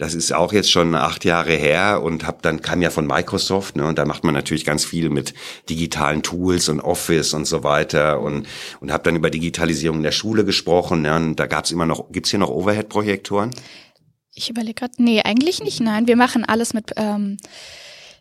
Das 0.00 0.14
ist 0.14 0.32
auch 0.32 0.54
jetzt 0.54 0.70
schon 0.70 0.94
acht 0.94 1.26
Jahre 1.26 1.52
her 1.52 2.00
und 2.02 2.26
hab 2.26 2.40
dann 2.40 2.62
kam 2.62 2.80
ja 2.80 2.88
von 2.88 3.06
Microsoft, 3.06 3.76
ne, 3.76 3.84
und 3.84 3.98
da 3.98 4.06
macht 4.06 4.24
man 4.24 4.32
natürlich 4.32 4.64
ganz 4.64 4.82
viel 4.82 5.10
mit 5.10 5.34
digitalen 5.68 6.22
Tools 6.22 6.70
und 6.70 6.80
Office 6.80 7.34
und 7.34 7.44
so 7.44 7.64
weiter 7.64 8.22
und 8.22 8.46
und 8.80 8.90
habe 8.90 9.02
dann 9.02 9.14
über 9.14 9.28
Digitalisierung 9.28 9.98
in 9.98 10.02
der 10.02 10.12
Schule 10.12 10.46
gesprochen. 10.46 11.02
Ne, 11.02 11.14
und 11.14 11.36
da 11.36 11.44
gab's 11.44 11.70
immer 11.70 11.84
noch, 11.84 12.10
gibt's 12.10 12.30
hier 12.30 12.38
noch 12.38 12.48
Overhead-Projektoren? 12.48 13.50
Ich 14.34 14.48
überlege 14.48 14.72
gerade, 14.72 14.94
nee, 14.96 15.20
eigentlich 15.20 15.62
nicht. 15.62 15.80
Nein, 15.82 16.06
wir 16.06 16.16
machen 16.16 16.46
alles 16.46 16.72
mit 16.72 16.92
ähm, 16.96 17.36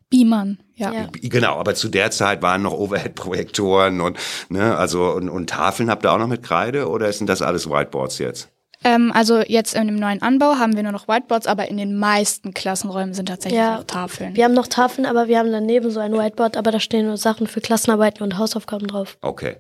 Beamern, 0.10 0.60
ja. 0.76 0.92
ja. 0.92 1.08
Genau, 1.14 1.56
aber 1.56 1.76
zu 1.76 1.88
der 1.88 2.12
Zeit 2.12 2.42
waren 2.42 2.62
noch 2.62 2.74
Overhead-Projektoren 2.74 4.02
und 4.02 4.18
ne, 4.50 4.76
also 4.76 5.14
und, 5.14 5.30
und 5.30 5.50
Tafeln 5.50 5.90
habt 5.90 6.04
ihr 6.04 6.12
auch 6.12 6.18
noch 6.18 6.28
mit 6.28 6.44
Kreide 6.44 6.90
oder 6.90 7.14
sind 7.14 7.28
das 7.28 7.42
alles 7.42 7.70
Whiteboards 7.70 8.18
jetzt? 8.18 8.50
Ähm, 8.84 9.12
also 9.14 9.42
jetzt 9.42 9.76
in 9.76 9.88
dem 9.88 9.98
neuen 9.98 10.22
Anbau 10.22 10.56
haben 10.56 10.76
wir 10.76 10.84
nur 10.84 10.92
noch 10.92 11.08
Whiteboards, 11.08 11.48
aber 11.48 11.68
in 11.68 11.78
den 11.78 11.98
meisten 11.98 12.54
Klassenräumen 12.54 13.14
sind 13.14 13.28
tatsächlich 13.28 13.60
ja. 13.60 13.78
noch 13.78 13.84
Tafeln. 13.84 14.36
Wir 14.36 14.46
haben 14.46 14.54
noch 14.54 14.68
Tafeln, 14.68 15.06
aber 15.06 15.28
wir 15.28 15.38
haben 15.38 15.52
daneben 15.52 15.92
so 15.92 16.00
ein 16.00 16.14
Whiteboard, 16.14 16.56
aber 16.56 16.72
da 16.72 16.80
stehen 16.80 17.08
nur 17.08 17.18
Sachen 17.18 17.48
für 17.48 17.60
Klassenarbeiten 17.60 18.24
und 18.24 18.38
Hausaufgaben 18.38 18.88
drauf. 18.88 19.18
Okay. 19.22 19.58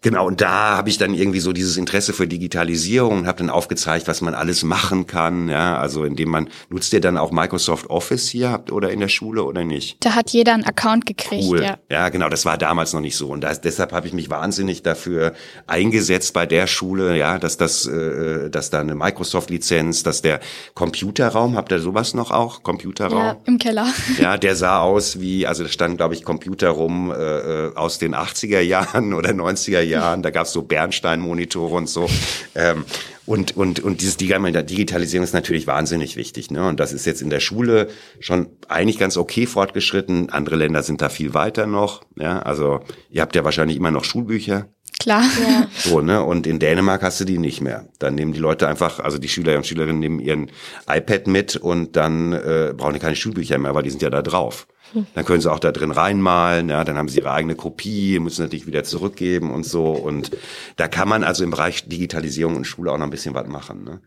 Genau, 0.00 0.26
und 0.26 0.40
da 0.40 0.76
habe 0.76 0.88
ich 0.88 0.98
dann 0.98 1.14
irgendwie 1.14 1.40
so 1.40 1.52
dieses 1.52 1.76
Interesse 1.76 2.12
für 2.12 2.26
Digitalisierung 2.26 3.18
und 3.18 3.26
habe 3.26 3.38
dann 3.38 3.50
aufgezeigt, 3.50 4.08
was 4.08 4.20
man 4.20 4.34
alles 4.34 4.64
machen 4.64 5.06
kann. 5.06 5.48
Ja, 5.48 5.78
also 5.78 6.04
indem 6.04 6.30
man 6.30 6.48
nutzt 6.68 6.92
ihr 6.92 7.00
dann 7.00 7.16
auch 7.16 7.30
Microsoft 7.30 7.88
Office 7.90 8.28
hier 8.28 8.50
habt 8.50 8.72
oder 8.72 8.90
in 8.90 9.00
der 9.00 9.08
Schule 9.08 9.44
oder 9.44 9.64
nicht? 9.64 10.04
Da 10.04 10.14
hat 10.14 10.30
jeder 10.30 10.54
einen 10.54 10.64
Account 10.64 11.06
gekriegt. 11.06 11.44
Cool. 11.44 11.62
Ja, 11.62 11.76
ja 11.90 12.08
genau, 12.08 12.28
das 12.28 12.44
war 12.44 12.58
damals 12.58 12.92
noch 12.92 13.00
nicht 13.00 13.16
so 13.16 13.28
und 13.28 13.42
das, 13.42 13.60
deshalb 13.60 13.92
habe 13.92 14.06
ich 14.06 14.12
mich 14.12 14.30
wahnsinnig 14.30 14.82
dafür 14.82 15.34
eingesetzt 15.66 16.32
bei 16.32 16.46
der 16.46 16.66
Schule, 16.66 17.16
ja, 17.16 17.38
dass 17.38 17.56
das, 17.56 17.86
äh, 17.86 18.50
dass 18.50 18.70
da 18.70 18.80
eine 18.80 18.94
Microsoft-Lizenz, 18.94 20.02
dass 20.02 20.22
der 20.22 20.40
Computerraum, 20.74 21.56
habt 21.56 21.72
ihr 21.72 21.78
sowas 21.78 22.14
noch 22.14 22.30
auch? 22.30 22.62
Computerraum? 22.62 23.18
Ja, 23.18 23.36
im 23.44 23.58
Keller. 23.58 23.86
Ja, 24.18 24.36
der 24.36 24.56
sah 24.56 24.80
aus 24.80 25.20
wie, 25.20 25.46
also 25.46 25.64
da 25.64 25.68
stand 25.68 25.96
glaube 25.96 26.14
ich 26.14 26.22
Computer 26.22 26.68
rum 26.70 27.10
äh, 27.10 27.14
äh 27.14 27.74
aus 27.74 27.98
den 27.98 28.14
80er 28.14 28.60
Jahren 28.60 29.14
oder 29.22 29.32
90 29.32 29.41
90er 29.42 29.80
Jahren, 29.80 30.22
da 30.22 30.30
gab 30.30 30.46
es 30.46 30.52
so 30.52 30.62
Bernstein-Monitore 30.62 31.74
und 31.74 31.88
so. 31.88 32.08
Ähm, 32.54 32.84
und, 33.24 33.56
und, 33.56 33.80
und 33.80 34.00
dieses 34.00 34.16
Digitalisierung 34.16 35.24
ist 35.24 35.32
natürlich 35.32 35.66
wahnsinnig 35.66 36.16
wichtig. 36.16 36.50
Ne? 36.50 36.66
Und 36.66 36.80
das 36.80 36.92
ist 36.92 37.06
jetzt 37.06 37.22
in 37.22 37.30
der 37.30 37.40
Schule 37.40 37.88
schon 38.18 38.48
eigentlich 38.68 38.98
ganz 38.98 39.16
okay 39.16 39.46
fortgeschritten. 39.46 40.30
Andere 40.30 40.56
Länder 40.56 40.82
sind 40.82 41.00
da 41.02 41.08
viel 41.08 41.32
weiter 41.32 41.66
noch. 41.66 42.02
Ja? 42.16 42.40
Also 42.40 42.80
ihr 43.10 43.22
habt 43.22 43.36
ja 43.36 43.44
wahrscheinlich 43.44 43.76
immer 43.76 43.90
noch 43.92 44.04
Schulbücher. 44.04 44.66
Klar. 45.02 45.24
Ja. 45.40 45.66
So, 45.76 46.00
ne? 46.00 46.22
Und 46.22 46.46
in 46.46 46.58
Dänemark 46.58 47.02
hast 47.02 47.20
du 47.20 47.24
die 47.24 47.38
nicht 47.38 47.60
mehr. 47.60 47.86
Dann 47.98 48.14
nehmen 48.14 48.32
die 48.32 48.38
Leute 48.38 48.68
einfach, 48.68 49.00
also 49.00 49.18
die 49.18 49.28
Schüler 49.28 49.56
und 49.56 49.66
Schülerinnen 49.66 49.98
nehmen 49.98 50.20
ihren 50.20 50.50
iPad 50.88 51.26
mit 51.26 51.56
und 51.56 51.96
dann 51.96 52.32
äh, 52.32 52.72
brauchen 52.76 52.94
die 52.94 53.00
keine 53.00 53.16
Schulbücher 53.16 53.58
mehr, 53.58 53.74
weil 53.74 53.82
die 53.82 53.90
sind 53.90 54.02
ja 54.02 54.10
da 54.10 54.22
drauf. 54.22 54.68
Dann 55.14 55.24
können 55.24 55.40
sie 55.40 55.50
auch 55.50 55.58
da 55.58 55.72
drin 55.72 55.90
reinmalen, 55.90 56.68
ja, 56.68 56.84
dann 56.84 56.98
haben 56.98 57.08
sie 57.08 57.18
ihre 57.18 57.32
eigene 57.32 57.54
Kopie, 57.54 58.18
müssen 58.18 58.42
natürlich 58.42 58.66
wieder 58.66 58.84
zurückgeben 58.84 59.50
und 59.50 59.64
so. 59.64 59.86
Und 59.86 60.30
da 60.76 60.86
kann 60.86 61.08
man 61.08 61.24
also 61.24 61.44
im 61.44 61.50
Bereich 61.50 61.88
Digitalisierung 61.88 62.56
und 62.56 62.66
Schule 62.66 62.92
auch 62.92 62.98
noch 62.98 63.06
ein 63.06 63.10
bisschen 63.10 63.34
was 63.34 63.48
machen. 63.48 63.84
Ne? 63.84 64.00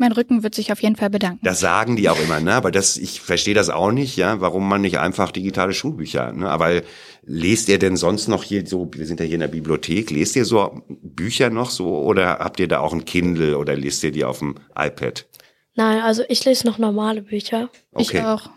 Mein 0.00 0.12
Rücken 0.12 0.42
wird 0.42 0.54
sich 0.54 0.72
auf 0.72 0.80
jeden 0.80 0.96
Fall 0.96 1.10
bedanken. 1.10 1.40
Das 1.42 1.60
sagen 1.60 1.94
die 1.94 2.08
auch 2.08 2.18
immer, 2.18 2.40
ne? 2.40 2.54
Aber 2.54 2.70
das, 2.70 2.96
ich 2.96 3.20
verstehe 3.20 3.52
das 3.52 3.68
auch 3.68 3.92
nicht, 3.92 4.16
ja, 4.16 4.40
warum 4.40 4.66
man 4.66 4.80
nicht 4.80 4.98
einfach 4.98 5.30
digitale 5.30 5.74
Schulbücher, 5.74 6.32
ne? 6.32 6.48
Aber 6.48 6.80
lest 7.22 7.68
ihr 7.68 7.78
denn 7.78 7.98
sonst 7.98 8.26
noch 8.26 8.42
hier 8.42 8.66
so, 8.66 8.88
wir 8.94 9.06
sind 9.06 9.20
ja 9.20 9.26
hier 9.26 9.34
in 9.34 9.40
der 9.40 9.48
Bibliothek, 9.48 10.10
lest 10.10 10.36
ihr 10.36 10.46
so 10.46 10.82
Bücher 10.88 11.50
noch 11.50 11.68
so 11.68 11.98
oder 11.98 12.38
habt 12.38 12.60
ihr 12.60 12.66
da 12.66 12.80
auch 12.80 12.94
ein 12.94 13.04
Kindle 13.04 13.58
oder 13.58 13.76
lest 13.76 14.02
ihr 14.02 14.10
die 14.10 14.24
auf 14.24 14.38
dem 14.38 14.54
iPad? 14.74 15.26
Nein, 15.74 16.00
also 16.00 16.22
ich 16.30 16.42
lese 16.46 16.66
noch 16.66 16.78
normale 16.78 17.20
Bücher. 17.20 17.68
Okay. 17.92 18.20
Ich 18.20 18.24
auch. 18.24 18.48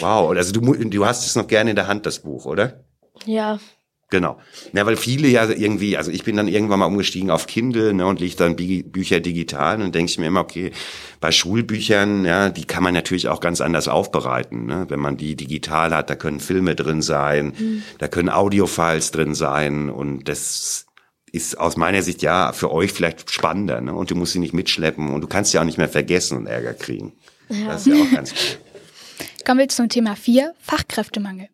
Wow, 0.00 0.36
also 0.36 0.52
du, 0.52 0.74
du 0.74 1.06
hast 1.06 1.24
es 1.24 1.36
noch 1.36 1.46
gerne 1.46 1.70
in 1.70 1.76
der 1.76 1.86
Hand, 1.86 2.04
das 2.04 2.18
Buch, 2.18 2.44
oder? 2.44 2.84
Ja. 3.24 3.58
Genau. 4.12 4.38
Ja, 4.74 4.84
weil 4.84 4.98
viele 4.98 5.26
ja 5.26 5.48
irgendwie, 5.48 5.96
also 5.96 6.10
ich 6.10 6.22
bin 6.22 6.36
dann 6.36 6.46
irgendwann 6.46 6.80
mal 6.80 6.84
umgestiegen 6.84 7.30
auf 7.30 7.46
Kindle 7.46 7.94
ne, 7.94 8.06
und 8.06 8.20
liege 8.20 8.36
dann 8.36 8.56
Bi 8.56 8.82
Bücher 8.82 9.20
digital 9.20 9.80
und 9.80 9.94
denke 9.94 10.10
ich 10.10 10.18
mir 10.18 10.26
immer, 10.26 10.40
okay, 10.40 10.70
bei 11.18 11.32
Schulbüchern, 11.32 12.26
ja, 12.26 12.50
die 12.50 12.66
kann 12.66 12.82
man 12.82 12.92
natürlich 12.92 13.28
auch 13.28 13.40
ganz 13.40 13.62
anders 13.62 13.88
aufbereiten. 13.88 14.66
Ne? 14.66 14.84
Wenn 14.90 15.00
man 15.00 15.16
die 15.16 15.34
digital 15.34 15.94
hat, 15.94 16.10
da 16.10 16.14
können 16.14 16.40
Filme 16.40 16.74
drin 16.74 17.00
sein, 17.00 17.54
mhm. 17.58 17.82
da 17.96 18.06
können 18.06 18.28
Audiofiles 18.28 19.12
drin 19.12 19.34
sein 19.34 19.88
und 19.88 20.28
das 20.28 20.84
ist 21.32 21.58
aus 21.58 21.78
meiner 21.78 22.02
Sicht 22.02 22.20
ja 22.20 22.52
für 22.52 22.70
euch 22.70 22.92
vielleicht 22.92 23.30
spannender. 23.30 23.80
Ne? 23.80 23.94
Und 23.94 24.10
du 24.10 24.14
musst 24.14 24.34
sie 24.34 24.40
nicht 24.40 24.52
mitschleppen 24.52 25.08
und 25.08 25.22
du 25.22 25.26
kannst 25.26 25.52
sie 25.52 25.58
auch 25.58 25.64
nicht 25.64 25.78
mehr 25.78 25.88
vergessen 25.88 26.36
und 26.36 26.46
Ärger 26.46 26.74
kriegen. 26.74 27.14
Ja. 27.48 27.68
Das 27.68 27.86
ist 27.86 27.96
ja 27.96 28.02
auch 28.02 28.10
ganz 28.12 28.32
cool. 28.32 28.58
Kommen 29.46 29.60
wir 29.60 29.68
zum 29.70 29.88
Thema 29.88 30.16
4, 30.16 30.52
Fachkräftemangel. 30.60 31.48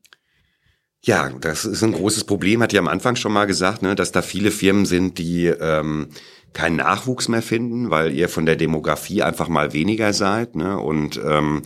Ja, 1.02 1.30
das 1.40 1.64
ist 1.64 1.82
ein 1.84 1.92
großes 1.92 2.24
Problem, 2.24 2.62
hat 2.62 2.72
ja 2.72 2.80
am 2.80 2.88
Anfang 2.88 3.16
schon 3.16 3.32
mal 3.32 3.46
gesagt, 3.46 3.82
ne, 3.82 3.94
dass 3.94 4.12
da 4.12 4.20
viele 4.20 4.50
Firmen 4.50 4.84
sind, 4.84 5.18
die 5.18 5.46
ähm, 5.46 6.08
keinen 6.52 6.76
Nachwuchs 6.76 7.28
mehr 7.28 7.42
finden, 7.42 7.90
weil 7.90 8.12
ihr 8.12 8.28
von 8.28 8.46
der 8.46 8.56
Demografie 8.56 9.22
einfach 9.22 9.48
mal 9.48 9.72
weniger 9.72 10.12
seid. 10.12 10.56
Ne? 10.56 10.78
Und 10.78 11.20
ähm, 11.24 11.62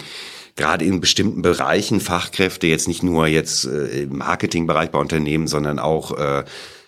gerade 0.57 0.85
in 0.85 1.01
bestimmten 1.01 1.43
Bereichen 1.43 2.01
Fachkräfte, 2.01 2.67
jetzt 2.67 2.89
nicht 2.89 3.03
nur 3.03 3.27
jetzt 3.27 3.65
äh, 3.65 4.03
im 4.03 4.19
Marketingbereich 4.19 4.91
bei 4.91 4.99
Unternehmen, 4.99 5.47
sondern 5.47 5.79
auch 5.79 6.19
äh, 6.19 6.45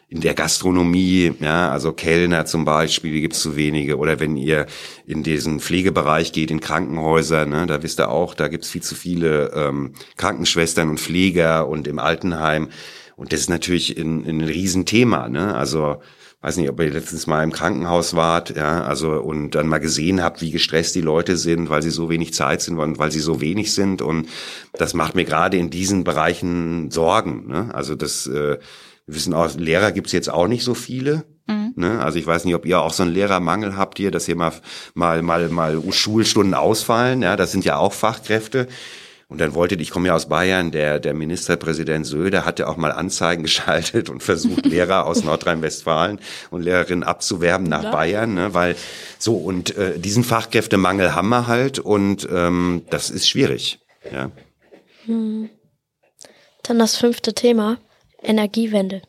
in 0.09 0.21
der 0.21 0.35
Gastronomie, 0.35 1.33
ja, 1.41 1.71
also 1.71 1.93
Kellner 1.93 2.47
zum 2.47 2.65
Beispiel, 2.65 3.21
gibt 3.21 3.35
es 3.35 3.41
zu 3.41 3.57
wenige. 3.57 3.99
Oder 3.99 4.21
wenn 4.21 4.37
ihr 4.37 4.67
in 5.07 5.23
diesen 5.23 5.61
Pflegebereich 5.61 6.33
geht, 6.33 6.51
in 6.51 6.61
Krankenhäuser, 6.61 7.47
ne, 7.47 7.67
da 7.67 7.83
wisst 7.83 8.01
ihr 8.01 8.11
auch, 8.11 8.35
da 8.35 8.49
gibt 8.49 8.65
es 8.65 8.71
viel 8.71 8.83
zu 8.83 8.95
viele 8.95 9.53
ähm, 9.55 9.95
Krankenschwestern 10.17 10.89
und 10.91 11.01
Pfleger 11.01 11.69
und 11.69 11.89
im 11.89 11.99
Altenheim. 11.99 12.69
Und 13.17 13.33
das 13.33 13.41
ist 13.41 13.51
natürlich 13.51 13.97
ein, 13.99 14.27
ein 14.27 14.41
Riesenthema, 14.41 15.29
ne? 15.29 15.55
Also 15.55 16.01
weiß 16.45 16.59
nicht, 16.59 16.69
ob 16.69 16.79
ihr 16.79 16.91
letztens 16.91 17.27
mal 17.27 17.43
im 17.43 17.53
Krankenhaus 17.53 18.15
wart, 18.15 18.55
ja, 18.55 18.83
also 18.83 19.13
und 19.13 19.53
dann 19.53 19.67
mal 19.67 19.79
gesehen 19.79 20.23
habt, 20.23 20.43
wie 20.43 20.51
gestresst 20.51 20.95
die 20.95 21.01
Leute 21.01 21.39
sind, 21.39 21.71
weil 21.71 21.81
sie 21.81 21.89
so 21.89 22.11
wenig 22.11 22.35
Zeit 22.35 22.61
sind 22.61 22.79
und 22.79 22.99
weil 22.99 23.11
sie 23.11 23.21
so 23.21 23.41
wenig 23.41 23.73
sind. 23.73 24.03
Und 24.03 24.29
das 24.75 24.93
macht 24.93 25.15
mir 25.15 25.25
gerade 25.25 25.57
in 25.57 25.71
diesen 25.71 26.05
Bereichen 26.05 26.91
Sorgen. 26.91 27.47
Ne? 27.47 27.71
Also 27.73 27.95
das, 27.95 28.27
äh, 28.27 28.59
wir 29.07 29.15
wissen 29.15 29.35
auch, 29.35 29.55
Lehrer 29.57 29.93
gibt's 29.93 30.13
jetzt 30.13 30.31
auch 30.31 30.49
nicht 30.49 30.65
so 30.65 30.75
viele. 30.75 31.25
Mhm. 31.47 31.75
Ne? 31.77 32.01
Also 32.01 32.19
ich 32.19 32.27
weiß 32.27 32.45
nicht, 32.45 32.55
ob 32.55 32.65
ihr 32.65 32.81
auch 32.81 32.93
so 32.93 33.03
einen 33.03 33.13
Lehrermangel 33.13 33.77
habt 33.77 33.99
hier, 33.99 34.11
dass 34.11 34.27
hier 34.27 34.37
mal 34.37 34.53
mal 34.95 35.23
mal 35.23 35.49
mal 35.49 35.83
Schulstunden 35.91 36.55
ausfallen. 36.55 37.23
Ja, 37.23 37.37
das 37.37 37.53
sind 37.53 37.65
ja 37.65 37.77
auch 37.77 37.93
Fachkräfte. 37.93 38.67
Und 39.29 39.41
dann 39.41 39.55
wollte, 39.55 39.75
ich 39.75 39.91
komme 39.91 40.09
ja 40.09 40.15
aus 40.15 40.29
Bayern, 40.29 40.71
der, 40.71 41.01
der 41.01 41.15
Ministerpräsident 41.15 42.07
Söder 42.07 42.45
hatte 42.45 42.69
auch 42.69 42.77
mal 42.77 42.93
Anzeigen 42.93 43.43
geschaltet 43.45 44.11
und 44.11 44.23
versucht, 44.23 44.67
Lehrer 44.67 45.07
aus 45.07 45.25
Nordrhein-Westfalen 45.25 46.21
und 46.51 46.63
Lehrerinnen 46.63 47.03
abzuwerben 47.03 47.67
nach 47.67 47.85
ja. 47.85 47.91
Bayern, 47.91 48.35
ne, 48.35 48.55
weil 48.55 48.77
so, 49.19 49.37
und 49.37 49.77
äh, 49.77 49.99
diesen 49.99 50.25
Fachkräftemangel 50.25 51.15
haben 51.15 51.31
wir 51.31 51.47
halt 51.47 51.79
und 51.79 52.29
ähm, 52.31 52.83
das 52.91 53.11
ist 53.11 53.29
schwierig. 53.29 53.81
Ja. 54.13 54.31
Hm. 55.07 55.49
Dann 56.63 56.79
das 56.79 56.97
fünfte 56.97 57.35
Thema, 57.35 57.79
Energiewende. 58.25 59.03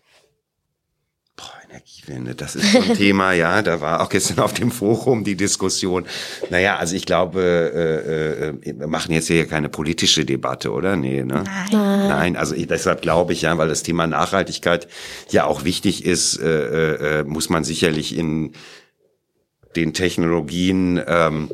Energiewende, 1.75 2.35
das 2.35 2.55
ist 2.55 2.71
so 2.71 2.79
ein 2.79 2.93
Thema, 2.97 3.33
ja, 3.33 3.61
da 3.61 3.81
war 3.81 4.01
auch 4.01 4.09
gestern 4.09 4.39
auf 4.43 4.53
dem 4.53 4.71
Forum 4.71 5.23
die 5.23 5.35
Diskussion. 5.35 6.05
Naja, 6.49 6.77
also 6.77 6.95
ich 6.95 7.05
glaube, 7.05 7.41
äh, 7.41 8.67
äh, 8.67 8.79
wir 8.79 8.87
machen 8.87 9.13
jetzt 9.13 9.27
hier 9.27 9.45
keine 9.47 9.69
politische 9.69 10.25
Debatte, 10.25 10.71
oder? 10.71 10.95
Nee, 10.95 11.23
ne? 11.23 11.43
Nein. 11.43 12.07
Nein, 12.07 12.35
also 12.37 12.55
ich, 12.55 12.67
deshalb 12.67 13.01
glaube 13.01 13.33
ich, 13.33 13.41
ja, 13.41 13.57
weil 13.57 13.67
das 13.67 13.83
Thema 13.83 14.07
Nachhaltigkeit 14.07 14.87
ja 15.31 15.45
auch 15.45 15.63
wichtig 15.63 16.05
ist, 16.05 16.39
äh, 16.39 17.19
äh, 17.19 17.23
muss 17.23 17.49
man 17.49 17.63
sicherlich 17.63 18.17
in 18.17 18.53
den 19.75 19.93
Technologien 19.93 21.01
ähm, 21.05 21.51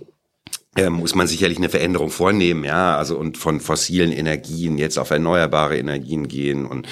äh, 0.75 0.89
muss 0.89 1.15
man 1.15 1.27
sicherlich 1.27 1.57
eine 1.57 1.67
Veränderung 1.69 2.11
vornehmen, 2.11 2.63
ja, 2.63 2.95
also 2.95 3.17
und 3.17 3.37
von 3.37 3.59
fossilen 3.59 4.11
Energien 4.11 4.77
jetzt 4.77 4.97
auf 4.97 5.09
erneuerbare 5.09 5.77
Energien 5.77 6.27
gehen 6.29 6.65
und 6.65 6.87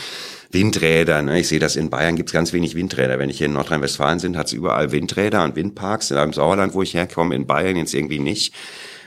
Windräder. 0.52 1.22
Ne? 1.22 1.40
Ich 1.40 1.48
sehe 1.48 1.60
das 1.60 1.76
in 1.76 1.90
Bayern 1.90 2.16
gibt's 2.16 2.32
ganz 2.32 2.54
wenig 2.54 2.76
Windräder. 2.76 3.20
Wenn 3.20 3.30
ich 3.30 3.38
hier 3.38 3.46
in 3.46 3.54
Nordrhein-Westfalen 3.54 4.20
bin, 4.20 4.38
hat's 4.38 4.52
überall 4.52 4.92
Windräder 4.92 5.44
und 5.44 5.56
Windparks. 5.56 6.12
Im 6.12 6.34
Sauerland, 6.34 6.74
wo 6.74 6.82
ich 6.82 6.94
herkomme, 6.94 7.36
in 7.36 7.46
Bayern 7.46 7.78
jetzt 7.78 7.94
irgendwie 7.94 8.20
nicht. 8.20 8.54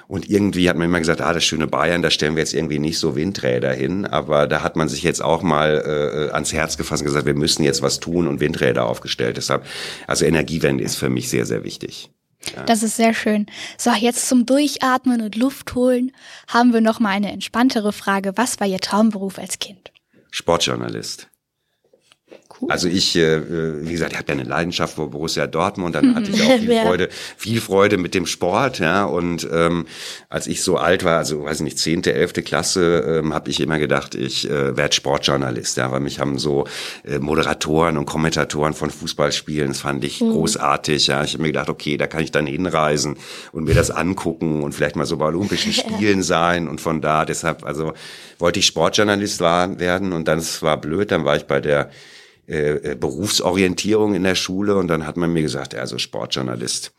Und 0.06 0.28
irgendwie 0.28 0.68
hat 0.68 0.76
man 0.76 0.86
immer 0.86 0.98
gesagt, 0.98 1.20
ah, 1.20 1.32
das 1.32 1.44
schöne 1.44 1.66
Bayern, 1.66 2.02
da 2.02 2.10
stellen 2.10 2.36
wir 2.36 2.42
jetzt 2.42 2.54
irgendwie 2.54 2.78
nicht 2.78 2.98
so 2.98 3.16
Windräder 3.16 3.72
hin. 3.72 4.04
Aber 4.04 4.46
da 4.46 4.62
hat 4.62 4.76
man 4.76 4.88
sich 4.88 5.02
jetzt 5.02 5.22
auch 5.22 5.42
mal 5.42 6.28
äh, 6.30 6.34
ans 6.34 6.52
Herz 6.52 6.76
gefasst 6.76 7.02
und 7.02 7.06
gesagt, 7.06 7.26
wir 7.26 7.34
müssen 7.34 7.64
jetzt 7.64 7.82
was 7.82 7.98
tun 7.98 8.28
und 8.28 8.38
Windräder 8.38 8.86
aufgestellt. 8.86 9.36
Deshalb, 9.36 9.64
also 10.06 10.24
Energiewende 10.24 10.84
ist 10.84 10.96
für 10.96 11.08
mich 11.08 11.28
sehr, 11.28 11.46
sehr 11.46 11.64
wichtig. 11.64 12.10
Ja. 12.54 12.64
Das 12.64 12.82
ist 12.82 12.96
sehr 12.96 13.14
schön. 13.14 13.46
So, 13.78 13.90
jetzt 13.92 14.28
zum 14.28 14.46
Durchatmen 14.46 15.22
und 15.22 15.36
Luft 15.36 15.74
holen 15.74 16.12
haben 16.46 16.72
wir 16.72 16.80
noch 16.80 17.00
mal 17.00 17.10
eine 17.10 17.32
entspanntere 17.32 17.92
Frage. 17.92 18.32
Was 18.36 18.60
war 18.60 18.66
Ihr 18.66 18.80
Traumberuf 18.80 19.38
als 19.38 19.58
Kind? 19.60 19.92
Sportjournalist. 20.30 21.28
Cool. 22.60 22.70
Also 22.70 22.88
ich, 22.88 23.16
äh, 23.16 23.36
äh, 23.36 23.86
wie 23.86 23.92
gesagt, 23.92 24.12
ich 24.12 24.18
habe 24.18 24.32
ja 24.32 24.38
eine 24.38 24.48
Leidenschaft 24.48 24.94
für 24.94 25.08
Borussia 25.08 25.46
Dortmund, 25.46 25.94
dann 25.94 26.14
hatte 26.14 26.30
ich 26.30 26.42
auch 26.46 26.58
viel 26.58 26.80
Freude, 26.82 27.08
viel 27.36 27.60
Freude 27.60 27.98
mit 27.98 28.14
dem 28.14 28.26
Sport, 28.26 28.78
ja. 28.78 29.04
Und 29.04 29.48
ähm, 29.52 29.86
als 30.28 30.46
ich 30.46 30.62
so 30.62 30.76
alt 30.76 31.04
war, 31.04 31.18
also 31.18 31.44
weiß 31.44 31.58
ich 31.58 31.64
nicht, 31.64 31.78
zehnte, 31.78 32.12
elfte 32.12 32.42
Klasse, 32.42 33.20
ähm, 33.20 33.34
habe 33.34 33.50
ich 33.50 33.60
immer 33.60 33.78
gedacht, 33.78 34.14
ich 34.14 34.48
äh, 34.48 34.76
werde 34.76 34.94
Sportjournalist, 34.94 35.76
ja, 35.76 35.90
weil 35.90 36.00
mich 36.00 36.20
haben 36.20 36.38
so 36.38 36.66
äh, 37.04 37.18
Moderatoren 37.18 37.96
und 37.96 38.06
Kommentatoren 38.06 38.74
von 38.74 38.90
Fußballspielen, 38.90 39.68
das 39.68 39.80
fand 39.80 40.04
ich 40.04 40.20
mhm. 40.20 40.32
großartig, 40.32 41.06
ja. 41.06 41.24
Ich 41.24 41.34
habe 41.34 41.42
mir 41.42 41.48
gedacht, 41.48 41.68
okay, 41.68 41.96
da 41.96 42.06
kann 42.06 42.22
ich 42.22 42.32
dann 42.32 42.46
hinreisen 42.46 43.16
und 43.52 43.64
mir 43.64 43.74
das 43.74 43.90
angucken 43.90 44.62
und 44.62 44.72
vielleicht 44.74 44.96
mal 44.96 45.06
so 45.06 45.16
bei 45.16 45.26
Olympischen 45.26 45.72
Spielen 45.72 46.22
sein 46.22 46.68
und 46.68 46.80
von 46.80 47.00
da, 47.00 47.24
deshalb, 47.24 47.64
also 47.64 47.92
wollte 48.38 48.58
ich 48.58 48.66
Sportjournalist 48.66 49.40
werden 49.40 50.12
und 50.12 50.28
dann, 50.28 50.38
es 50.38 50.62
war 50.62 50.76
blöd, 50.76 51.10
dann 51.10 51.24
war 51.24 51.36
ich 51.36 51.44
bei 51.44 51.60
der 51.60 51.90
äh, 52.48 52.90
äh, 52.90 52.94
Berufsorientierung 52.96 54.14
in 54.14 54.24
der 54.24 54.34
Schule 54.34 54.74
und 54.76 54.88
dann 54.88 55.06
hat 55.06 55.16
man 55.16 55.32
mir 55.32 55.42
gesagt, 55.42 55.76
also 55.76 55.98
Sportjournalist. 55.98 56.92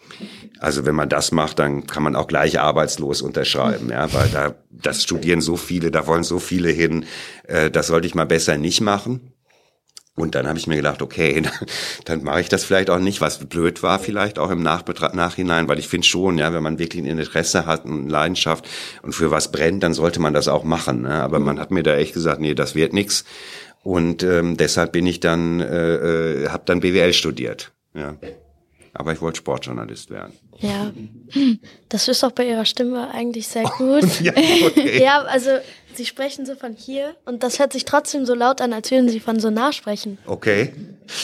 Also 0.59 0.85
wenn 0.85 0.95
man 0.95 1.09
das 1.09 1.33
macht, 1.33 1.59
dann 1.59 1.85
kann 1.85 2.01
man 2.01 2.15
auch 2.15 2.27
gleich 2.27 2.61
arbeitslos 2.61 3.21
unterschreiben, 3.21 3.89
ja, 3.89 4.11
weil 4.13 4.29
da 4.29 4.55
das 4.71 5.03
studieren 5.03 5.41
so 5.41 5.57
viele, 5.57 5.91
da 5.91 6.07
wollen 6.07 6.23
so 6.23 6.39
viele 6.39 6.69
hin, 6.69 7.05
äh, 7.45 7.69
das 7.69 7.87
sollte 7.87 8.07
ich 8.07 8.15
mal 8.15 8.25
besser 8.25 8.57
nicht 8.57 8.79
machen. 8.79 9.33
Und 10.15 10.35
dann 10.35 10.47
habe 10.47 10.59
ich 10.59 10.67
mir 10.67 10.75
gedacht, 10.75 11.01
okay, 11.01 11.41
dann, 11.41 11.53
dann 12.05 12.23
mache 12.23 12.41
ich 12.41 12.49
das 12.49 12.63
vielleicht 12.63 12.89
auch 12.89 12.99
nicht, 12.99 13.19
was 13.19 13.39
blöd 13.39 13.81
war 13.81 13.97
vielleicht 13.99 14.37
auch 14.37 14.51
im 14.51 14.61
Nachbetra 14.61 15.13
Nachhinein, 15.15 15.67
weil 15.67 15.79
ich 15.79 15.87
finde 15.87 16.05
schon, 16.05 16.37
ja, 16.37 16.53
wenn 16.53 16.63
man 16.63 16.77
wirklich 16.77 17.01
ein 17.01 17.07
Interesse 17.07 17.65
hat, 17.65 17.85
eine 17.85 18.07
Leidenschaft 18.07 18.67
und 19.01 19.13
für 19.13 19.31
was 19.31 19.51
brennt, 19.51 19.81
dann 19.81 19.93
sollte 19.93 20.19
man 20.19 20.33
das 20.33 20.47
auch 20.47 20.63
machen. 20.63 21.01
Ne? 21.01 21.21
Aber 21.21 21.39
man 21.39 21.59
hat 21.59 21.71
mir 21.71 21.83
da 21.83 21.95
echt 21.95 22.13
gesagt, 22.13 22.39
nee, 22.39 22.53
das 22.53 22.75
wird 22.75 22.93
nix. 22.93 23.25
Und 23.83 24.23
ähm, 24.23 24.55
deshalb 24.55 24.93
bin 24.93 25.05
ich 25.05 25.19
dann, 25.19 25.59
äh, 25.59 25.95
äh, 25.95 26.49
habe 26.49 26.63
dann 26.65 26.79
BWL 26.79 27.13
studiert. 27.13 27.71
Ja. 27.93 28.15
Aber 28.93 29.11
ich 29.11 29.21
wollte 29.21 29.37
Sportjournalist 29.37 30.09
werden. 30.09 30.33
Ja, 30.59 30.93
das 31.89 32.07
ist 32.07 32.23
auch 32.23 32.31
bei 32.31 32.47
Ihrer 32.47 32.63
Stimme 32.63 33.09
eigentlich 33.11 33.47
sehr 33.47 33.63
gut. 33.63 34.05
ja, 34.21 34.31
okay. 34.31 35.01
ja, 35.03 35.21
also 35.23 35.49
Sie 35.95 36.05
sprechen 36.05 36.45
so 36.45 36.55
von 36.55 36.73
hier 36.73 37.15
und 37.25 37.43
das 37.43 37.59
hört 37.59 37.73
sich 37.73 37.85
trotzdem 37.85 38.25
so 38.25 38.33
laut 38.33 38.61
an, 38.61 38.73
als 38.73 38.91
würden 38.91 39.09
Sie 39.09 39.19
von 39.19 39.39
so 39.39 39.49
nah 39.49 39.71
sprechen. 39.71 40.17
Okay. 40.25 40.73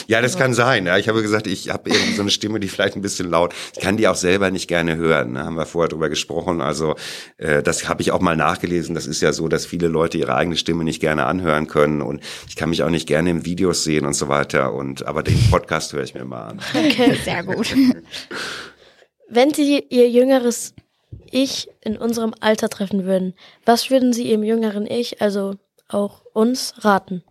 Ja, 0.06 0.20
das 0.20 0.36
kann 0.36 0.54
sein. 0.54 0.86
Ja, 0.86 0.98
ich 0.98 1.08
habe 1.08 1.22
gesagt, 1.22 1.46
ich 1.46 1.70
habe 1.70 1.90
irgendwie 1.90 2.14
so 2.14 2.22
eine 2.22 2.30
Stimme, 2.30 2.60
die 2.60 2.68
vielleicht 2.68 2.96
ein 2.96 3.02
bisschen 3.02 3.30
laut. 3.30 3.54
Ich 3.74 3.80
kann 3.80 3.96
die 3.96 4.06
auch 4.08 4.14
selber 4.14 4.50
nicht 4.50 4.68
gerne 4.68 4.96
hören. 4.96 5.34
Da 5.34 5.44
haben 5.44 5.56
wir 5.56 5.66
vorher 5.66 5.88
drüber 5.88 6.08
gesprochen. 6.08 6.60
Also 6.60 6.96
äh, 7.38 7.62
das 7.62 7.88
habe 7.88 8.02
ich 8.02 8.12
auch 8.12 8.20
mal 8.20 8.36
nachgelesen. 8.36 8.94
Das 8.94 9.06
ist 9.06 9.22
ja 9.22 9.32
so, 9.32 9.48
dass 9.48 9.66
viele 9.66 9.88
Leute 9.88 10.18
ihre 10.18 10.34
eigene 10.34 10.56
Stimme 10.56 10.84
nicht 10.84 11.00
gerne 11.00 11.26
anhören 11.26 11.66
können 11.66 12.02
und 12.02 12.22
ich 12.48 12.56
kann 12.56 12.70
mich 12.70 12.82
auch 12.82 12.90
nicht 12.90 13.06
gerne 13.06 13.30
in 13.30 13.44
Videos 13.44 13.84
sehen 13.84 14.06
und 14.06 14.14
so 14.14 14.28
weiter. 14.28 14.72
Und 14.74 15.06
aber 15.06 15.22
den 15.22 15.38
Podcast 15.50 15.92
höre 15.92 16.04
ich 16.04 16.14
mir 16.14 16.24
mal 16.24 16.48
an. 16.48 16.60
Okay, 16.74 17.16
sehr 17.24 17.42
gut. 17.44 17.74
Wenn 19.28 19.54
Sie 19.54 19.84
Ihr 19.90 20.08
jüngeres 20.08 20.74
Ich 21.30 21.68
in 21.80 21.96
unserem 21.96 22.34
Alter 22.40 22.68
treffen 22.68 23.04
würden, 23.04 23.34
was 23.64 23.90
würden 23.90 24.12
Sie 24.12 24.30
Ihrem 24.30 24.42
jüngeren 24.42 24.86
Ich, 24.86 25.20
also 25.22 25.54
auch 25.88 26.22
uns, 26.32 26.74
raten? 26.78 27.22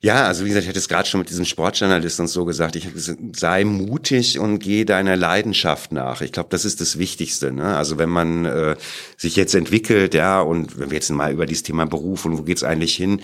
Ja, 0.00 0.26
also 0.26 0.44
wie 0.44 0.48
gesagt, 0.48 0.64
ich 0.64 0.68
hatte 0.68 0.78
es 0.78 0.88
gerade 0.88 1.08
schon 1.08 1.20
mit 1.20 1.30
diesem 1.30 1.46
Sportjournalisten 1.46 2.24
und 2.24 2.28
so 2.28 2.44
gesagt, 2.44 2.76
ich 2.76 2.86
sei 3.34 3.64
mutig 3.64 4.38
und 4.38 4.58
geh 4.58 4.84
deiner 4.84 5.16
Leidenschaft 5.16 5.90
nach. 5.90 6.20
Ich 6.20 6.32
glaube, 6.32 6.50
das 6.50 6.64
ist 6.66 6.82
das 6.82 6.98
Wichtigste. 6.98 7.50
Ne? 7.50 7.76
Also 7.76 7.96
wenn 7.96 8.10
man 8.10 8.44
äh, 8.44 8.76
sich 9.16 9.36
jetzt 9.36 9.54
entwickelt, 9.54 10.12
ja, 10.12 10.40
und 10.40 10.78
wenn 10.78 10.90
wir 10.90 10.96
jetzt 10.96 11.10
mal 11.10 11.32
über 11.32 11.46
dieses 11.46 11.62
Thema 11.62 11.86
Beruf 11.86 12.26
und 12.26 12.36
wo 12.36 12.42
geht's 12.42 12.62
eigentlich 12.62 12.94
hin, 12.94 13.22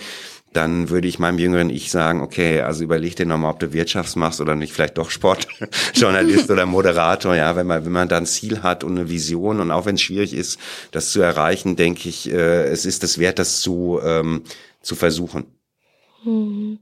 dann 0.53 0.89
würde 0.89 1.07
ich 1.07 1.19
meinem 1.19 1.39
jüngeren 1.39 1.69
Ich 1.69 1.91
sagen, 1.91 2.21
okay, 2.21 2.61
also 2.61 2.83
überleg 2.83 3.15
dir 3.15 3.25
nochmal, 3.25 3.51
ob 3.51 3.59
du 3.59 3.73
Wirtschafts 3.73 4.15
machst 4.15 4.41
oder 4.41 4.55
nicht 4.55 4.73
vielleicht 4.73 4.97
doch 4.97 5.09
Sportjournalist 5.09 6.49
oder 6.51 6.65
Moderator. 6.65 7.35
Ja, 7.35 7.55
wenn 7.55 7.67
man, 7.67 7.85
wenn 7.85 7.91
man 7.91 8.07
da 8.07 8.17
ein 8.17 8.25
Ziel 8.25 8.63
hat 8.63 8.83
und 8.83 8.97
eine 8.97 9.09
Vision 9.09 9.59
und 9.59 9.71
auch 9.71 9.85
wenn 9.85 9.95
es 9.95 10.01
schwierig 10.01 10.33
ist, 10.33 10.59
das 10.91 11.11
zu 11.11 11.21
erreichen, 11.21 11.75
denke 11.75 12.09
ich, 12.09 12.31
äh, 12.31 12.65
es 12.65 12.85
ist 12.85 13.03
es 13.03 13.17
wert, 13.17 13.39
das 13.39 13.61
zu, 13.61 13.99
ähm, 14.03 14.43
zu 14.81 14.95
versuchen. 14.95 15.45
Hm. 16.23 16.79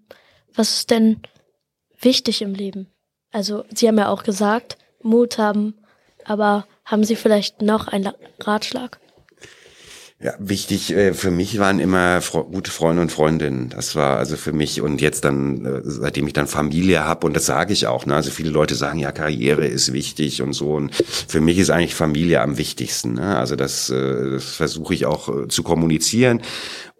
Was 0.53 0.75
ist 0.75 0.91
denn 0.91 1.21
wichtig 1.99 2.41
im 2.41 2.53
Leben? 2.53 2.87
Also, 3.31 3.63
Sie 3.73 3.87
haben 3.87 3.97
ja 3.97 4.09
auch 4.09 4.23
gesagt, 4.23 4.77
Mut 5.01 5.37
haben, 5.37 5.75
aber 6.25 6.67
haben 6.83 7.03
Sie 7.03 7.15
vielleicht 7.15 7.61
noch 7.61 7.87
einen 7.87 8.13
Ratschlag? 8.39 8.99
Ja, 10.23 10.35
wichtig 10.37 10.91
äh, 10.93 11.15
für 11.15 11.31
mich 11.31 11.57
waren 11.57 11.79
immer 11.79 12.21
fro 12.21 12.43
gute 12.43 12.69
Freunde 12.69 13.01
und 13.01 13.11
Freundinnen. 13.11 13.69
Das 13.69 13.95
war 13.95 14.17
also 14.17 14.37
für 14.37 14.53
mich 14.53 14.79
und 14.79 15.01
jetzt 15.01 15.25
dann, 15.25 15.65
äh, 15.65 15.81
seitdem 15.83 16.27
ich 16.27 16.33
dann 16.33 16.45
Familie 16.45 17.03
habe 17.03 17.25
und 17.25 17.35
das 17.35 17.47
sage 17.47 17.73
ich 17.73 17.87
auch. 17.87 18.05
Ne? 18.05 18.13
Also 18.13 18.29
viele 18.29 18.51
Leute 18.51 18.75
sagen 18.75 18.99
ja, 18.99 19.11
Karriere 19.11 19.65
ist 19.65 19.93
wichtig 19.93 20.43
und 20.43 20.53
so. 20.53 20.73
Und 20.73 20.93
für 20.93 21.41
mich 21.41 21.57
ist 21.57 21.71
eigentlich 21.71 21.95
Familie 21.95 22.41
am 22.41 22.59
wichtigsten. 22.59 23.15
Ne? 23.15 23.35
Also 23.35 23.55
das, 23.55 23.89
äh, 23.89 24.31
das 24.31 24.43
versuche 24.43 24.93
ich 24.93 25.07
auch 25.07 25.27
äh, 25.27 25.47
zu 25.47 25.63
kommunizieren 25.63 26.41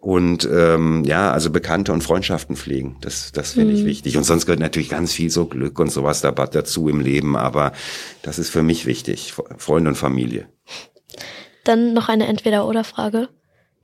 und 0.00 0.48
ähm, 0.52 1.04
ja, 1.04 1.30
also 1.30 1.50
Bekannte 1.50 1.92
und 1.92 2.02
Freundschaften 2.02 2.56
pflegen. 2.56 2.96
Das, 3.02 3.30
das 3.30 3.52
finde 3.52 3.74
ich 3.74 3.82
mhm. 3.82 3.86
wichtig. 3.86 4.16
Und 4.16 4.24
sonst 4.24 4.46
gehört 4.46 4.58
natürlich 4.58 4.88
ganz 4.88 5.12
viel 5.12 5.30
so 5.30 5.46
Glück 5.46 5.78
und 5.78 5.92
sowas 5.92 6.22
dazu 6.22 6.88
im 6.88 6.98
Leben. 6.98 7.36
Aber 7.36 7.70
das 8.22 8.40
ist 8.40 8.50
für 8.50 8.64
mich 8.64 8.84
wichtig, 8.84 9.32
Freunde 9.58 9.90
und 9.90 9.96
Familie. 9.96 10.48
Dann 11.64 11.92
noch 11.94 12.08
eine 12.08 12.26
Entweder-Oder-Frage. 12.26 13.28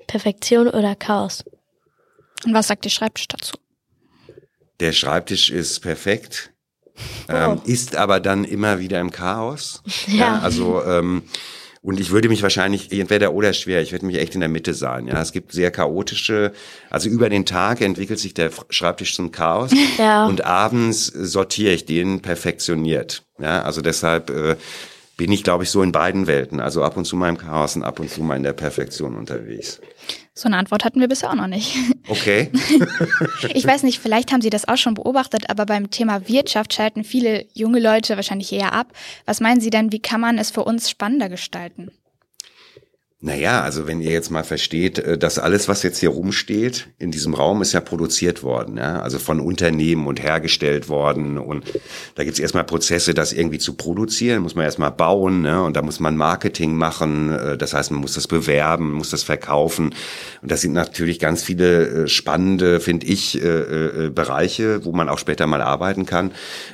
Perfektion 0.07 0.69
oder 0.69 0.95
Chaos? 0.95 1.45
Und 2.45 2.55
was 2.55 2.69
sagt 2.69 2.85
die 2.85 2.91
Schreibtisch 2.91 3.29
dazu? 3.29 3.57
Der 4.81 4.93
Schreibtisch 4.93 5.51
ist 5.51 5.81
perfekt, 5.81 6.53
Oh. 7.29 7.33
ähm, 7.33 7.61
ist 7.65 7.95
aber 7.95 8.19
dann 8.21 8.45
immer 8.45 8.81
wieder 8.81 9.01
im 9.01 9.11
Chaos. 9.13 9.83
Ja. 10.09 10.39
also 10.41 10.83
ähm, 10.85 11.23
und 11.81 12.01
ich 12.01 12.11
würde 12.11 12.29
mich 12.29 12.43
wahrscheinlich 12.43 12.91
entweder 12.91 13.33
oder 13.33 13.53
schwer, 13.53 13.81
ich 13.83 13.93
würde 13.93 14.05
mich 14.07 14.17
echt 14.19 14.35
in 14.35 14.41
der 14.41 14.49
Mitte 14.49 14.75
sein. 14.75 15.07
Ja, 15.07 15.23
es 15.23 15.31
gibt 15.31 15.53
sehr 15.53 15.71
chaotische, 15.71 16.53
also 16.91 17.09
über 17.09 17.29
den 17.29 17.47
Tag 17.47 17.81
entwickelt 17.81 18.19
sich 18.19 18.35
der 18.35 18.51
Schreibtisch 18.71 19.15
zum 19.15 19.31
Chaos 19.31 19.71
Ja. 19.99 20.27
und 20.27 20.45
abends 20.45 21.07
sortiere 21.07 21.73
ich 21.73 21.85
den 21.85 22.21
perfektioniert. 22.21 23.23
Ja, 23.39 23.63
also 23.63 23.81
deshalb 23.81 24.31
äh, 24.31 24.57
bin 25.19 25.33
ich, 25.33 25.43
glaube 25.43 25.65
ich, 25.65 25.71
so 25.71 25.83
in 25.83 25.93
beiden 25.93 26.27
Welten. 26.27 26.61
Also 26.61 26.83
ab 26.83 26.97
und 26.97 27.05
zu 27.05 27.17
mal 27.17 27.29
im 27.29 27.37
Chaos 27.37 27.77
und 27.77 27.83
ab 27.83 27.99
und 28.01 28.09
zu 28.09 28.23
mal 28.23 28.37
in 28.37 28.45
der 28.45 28.53
Perfektion 28.55 29.17
unterwegs. 29.17 29.81
So 30.33 30.47
eine 30.47 30.57
Antwort 30.57 30.85
hatten 30.85 31.01
wir 31.01 31.09
bisher 31.09 31.31
auch 31.31 31.35
noch 31.35 31.49
nicht. 31.49 31.77
Okay. 32.09 32.51
Ich 33.55 33.67
weiß 33.67 33.83
nicht, 33.83 33.99
vielleicht 33.99 34.33
haben 34.33 34.41
Sie 34.41 34.51
das 34.51 34.69
auch 34.69 34.77
schon 34.77 34.95
beobachtet, 34.95 35.51
aber 35.51 35.67
beim 35.67 35.91
Thema 35.91 36.29
Wirtschaft 36.29 36.73
schalten 36.73 37.03
viele 37.03 37.47
junge 37.55 37.81
Leute 37.81 38.17
wahrscheinlich 38.17 38.53
eher 38.53 38.73
ab. 38.73 38.93
Was 39.27 39.41
meinen 39.41 39.61
Sie 39.61 39.71
denn, 39.71 39.91
wie 39.91 40.01
kann 40.01 40.21
man 40.21 40.39
es 40.39 40.51
für 40.51 40.65
uns 40.65 40.89
spannender 40.89 41.29
gestalten? 41.29 41.91
Naja, 43.21 43.63
also 43.63 43.89
wenn 43.89 44.01
ihr 44.01 44.13
jetzt 44.13 44.31
mal 44.31 44.45
versteht, 44.45 45.01
äh, 45.01 45.19
dass 45.19 45.41
alles, 45.41 45.67
was 45.67 45.83
jetzt 45.83 45.99
hier 45.99 46.11
rumsteht, 46.11 46.91
in 47.01 47.11
diesem 47.11 47.35
Raum 47.35 47.63
ist 47.63 47.73
ja 47.73 47.81
produziert 47.81 48.45
worden, 48.45 48.77
ja? 48.77 49.01
also 49.01 49.19
von 49.19 49.41
Unternehmen 49.41 50.07
und 50.07 50.23
hergestellt 50.23 50.89
worden. 50.89 51.37
Und 51.37 51.65
da 52.15 52.23
gibt's 52.23 52.39
erstmal 52.39 52.63
Prozesse, 52.63 53.15
das 53.15 53.33
irgendwie 53.33 53.59
zu 53.59 53.75
produzieren, 53.75 54.41
muss 54.43 54.55
man 54.55 54.67
erstmal 54.67 54.93
bauen 54.93 55.41
ne? 55.43 55.61
und 55.65 55.75
da 55.75 55.83
muss 55.83 55.99
man 55.99 56.17
Marketing 56.17 56.77
machen. 56.77 57.33
äh, 57.33 57.59
Das 57.59 57.75
heißt, 57.75 57.91
man 57.91 58.01
muss 58.01 58.15
das 58.15 58.29
bewerben, 58.29 58.93
muss 58.93 59.11
das 59.11 59.25
verkaufen. 59.25 59.97
Und 60.41 60.53
das 60.53 60.61
sind 60.61 60.73
natürlich 60.73 61.19
ganz 61.19 61.43
viele 61.43 62.05
äh, 62.05 62.09
spannende, 62.09 62.79
finde 62.79 63.07
ich, 63.07 63.41
Bereiche, 64.15 64.85
wo 64.85 64.93
man 64.93 65.09
auch 65.09 65.19
später 65.19 65.47
mal 65.47 65.61
arbeiten 65.61 66.07
kann. 66.07 66.33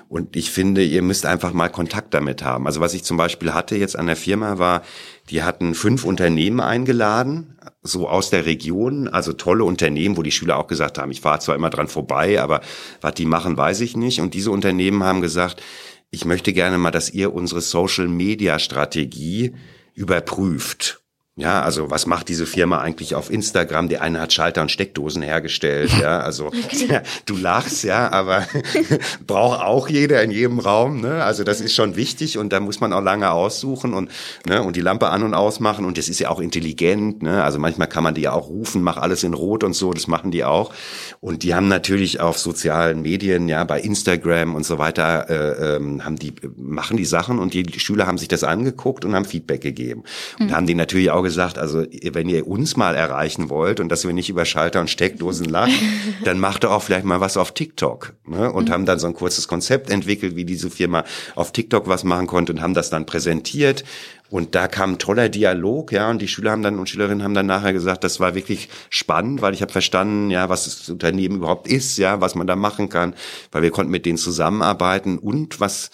Und 0.08 0.36
ich 0.36 0.50
finde, 0.50 0.82
ihr 0.82 1.02
müsst 1.02 1.26
einfach 1.26 1.52
mal 1.52 1.68
Kontakt 1.68 2.12
damit 2.12 2.42
haben. 2.42 2.66
Also 2.66 2.80
was 2.80 2.94
ich 2.94 3.04
zum 3.04 3.16
Beispiel 3.16 3.54
hatte 3.54 3.76
jetzt 3.76 3.96
an 3.96 4.06
der 4.06 4.16
Firma 4.16 4.58
war, 4.58 4.82
die 5.30 5.42
hatten 5.42 5.74
fünf 5.74 6.04
Unternehmen 6.04 6.60
eingeladen, 6.60 7.58
so 7.82 8.08
aus 8.08 8.30
der 8.30 8.46
Region, 8.46 9.08
also 9.08 9.32
tolle 9.32 9.64
Unternehmen, 9.64 10.16
wo 10.16 10.22
die 10.22 10.32
Schüler 10.32 10.58
auch 10.58 10.66
gesagt 10.66 10.98
haben, 10.98 11.10
ich 11.10 11.20
fahre 11.20 11.38
zwar 11.38 11.54
immer 11.54 11.70
dran 11.70 11.88
vorbei, 11.88 12.40
aber 12.40 12.60
was 13.00 13.14
die 13.14 13.24
machen, 13.24 13.56
weiß 13.56 13.80
ich 13.80 13.96
nicht. 13.96 14.20
Und 14.20 14.34
diese 14.34 14.50
Unternehmen 14.50 15.02
haben 15.02 15.20
gesagt, 15.20 15.62
ich 16.10 16.24
möchte 16.24 16.52
gerne 16.52 16.78
mal, 16.78 16.90
dass 16.90 17.10
ihr 17.10 17.34
unsere 17.34 17.60
Social-Media-Strategie 17.60 19.54
überprüft. 19.94 21.03
Ja, 21.36 21.62
also 21.62 21.90
was 21.90 22.06
macht 22.06 22.28
diese 22.28 22.46
Firma 22.46 22.78
eigentlich 22.78 23.16
auf 23.16 23.28
Instagram? 23.28 23.88
Der 23.88 24.02
eine 24.02 24.20
hat 24.20 24.32
Schalter 24.32 24.62
und 24.62 24.70
Steckdosen 24.70 25.20
hergestellt, 25.20 25.90
ja, 26.00 26.20
also 26.20 26.52
ja, 26.88 27.02
du 27.26 27.36
lachst, 27.36 27.82
ja, 27.82 28.08
aber 28.12 28.46
braucht 29.26 29.60
auch 29.60 29.88
jeder 29.88 30.22
in 30.22 30.30
jedem 30.30 30.60
Raum, 30.60 31.00
ne? 31.00 31.24
Also 31.24 31.42
das 31.42 31.60
ist 31.60 31.74
schon 31.74 31.96
wichtig 31.96 32.38
und 32.38 32.52
da 32.52 32.60
muss 32.60 32.78
man 32.78 32.92
auch 32.92 33.02
lange 33.02 33.32
aussuchen 33.32 33.94
und 33.94 34.12
ne, 34.46 34.62
und 34.62 34.76
die 34.76 34.80
Lampe 34.80 35.08
an 35.08 35.24
und 35.24 35.34
ausmachen 35.34 35.84
und 35.84 35.98
das 35.98 36.08
ist 36.08 36.20
ja 36.20 36.28
auch 36.28 36.38
intelligent, 36.38 37.24
ne? 37.24 37.42
Also 37.42 37.58
manchmal 37.58 37.88
kann 37.88 38.04
man 38.04 38.14
die 38.14 38.22
ja 38.22 38.32
auch 38.32 38.48
rufen, 38.48 38.80
mach 38.82 38.98
alles 38.98 39.24
in 39.24 39.34
rot 39.34 39.64
und 39.64 39.72
so, 39.72 39.92
das 39.92 40.06
machen 40.06 40.30
die 40.30 40.44
auch 40.44 40.72
und 41.18 41.42
die 41.42 41.52
haben 41.52 41.66
natürlich 41.66 42.20
auf 42.20 42.38
sozialen 42.38 43.02
Medien, 43.02 43.48
ja, 43.48 43.64
bei 43.64 43.80
Instagram 43.80 44.54
und 44.54 44.64
so 44.64 44.78
weiter 44.78 45.28
äh, 45.28 45.76
ähm, 45.78 46.04
haben 46.04 46.14
die 46.14 46.32
machen 46.56 46.96
die 46.96 47.04
Sachen 47.04 47.40
und 47.40 47.54
die 47.54 47.80
Schüler 47.80 48.06
haben 48.06 48.18
sich 48.18 48.28
das 48.28 48.44
angeguckt 48.44 49.04
und 49.04 49.16
haben 49.16 49.24
Feedback 49.24 49.62
gegeben 49.62 50.04
und 50.38 50.54
haben 50.54 50.68
die 50.68 50.76
natürlich 50.76 51.10
auch 51.10 51.23
gesagt, 51.24 51.58
also 51.58 51.84
wenn 52.12 52.28
ihr 52.28 52.46
uns 52.46 52.76
mal 52.76 52.94
erreichen 52.94 53.50
wollt 53.50 53.80
und 53.80 53.88
dass 53.88 54.06
wir 54.06 54.12
nicht 54.12 54.30
über 54.30 54.44
Schalter 54.44 54.80
und 54.80 54.88
Steckdosen 54.88 55.46
lachen, 55.46 55.74
dann 56.24 56.38
macht 56.38 56.62
doch 56.62 56.70
auch 56.70 56.82
vielleicht 56.82 57.04
mal 57.04 57.20
was 57.20 57.36
auf 57.36 57.52
TikTok. 57.52 58.12
Ne? 58.26 58.52
Und 58.52 58.70
haben 58.70 58.86
dann 58.86 59.00
so 59.00 59.08
ein 59.08 59.14
kurzes 59.14 59.48
Konzept 59.48 59.90
entwickelt, 59.90 60.36
wie 60.36 60.44
diese 60.44 60.70
Firma 60.70 61.04
auf 61.34 61.50
TikTok 61.50 61.88
was 61.88 62.04
machen 62.04 62.28
konnte 62.28 62.52
und 62.52 62.62
haben 62.62 62.74
das 62.74 62.90
dann 62.90 63.06
präsentiert. 63.06 63.84
Und 64.30 64.54
da 64.54 64.68
kam 64.68 64.92
ein 64.92 64.98
toller 64.98 65.28
Dialog, 65.28 65.92
ja, 65.92 66.10
und 66.10 66.20
die 66.20 66.28
Schüler 66.28 66.50
haben 66.50 66.62
dann 66.62 66.78
und 66.78 66.88
Schülerinnen 66.88 67.22
haben 67.22 67.34
dann 67.34 67.46
nachher 67.46 67.72
gesagt, 67.72 68.04
das 68.04 68.20
war 68.20 68.34
wirklich 68.34 68.68
spannend, 68.90 69.42
weil 69.42 69.54
ich 69.54 69.62
habe 69.62 69.70
verstanden, 69.70 70.30
ja, 70.30 70.48
was 70.48 70.64
das 70.64 70.88
Unternehmen 70.88 71.36
überhaupt 71.36 71.68
ist, 71.68 71.98
ja, 71.98 72.20
was 72.20 72.34
man 72.34 72.46
da 72.46 72.56
machen 72.56 72.88
kann, 72.88 73.14
weil 73.52 73.62
wir 73.62 73.70
konnten 73.70 73.92
mit 73.92 74.06
denen 74.06 74.18
zusammenarbeiten 74.18 75.18
und 75.18 75.60
was 75.60 75.90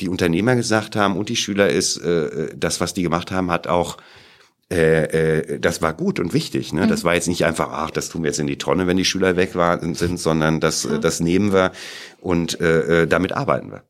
die 0.00 0.08
Unternehmer 0.08 0.56
gesagt 0.56 0.96
haben 0.96 1.16
und 1.16 1.28
die 1.28 1.36
Schüler 1.36 1.68
ist, 1.68 1.98
äh, 1.98 2.48
das, 2.56 2.80
was 2.80 2.94
die 2.94 3.02
gemacht 3.02 3.30
haben, 3.30 3.50
hat 3.50 3.66
auch 3.66 3.96
äh, 4.70 5.38
äh, 5.38 5.60
das 5.60 5.82
war 5.82 5.92
gut 5.92 6.18
und 6.18 6.32
wichtig. 6.32 6.72
Ne? 6.72 6.86
Das 6.86 7.04
war 7.04 7.14
jetzt 7.14 7.28
nicht 7.28 7.44
einfach, 7.44 7.68
ach, 7.70 7.90
das 7.90 8.08
tun 8.08 8.22
wir 8.22 8.28
jetzt 8.28 8.40
in 8.40 8.46
die 8.46 8.58
Tonne, 8.58 8.86
wenn 8.86 8.96
die 8.96 9.04
Schüler 9.04 9.36
weg 9.36 9.54
waren, 9.54 9.94
sind, 9.94 10.18
sondern 10.18 10.60
das, 10.60 10.84
äh, 10.84 10.98
das 10.98 11.20
nehmen 11.20 11.52
wir 11.52 11.72
und 12.20 12.60
äh, 12.60 13.02
äh, 13.02 13.06
damit 13.06 13.32
arbeiten 13.32 13.70
wir. 13.70 13.82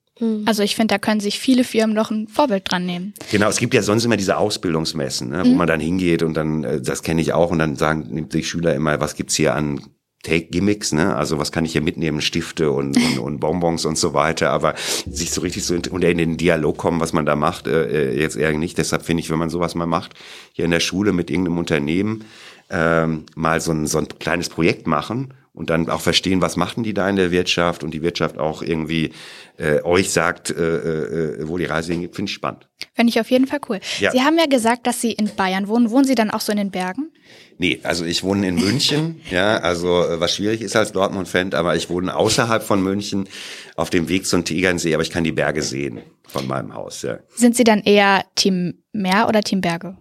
Also 0.46 0.62
ich 0.62 0.76
finde, 0.76 0.94
da 0.94 0.98
können 0.98 1.18
sich 1.18 1.40
viele 1.40 1.64
Firmen 1.64 1.94
noch 1.94 2.12
ein 2.12 2.28
Vorbild 2.28 2.70
dran 2.70 2.86
nehmen. 2.86 3.14
Genau, 3.32 3.48
es 3.48 3.58
gibt 3.58 3.74
ja 3.74 3.82
sonst 3.82 4.04
immer 4.04 4.16
diese 4.16 4.36
Ausbildungsmessen, 4.36 5.30
ne, 5.30 5.42
wo 5.44 5.50
man 5.50 5.66
dann 5.66 5.80
hingeht 5.80 6.22
und 6.22 6.34
dann, 6.34 6.62
äh, 6.62 6.80
das 6.80 7.02
kenne 7.02 7.20
ich 7.20 7.32
auch, 7.32 7.50
und 7.50 7.58
dann 7.58 7.74
sagen 7.76 8.06
nimmt 8.10 8.32
die 8.32 8.44
Schüler 8.44 8.74
immer, 8.74 9.00
was 9.00 9.16
gibt's 9.16 9.34
hier 9.34 9.54
an 9.54 9.80
Take-Gimmicks, 10.24 10.92
ne? 10.92 11.14
Also 11.14 11.38
was 11.38 11.52
kann 11.52 11.64
ich 11.64 11.72
hier 11.72 11.82
mitnehmen? 11.82 12.20
Stifte 12.20 12.72
und, 12.72 12.96
und, 12.96 13.18
und 13.18 13.38
Bonbons 13.38 13.84
und 13.84 13.96
so 13.96 14.14
weiter, 14.14 14.50
aber 14.50 14.74
sich 15.08 15.30
so 15.30 15.40
richtig 15.42 15.64
so 15.64 15.74
in, 15.74 15.86
und 15.86 16.02
in 16.02 16.18
den 16.18 16.36
Dialog 16.36 16.76
kommen, 16.76 17.00
was 17.00 17.12
man 17.12 17.24
da 17.24 17.36
macht, 17.36 17.68
äh, 17.68 18.12
jetzt 18.12 18.36
eher 18.36 18.52
nicht. 18.52 18.76
Deshalb 18.78 19.04
finde 19.04 19.22
ich, 19.22 19.30
wenn 19.30 19.38
man 19.38 19.50
sowas 19.50 19.76
mal 19.76 19.86
macht, 19.86 20.14
hier 20.52 20.64
in 20.64 20.72
der 20.72 20.80
Schule 20.80 21.12
mit 21.12 21.30
irgendeinem 21.30 21.58
Unternehmen, 21.58 22.24
ähm, 22.70 23.24
mal 23.36 23.60
so 23.60 23.72
ein, 23.72 23.86
so 23.86 23.98
ein 23.98 24.08
kleines 24.18 24.48
Projekt 24.48 24.86
machen 24.86 25.34
und 25.52 25.70
dann 25.70 25.88
auch 25.88 26.00
verstehen, 26.00 26.40
was 26.40 26.56
machen 26.56 26.82
die 26.82 26.94
da 26.94 27.08
in 27.08 27.16
der 27.16 27.30
Wirtschaft 27.30 27.84
und 27.84 27.92
die 27.92 28.02
Wirtschaft 28.02 28.38
auch 28.38 28.62
irgendwie 28.62 29.12
äh, 29.56 29.82
euch 29.82 30.10
sagt, 30.10 30.50
äh, 30.50 30.54
äh, 30.54 31.48
wo 31.48 31.58
die 31.58 31.66
Reise 31.66 31.92
hingeht, 31.92 32.16
finde 32.16 32.30
ich 32.30 32.34
spannend. 32.34 32.68
Fände 32.92 33.10
ich 33.10 33.20
auf 33.20 33.30
jeden 33.30 33.46
Fall 33.46 33.60
cool. 33.68 33.78
Ja. 34.00 34.10
Sie 34.10 34.22
haben 34.22 34.36
ja 34.36 34.46
gesagt, 34.46 34.86
dass 34.86 35.00
Sie 35.00 35.12
in 35.12 35.30
Bayern 35.36 35.68
wohnen. 35.68 35.90
Wohnen 35.90 36.04
Sie 36.04 36.16
dann 36.16 36.30
auch 36.30 36.40
so 36.40 36.50
in 36.50 36.58
den 36.58 36.70
Bergen? 36.70 37.12
Nee, 37.58 37.80
also 37.84 38.04
ich 38.04 38.24
wohne 38.24 38.48
in 38.48 38.56
München, 38.56 39.20
ja, 39.30 39.58
also 39.58 40.04
äh, 40.04 40.20
was 40.20 40.34
schwierig 40.34 40.60
ist 40.60 40.74
als 40.74 40.92
Dortmund-Fan, 40.92 41.54
aber 41.54 41.76
ich 41.76 41.88
wohne 41.88 42.16
außerhalb 42.16 42.62
von 42.62 42.82
München 42.82 43.28
auf 43.76 43.90
dem 43.90 44.08
Weg 44.08 44.26
zum 44.26 44.44
Tegernsee, 44.44 44.94
aber 44.94 45.02
ich 45.02 45.10
kann 45.10 45.24
die 45.24 45.32
Berge 45.32 45.62
sehen 45.62 46.00
von 46.26 46.48
meinem 46.48 46.74
Haus, 46.74 47.02
ja. 47.02 47.18
Sind 47.34 47.56
Sie 47.56 47.64
dann 47.64 47.80
eher 47.80 48.24
Team 48.34 48.82
Meer 48.92 49.28
oder 49.28 49.42
Team 49.42 49.60
Berge? 49.60 49.96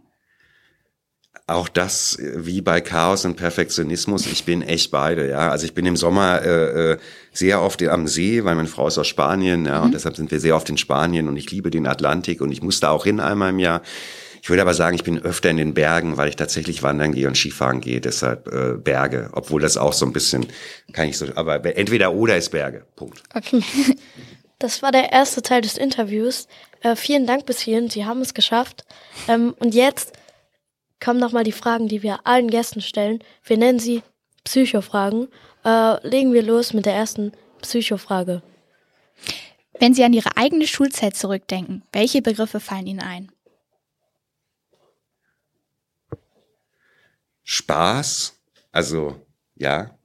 Auch 1.45 1.67
das 1.67 2.17
äh, 2.17 2.45
wie 2.45 2.61
bei 2.61 2.81
Chaos 2.81 3.25
und 3.25 3.35
Perfektionismus, 3.35 4.25
ich 4.25 4.45
bin 4.45 4.63
echt 4.63 4.89
beide, 4.89 5.29
ja. 5.29 5.51
Also 5.51 5.65
ich 5.65 5.75
bin 5.75 5.85
im 5.85 5.97
Sommer 5.97 6.41
äh, 6.41 6.91
äh, 6.93 6.97
sehr 7.33 7.61
oft 7.61 7.83
am 7.83 8.07
See, 8.07 8.43
weil 8.45 8.55
meine 8.55 8.67
Frau 8.67 8.87
ist 8.87 8.97
aus 8.97 9.07
Spanien, 9.07 9.65
ja, 9.65 9.81
und 9.83 9.93
deshalb 9.93 10.15
sind 10.15 10.31
wir 10.31 10.39
sehr 10.39 10.55
oft 10.55 10.69
in 10.69 10.77
Spanien 10.77 11.27
und 11.27 11.37
ich 11.37 11.51
liebe 11.51 11.69
den 11.69 11.85
Atlantik 11.85 12.41
und 12.41 12.51
ich 12.51 12.63
muss 12.63 12.79
da 12.79 12.89
auch 12.89 13.03
hin 13.03 13.19
einmal 13.19 13.51
im 13.51 13.59
Jahr. 13.59 13.83
Ich 14.43 14.49
würde 14.49 14.61
aber 14.61 14.73
sagen, 14.73 14.93
ich 14.97 15.05
bin 15.05 15.19
öfter 15.19 15.49
in 15.49 15.55
den 15.55 15.73
Bergen, 15.73 16.17
weil 16.17 16.27
ich 16.27 16.35
tatsächlich 16.35 16.83
wandern 16.83 17.13
gehe 17.13 17.29
und 17.29 17.37
Skifahren 17.37 17.79
gehe, 17.79 18.01
deshalb 18.01 18.47
äh, 18.51 18.73
Berge, 18.73 19.29
obwohl 19.31 19.61
das 19.61 19.77
auch 19.77 19.93
so 19.93 20.05
ein 20.05 20.11
bisschen, 20.11 20.47
kann 20.91 21.07
ich 21.07 21.17
so, 21.17 21.27
aber 21.35 21.63
entweder 21.77 22.11
oder 22.13 22.35
ist 22.35 22.49
Berge, 22.49 22.85
Punkt. 22.97 23.23
Okay. 23.33 23.63
Das 24.59 24.81
war 24.81 24.93
der 24.93 25.11
erste 25.11 25.41
Teil 25.41 25.61
des 25.61 25.77
Interviews. 25.77 26.47
Äh, 26.81 26.95
vielen 26.95 27.25
Dank 27.27 27.45
bis 27.45 27.59
hierhin. 27.59 27.89
Sie 27.89 28.05
haben 28.05 28.21
es 28.21 28.33
geschafft. 28.33 28.85
Ähm, 29.27 29.53
und 29.59 29.75
jetzt 29.75 30.13
kommen 31.03 31.19
nochmal 31.19 31.43
die 31.43 31.51
Fragen, 31.51 31.89
die 31.89 32.01
wir 32.01 32.25
allen 32.25 32.49
Gästen 32.49 32.79
stellen. 32.79 33.19
Wir 33.43 33.57
nennen 33.57 33.79
sie 33.79 34.03
Psychofragen. 34.45 35.27
Äh, 35.65 36.07
legen 36.07 36.31
wir 36.31 36.43
los 36.43 36.71
mit 36.71 36.85
der 36.85 36.93
ersten 36.93 37.33
Psychofrage. 37.61 38.41
Wenn 39.79 39.93
Sie 39.93 40.05
an 40.05 40.13
Ihre 40.13 40.37
eigene 40.37 40.65
Schulzeit 40.65 41.17
zurückdenken, 41.17 41.83
welche 41.91 42.21
Begriffe 42.21 42.61
fallen 42.61 42.87
Ihnen 42.87 43.01
ein? 43.01 43.31
Spaß, 47.43 48.39
also 48.71 49.25
ja. 49.55 49.97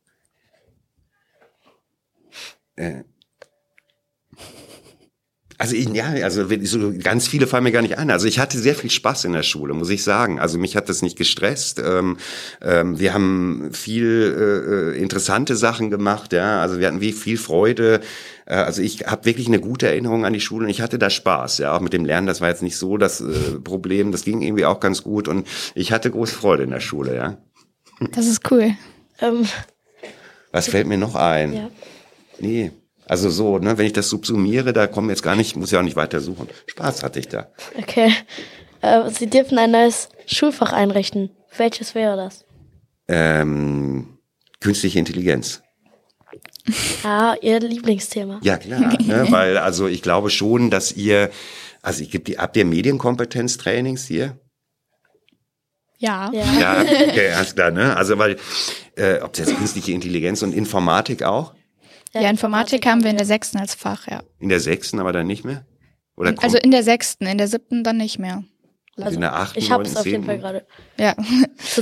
Äh, 2.77 3.05
also 5.61 5.75
ich, 5.75 5.89
ja, 5.89 6.07
also 6.23 6.47
so 6.63 6.93
ganz 7.03 7.27
viele 7.27 7.49
fallen 7.49 7.65
mir 7.65 7.73
gar 7.73 7.83
nicht 7.83 7.99
ein. 7.99 8.13
Also 8.13 8.29
ich 8.29 8.39
hatte 8.39 8.57
sehr 8.59 8.77
viel 8.77 8.91
Spaß 8.91 9.25
in 9.25 9.33
der 9.33 9.43
Schule, 9.43 9.75
muss 9.75 9.91
ich 9.91 10.05
sagen. 10.05 10.39
Also 10.39 10.57
mich 10.57 10.77
hat 10.77 10.89
das 10.89 11.03
nicht 11.03 11.19
gestresst. 11.19 11.83
Ähm, 11.85 12.17
ähm, 12.63 13.01
wir 13.01 13.13
haben 13.13 13.71
viel 13.73 14.95
äh, 14.95 14.99
interessante 15.03 15.57
Sachen 15.57 15.91
gemacht, 15.91 16.33
ja. 16.33 16.61
Also 16.61 16.79
wir 16.79 16.87
hatten 16.87 17.01
wie 17.01 17.11
viel 17.11 17.37
Freude. 17.37 18.01
Äh, 18.47 18.55
also 18.55 18.83
ich 18.83 19.07
habe 19.07 19.25
wirklich 19.25 19.49
eine 19.49 19.59
gute 19.59 19.89
Erinnerung 19.89 20.25
an 20.25 20.33
die 20.33 20.41
Schule 20.41 20.65
und 20.65 20.71
ich 20.71 20.81
hatte 20.81 20.97
da 20.97 21.11
Spaß, 21.11 21.59
ja. 21.59 21.77
Auch 21.77 21.81
mit 21.81 21.93
dem 21.93 22.05
Lernen, 22.05 22.29
das 22.29 22.41
war 22.41 22.49
jetzt 22.49 22.63
nicht 22.63 22.77
so 22.77 22.97
das 22.97 23.21
äh, 23.21 23.59
Problem. 23.59 24.13
Das 24.13 24.23
ging 24.23 24.43
irgendwie 24.43 24.65
auch 24.65 24.79
ganz 24.79 25.03
gut 25.03 25.27
und 25.27 25.45
ich 25.75 25.91
hatte 25.91 26.09
große 26.13 26.37
Freude 26.37 26.63
in 26.63 26.71
der 26.71 26.81
Schule, 26.81 27.17
ja. 27.17 27.37
Das 28.13 28.29
ist 28.29 28.49
cool. 28.53 28.75
Ähm, 29.21 29.45
Was 30.53 30.69
fällt 30.69 30.87
mir 30.87 30.99
noch 30.99 31.17
ein? 31.17 31.53
ja. 31.53 31.71
Nee. 32.39 32.71
Also 33.09 33.31
so, 33.31 33.59
ne, 33.59 33.79
wenn 33.79 33.87
ich 33.87 33.95
das 33.95 34.09
subsumiere, 34.11 34.73
da 34.73 34.87
kommen 34.87 35.09
jetzt 35.09 35.23
gar 35.23 35.35
nicht, 35.35 35.57
muss 35.57 35.71
ja 35.71 35.81
auch 35.81 35.85
nicht 35.85 35.97
weiter 35.97 36.21
suchen. 36.21 36.47
Spaß 36.67 37.03
hatte 37.03 37.19
ich 37.19 37.29
da. 37.29 37.49
Okay. 37.79 38.13
Äh, 38.83 39.11
Sie 39.11 39.29
dürfen 39.29 39.59
ein 39.59 39.71
neues 39.71 40.11
Schulfach 40.27 40.73
einrichten. 40.73 41.31
Welches 41.57 41.95
wäre 41.95 42.17
das? 42.17 42.45
Ähm, 43.09 44.19
künstliche 44.61 44.99
Intelligenz. 44.99 45.63
Ah, 47.03 47.35
Ihr 47.41 47.61
Lieblingsthema. 47.61 48.41
Ja, 48.43 48.59
klar. 48.59 48.81
ne? 49.03 49.27
Weil, 49.31 49.57
also 49.57 49.87
ich 49.87 50.03
glaube 50.03 50.29
schon, 50.29 50.71
dass 50.71 50.93
ihr, 50.93 51.31
also 51.81 52.03
ich 52.03 52.11
gebe 52.11 52.25
die, 52.25 52.37
habt 52.37 52.57
ihr 52.59 52.67
Medienkompetenztrainings 52.67 54.05
hier? 54.07 54.39
Ja. 55.99 56.31
Ja. 56.33 56.45
Ja, 56.61 56.81
okay, 56.83 57.33
alles 57.33 57.55
klar, 57.55 57.71
ne? 57.71 57.97
Also 57.97 58.19
weil, 58.19 58.37
äh, 58.97 59.21
ob 59.21 59.33
das 59.33 59.49
jetzt 59.49 59.59
künstliche 59.59 59.93
Intelligenz 59.93 60.43
und 60.43 60.53
Informatik 60.53 61.23
auch? 61.25 61.55
Ja, 62.15 62.31
Informatik 62.31 62.87
haben 62.87 63.03
wir 63.03 63.11
in 63.11 63.17
der 63.17 63.27
sechsten 63.27 63.59
als 63.59 63.75
Fach, 63.75 64.07
ja. 64.09 64.23
In 64.39 64.49
der 64.49 64.61
sechsten, 64.61 64.99
aber 64.99 65.13
dann 65.13 65.27
nicht 65.27 65.45
mehr? 65.45 65.65
Oder 66.17 66.35
Also 66.43 66.59
in 66.59 66.71
der 66.71 66.83
sechsten, 66.83 67.27
in 67.27 67.39
der 67.39 67.49
siebten 67.49 67.85
dann 67.85 67.97
nicht 67.97 68.19
mehr. 68.19 68.43
in 68.97 69.21
der 69.21 69.35
achten, 69.35 69.59
ich 69.59 69.71
habe 69.71 69.85
es 69.85 69.97
auf 69.97 70.07
jeden 70.07 70.25
Fall 70.25 70.39
gerade 70.39 70.67
Ja. 70.99 71.15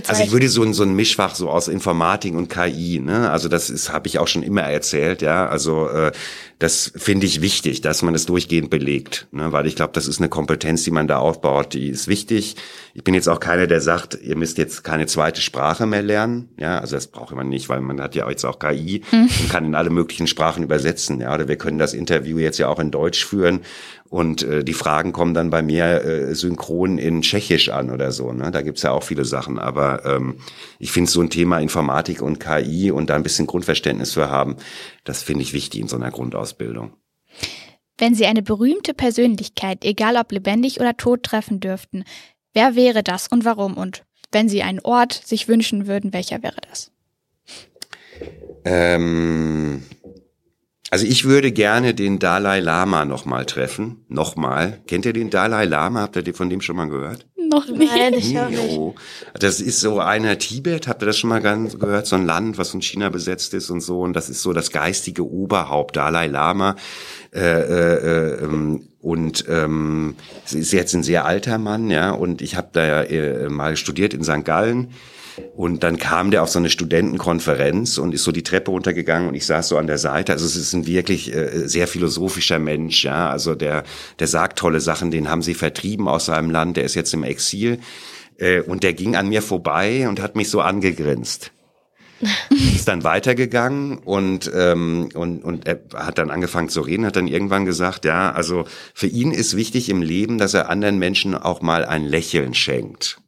Also 0.08 0.22
ich 0.22 0.32
würde 0.32 0.48
so 0.48 0.62
ein, 0.62 0.74
so 0.74 0.82
ein 0.82 0.94
Mischfach 0.94 1.34
so 1.34 1.48
aus 1.48 1.68
Informatik 1.68 2.34
und 2.34 2.48
KI, 2.48 2.98
ne? 2.98 3.30
Also 3.30 3.48
das 3.48 3.70
ist, 3.70 3.92
habe 3.92 4.08
ich 4.08 4.18
auch 4.18 4.26
schon 4.26 4.42
immer 4.42 4.62
erzählt, 4.62 5.22
ja. 5.22 5.46
Also 5.46 5.88
äh, 5.88 6.12
das 6.58 6.92
finde 6.96 7.26
ich 7.26 7.40
wichtig, 7.40 7.82
dass 7.82 8.02
man 8.02 8.14
es 8.14 8.26
durchgehend 8.26 8.68
belegt, 8.68 9.28
ne? 9.30 9.52
Weil 9.52 9.66
ich 9.66 9.76
glaube, 9.76 9.92
das 9.92 10.08
ist 10.08 10.18
eine 10.18 10.28
Kompetenz, 10.28 10.82
die 10.84 10.90
man 10.90 11.06
da 11.06 11.18
aufbaut, 11.18 11.74
die 11.74 11.88
ist 11.88 12.08
wichtig. 12.08 12.56
Ich 12.94 13.04
bin 13.04 13.14
jetzt 13.14 13.28
auch 13.28 13.38
keiner, 13.38 13.66
der 13.66 13.80
sagt, 13.80 14.18
ihr 14.20 14.36
müsst 14.36 14.58
jetzt 14.58 14.82
keine 14.82 15.06
zweite 15.06 15.40
Sprache 15.40 15.86
mehr 15.86 16.02
lernen, 16.02 16.48
ja. 16.58 16.78
Also 16.78 16.96
das 16.96 17.06
braucht 17.06 17.34
man 17.34 17.48
nicht, 17.48 17.68
weil 17.68 17.80
man 17.80 18.00
hat 18.00 18.14
ja 18.14 18.28
jetzt 18.28 18.44
auch 18.44 18.58
KI 18.58 19.02
und 19.12 19.48
kann 19.50 19.64
in 19.64 19.74
alle 19.74 19.90
möglichen 19.90 20.26
Sprachen 20.26 20.62
übersetzen, 20.64 21.20
ja. 21.20 21.32
Oder 21.32 21.48
wir 21.48 21.56
können 21.56 21.78
das 21.78 21.94
Interview 21.94 22.38
jetzt 22.38 22.58
ja 22.58 22.68
auch 22.68 22.80
in 22.80 22.90
Deutsch 22.90 23.24
führen 23.24 23.60
und 24.08 24.42
äh, 24.42 24.64
die 24.64 24.72
Fragen 24.72 25.12
kommen 25.12 25.34
dann 25.34 25.50
bei 25.50 25.62
mir 25.62 26.04
äh, 26.04 26.34
synchron 26.34 26.98
in 26.98 27.22
Tschechisch 27.22 27.68
an 27.68 27.90
oder 27.90 28.12
so. 28.12 28.32
Ne? 28.32 28.50
Da 28.50 28.62
gibt's 28.62 28.82
ja 28.82 28.92
auch 28.92 29.02
viele 29.06 29.24
Sachen. 29.24 29.58
Aber 29.58 30.04
ähm, 30.04 30.38
ich 30.78 30.92
finde 30.92 31.10
so 31.10 31.20
ein 31.20 31.30
Thema 31.30 31.58
Informatik 31.58 32.22
und 32.22 32.38
KI 32.38 32.90
und 32.90 33.10
da 33.10 33.14
ein 33.14 33.22
bisschen 33.22 33.46
Grundverständnis 33.46 34.12
für 34.12 34.30
haben, 34.30 34.56
das 35.04 35.22
finde 35.22 35.42
ich 35.42 35.52
wichtig 35.52 35.80
in 35.80 35.88
so 35.88 35.96
einer 35.96 36.10
Grundausbildung. 36.10 36.92
Wenn 37.98 38.14
Sie 38.14 38.26
eine 38.26 38.42
berühmte 38.42 38.92
Persönlichkeit, 38.92 39.84
egal 39.84 40.16
ob 40.16 40.30
lebendig 40.30 40.80
oder 40.80 40.96
tot, 40.96 41.22
treffen 41.22 41.60
dürften, 41.60 42.04
wer 42.52 42.74
wäre 42.74 43.02
das 43.02 43.28
und 43.28 43.44
warum? 43.44 43.74
Und 43.74 44.04
wenn 44.32 44.48
Sie 44.48 44.62
einen 44.62 44.80
Ort 44.80 45.14
sich 45.14 45.48
wünschen 45.48 45.86
würden, 45.86 46.12
welcher 46.12 46.42
wäre 46.42 46.60
das? 46.68 46.90
Ähm, 48.64 49.82
also 50.90 51.06
ich 51.06 51.24
würde 51.24 51.52
gerne 51.52 51.94
den 51.94 52.18
Dalai 52.18 52.60
Lama 52.60 53.04
nochmal 53.04 53.46
treffen. 53.46 54.04
Nochmal. 54.08 54.80
Kennt 54.86 55.06
ihr 55.06 55.12
den 55.12 55.30
Dalai 55.30 55.64
Lama? 55.64 56.00
Habt 56.00 56.16
ihr 56.16 56.34
von 56.34 56.50
dem 56.50 56.60
schon 56.60 56.76
mal 56.76 56.88
gehört? 56.88 57.26
Noch 57.48 57.68
nicht. 57.68 57.92
Nein, 57.92 58.14
ich 58.14 58.38
auch 58.38 58.48
nicht. 58.48 58.72
Jo. 58.72 58.94
Das 59.34 59.60
ist 59.60 59.80
so 59.80 60.00
einer 60.00 60.38
Tibet, 60.38 60.88
habt 60.88 61.02
ihr 61.02 61.06
das 61.06 61.18
schon 61.18 61.30
mal 61.30 61.40
ganz 61.40 61.78
gehört? 61.78 62.06
So 62.06 62.16
ein 62.16 62.26
Land, 62.26 62.58
was 62.58 62.70
von 62.70 62.82
China 62.82 63.08
besetzt 63.10 63.54
ist 63.54 63.70
und 63.70 63.80
so. 63.80 64.00
Und 64.00 64.14
das 64.14 64.28
ist 64.28 64.42
so 64.42 64.52
das 64.52 64.70
geistige 64.70 65.28
Oberhaupt, 65.28 65.96
Dalai 65.96 66.26
Lama. 66.26 66.76
Äh, 67.34 67.40
äh, 67.40 68.44
ähm, 68.44 68.88
und 69.00 69.44
ähm, 69.48 70.16
sie 70.44 70.58
ist 70.58 70.72
jetzt 70.72 70.94
ein 70.94 71.02
sehr 71.02 71.26
alter 71.26 71.58
Mann, 71.58 71.90
ja. 71.90 72.10
Und 72.10 72.42
ich 72.42 72.56
habe 72.56 72.68
da 72.72 73.02
äh, 73.02 73.48
mal 73.48 73.76
studiert 73.76 74.14
in 74.14 74.24
St. 74.24 74.44
Gallen. 74.44 74.88
Und 75.54 75.82
dann 75.82 75.98
kam 75.98 76.30
der 76.30 76.42
auf 76.42 76.48
so 76.48 76.58
eine 76.58 76.70
Studentenkonferenz 76.70 77.98
und 77.98 78.14
ist 78.14 78.24
so 78.24 78.32
die 78.32 78.42
Treppe 78.42 78.70
runtergegangen 78.70 79.28
und 79.28 79.34
ich 79.34 79.46
saß 79.46 79.68
so 79.68 79.76
an 79.76 79.86
der 79.86 79.98
Seite. 79.98 80.32
Also 80.32 80.46
es 80.46 80.56
ist 80.56 80.72
ein 80.72 80.86
wirklich 80.86 81.34
äh, 81.34 81.66
sehr 81.68 81.86
philosophischer 81.86 82.58
Mensch, 82.58 83.04
ja. 83.04 83.30
Also 83.30 83.54
der, 83.54 83.84
der 84.18 84.26
sagt 84.26 84.58
tolle 84.58 84.80
Sachen, 84.80 85.10
den 85.10 85.28
haben 85.28 85.42
sie 85.42 85.54
vertrieben 85.54 86.08
aus 86.08 86.26
seinem 86.26 86.50
Land, 86.50 86.76
der 86.76 86.84
ist 86.84 86.94
jetzt 86.94 87.12
im 87.14 87.22
Exil. 87.22 87.80
Äh, 88.38 88.60
und 88.60 88.82
der 88.82 88.94
ging 88.94 89.16
an 89.16 89.28
mir 89.28 89.42
vorbei 89.42 90.08
und 90.08 90.20
hat 90.20 90.36
mich 90.36 90.50
so 90.50 90.60
angegrinst. 90.60 91.52
ist 92.74 92.88
dann 92.88 93.04
weitergegangen 93.04 93.98
und, 93.98 94.50
ähm, 94.54 95.10
und, 95.14 95.44
und 95.44 95.66
er 95.66 95.80
hat 95.94 96.16
dann 96.16 96.30
angefangen 96.30 96.70
zu 96.70 96.80
reden, 96.80 97.04
hat 97.04 97.16
dann 97.16 97.28
irgendwann 97.28 97.66
gesagt, 97.66 98.06
ja, 98.06 98.32
also 98.32 98.64
für 98.94 99.06
ihn 99.06 99.32
ist 99.32 99.54
wichtig 99.54 99.90
im 99.90 100.00
Leben, 100.00 100.38
dass 100.38 100.54
er 100.54 100.70
anderen 100.70 100.98
Menschen 100.98 101.34
auch 101.34 101.60
mal 101.60 101.84
ein 101.84 102.04
Lächeln 102.04 102.54
schenkt. 102.54 103.18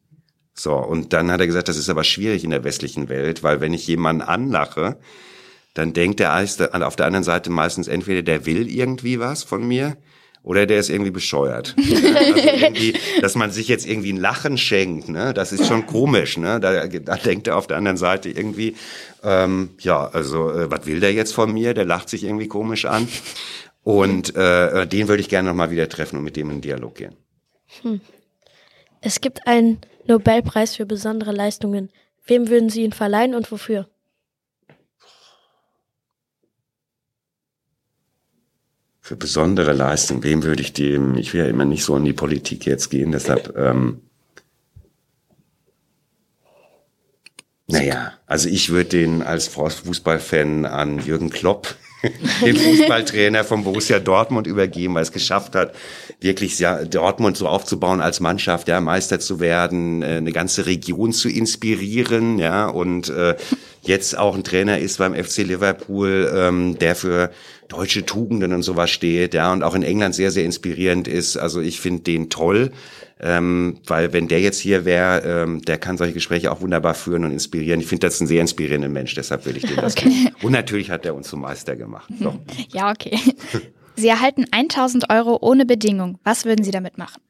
So, 0.59 0.75
und 0.75 1.13
dann 1.13 1.31
hat 1.31 1.39
er 1.39 1.47
gesagt, 1.47 1.69
das 1.69 1.77
ist 1.77 1.89
aber 1.89 2.03
schwierig 2.03 2.43
in 2.43 2.49
der 2.49 2.63
westlichen 2.63 3.07
Welt, 3.07 3.43
weil 3.43 3.61
wenn 3.61 3.73
ich 3.73 3.87
jemanden 3.87 4.21
anlache, 4.21 4.97
dann 5.73 5.93
denkt 5.93 6.19
der 6.19 6.35
auf 6.35 6.95
der 6.95 7.05
anderen 7.05 7.23
Seite 7.23 7.49
meistens 7.49 7.87
entweder 7.87 8.21
der 8.23 8.45
will 8.45 8.69
irgendwie 8.69 9.19
was 9.19 9.43
von 9.43 9.65
mir 9.65 9.95
oder 10.43 10.65
der 10.65 10.79
ist 10.79 10.89
irgendwie 10.89 11.11
bescheuert. 11.11 11.75
Also 12.19 12.35
irgendwie, 12.35 12.93
dass 13.21 13.35
man 13.35 13.51
sich 13.51 13.67
jetzt 13.67 13.87
irgendwie 13.87 14.11
ein 14.11 14.17
Lachen 14.17 14.57
schenkt, 14.57 15.07
ne, 15.07 15.33
das 15.33 15.53
ist 15.53 15.67
schon 15.67 15.85
komisch, 15.85 16.37
ne? 16.37 16.59
Da, 16.59 16.87
da 16.87 17.15
denkt 17.15 17.47
er 17.47 17.55
auf 17.55 17.67
der 17.67 17.77
anderen 17.77 17.97
Seite 17.97 18.29
irgendwie, 18.29 18.75
ähm, 19.23 19.69
ja, 19.79 20.07
also 20.07 20.51
äh, 20.51 20.69
was 20.71 20.85
will 20.85 20.99
der 20.99 21.13
jetzt 21.13 21.33
von 21.33 21.53
mir? 21.53 21.73
Der 21.73 21.85
lacht 21.85 22.09
sich 22.09 22.23
irgendwie 22.23 22.47
komisch 22.47 22.85
an. 22.85 23.07
Und 23.83 24.35
äh, 24.35 24.85
den 24.87 25.07
würde 25.07 25.21
ich 25.21 25.29
gerne 25.29 25.49
noch 25.49 25.55
mal 25.55 25.71
wieder 25.71 25.87
treffen 25.87 26.17
und 26.17 26.23
mit 26.23 26.35
dem 26.35 26.49
in 26.49 26.61
Dialog 26.61 26.95
gehen. 26.95 27.15
Es 29.01 29.21
gibt 29.21 29.47
einen 29.47 29.79
Nobelpreis 30.09 30.75
für 30.75 30.87
besondere 30.87 31.31
Leistungen. 31.31 31.91
Wem 32.25 32.49
würden 32.49 32.69
Sie 32.69 32.83
ihn 32.83 32.91
verleihen 32.91 33.35
und 33.35 33.51
wofür? 33.51 33.87
Für 38.99 39.15
besondere 39.15 39.73
Leistung, 39.73 40.23
wem 40.23 40.43
würde 40.43 40.61
ich 40.61 40.73
dem, 40.73 41.15
ich 41.15 41.33
will 41.33 41.41
ja 41.41 41.47
immer 41.47 41.65
nicht 41.65 41.83
so 41.83 41.95
in 41.95 42.05
die 42.05 42.13
Politik 42.13 42.65
jetzt 42.65 42.89
gehen, 42.89 43.11
deshalb, 43.11 43.55
ähm, 43.55 44.01
naja, 47.67 48.13
also 48.25 48.49
ich 48.49 48.69
würde 48.69 48.89
den 48.89 49.21
als 49.21 49.47
Fußballfan 49.47 50.65
an 50.65 50.99
Jürgen 50.99 51.29
Klopp, 51.29 51.75
den 52.45 52.55
Fußballtrainer 52.55 53.43
von 53.43 53.63
Borussia 53.63 53.99
Dortmund 53.99 54.47
übergeben, 54.47 54.95
weil 54.95 55.03
es 55.03 55.11
geschafft 55.11 55.55
hat, 55.55 55.73
wirklich 56.21 56.57
Dortmund 56.89 57.37
so 57.37 57.47
aufzubauen 57.47 58.01
als 58.01 58.19
Mannschaft, 58.19 58.67
ja, 58.67 58.79
Meister 58.79 59.19
zu 59.19 59.39
werden, 59.39 60.01
äh, 60.01 60.17
eine 60.17 60.31
ganze 60.31 60.65
Region 60.65 61.11
zu 61.11 61.29
inspirieren, 61.29 62.39
ja, 62.39 62.67
und 62.67 63.09
äh, 63.09 63.35
jetzt 63.81 64.17
auch 64.17 64.35
ein 64.35 64.43
Trainer 64.43 64.79
ist 64.79 64.97
beim 64.97 65.13
FC 65.13 65.39
Liverpool, 65.39 66.31
ähm, 66.35 66.77
der 66.79 66.95
für 66.95 67.31
deutsche 67.67 68.05
Tugenden 68.05 68.53
und 68.53 68.63
sowas 68.63 68.89
steht, 68.89 69.33
ja, 69.33 69.51
und 69.51 69.63
auch 69.63 69.75
in 69.75 69.83
England 69.83 70.15
sehr, 70.15 70.31
sehr 70.31 70.45
inspirierend 70.45 71.07
ist. 71.07 71.37
Also 71.37 71.61
ich 71.61 71.79
finde 71.79 72.03
den 72.03 72.29
toll, 72.29 72.71
ähm, 73.21 73.79
weil 73.85 74.13
wenn 74.13 74.27
der 74.29 74.39
jetzt 74.39 74.59
hier 74.59 74.85
wäre, 74.85 75.21
ähm, 75.25 75.61
der 75.61 75.77
kann 75.77 75.97
solche 75.97 76.13
Gespräche 76.13 76.51
auch 76.51 76.61
wunderbar 76.61 76.93
führen 76.93 77.25
und 77.25 77.31
inspirieren. 77.31 77.81
Ich 77.81 77.87
finde 77.87 78.07
das 78.07 78.21
ein 78.21 78.27
sehr 78.27 78.39
inspirierender 78.41 78.87
Mensch, 78.87 79.13
deshalb 79.13 79.45
will 79.45 79.57
ich 79.57 79.63
den 79.63 79.75
das 79.75 79.95
Okay. 79.97 80.31
Und 80.41 80.53
natürlich 80.53 80.89
hat 80.89 81.05
er 81.05 81.15
uns 81.15 81.27
zum 81.29 81.41
Meister 81.41 81.75
gemacht. 81.75 82.09
So. 82.19 82.39
Ja, 82.71 82.91
okay. 82.91 83.19
Sie 83.95 84.07
erhalten 84.07 84.45
1000 84.51 85.09
Euro 85.09 85.37
ohne 85.41 85.65
Bedingung. 85.65 86.19
Was 86.23 86.45
würden 86.45 86.63
Sie 86.63 86.71
damit 86.71 86.97
machen? 86.97 87.21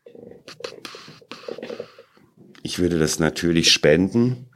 Ich 2.62 2.78
würde 2.78 3.00
das 3.00 3.20
natürlich 3.20 3.72
spenden. 3.72 4.50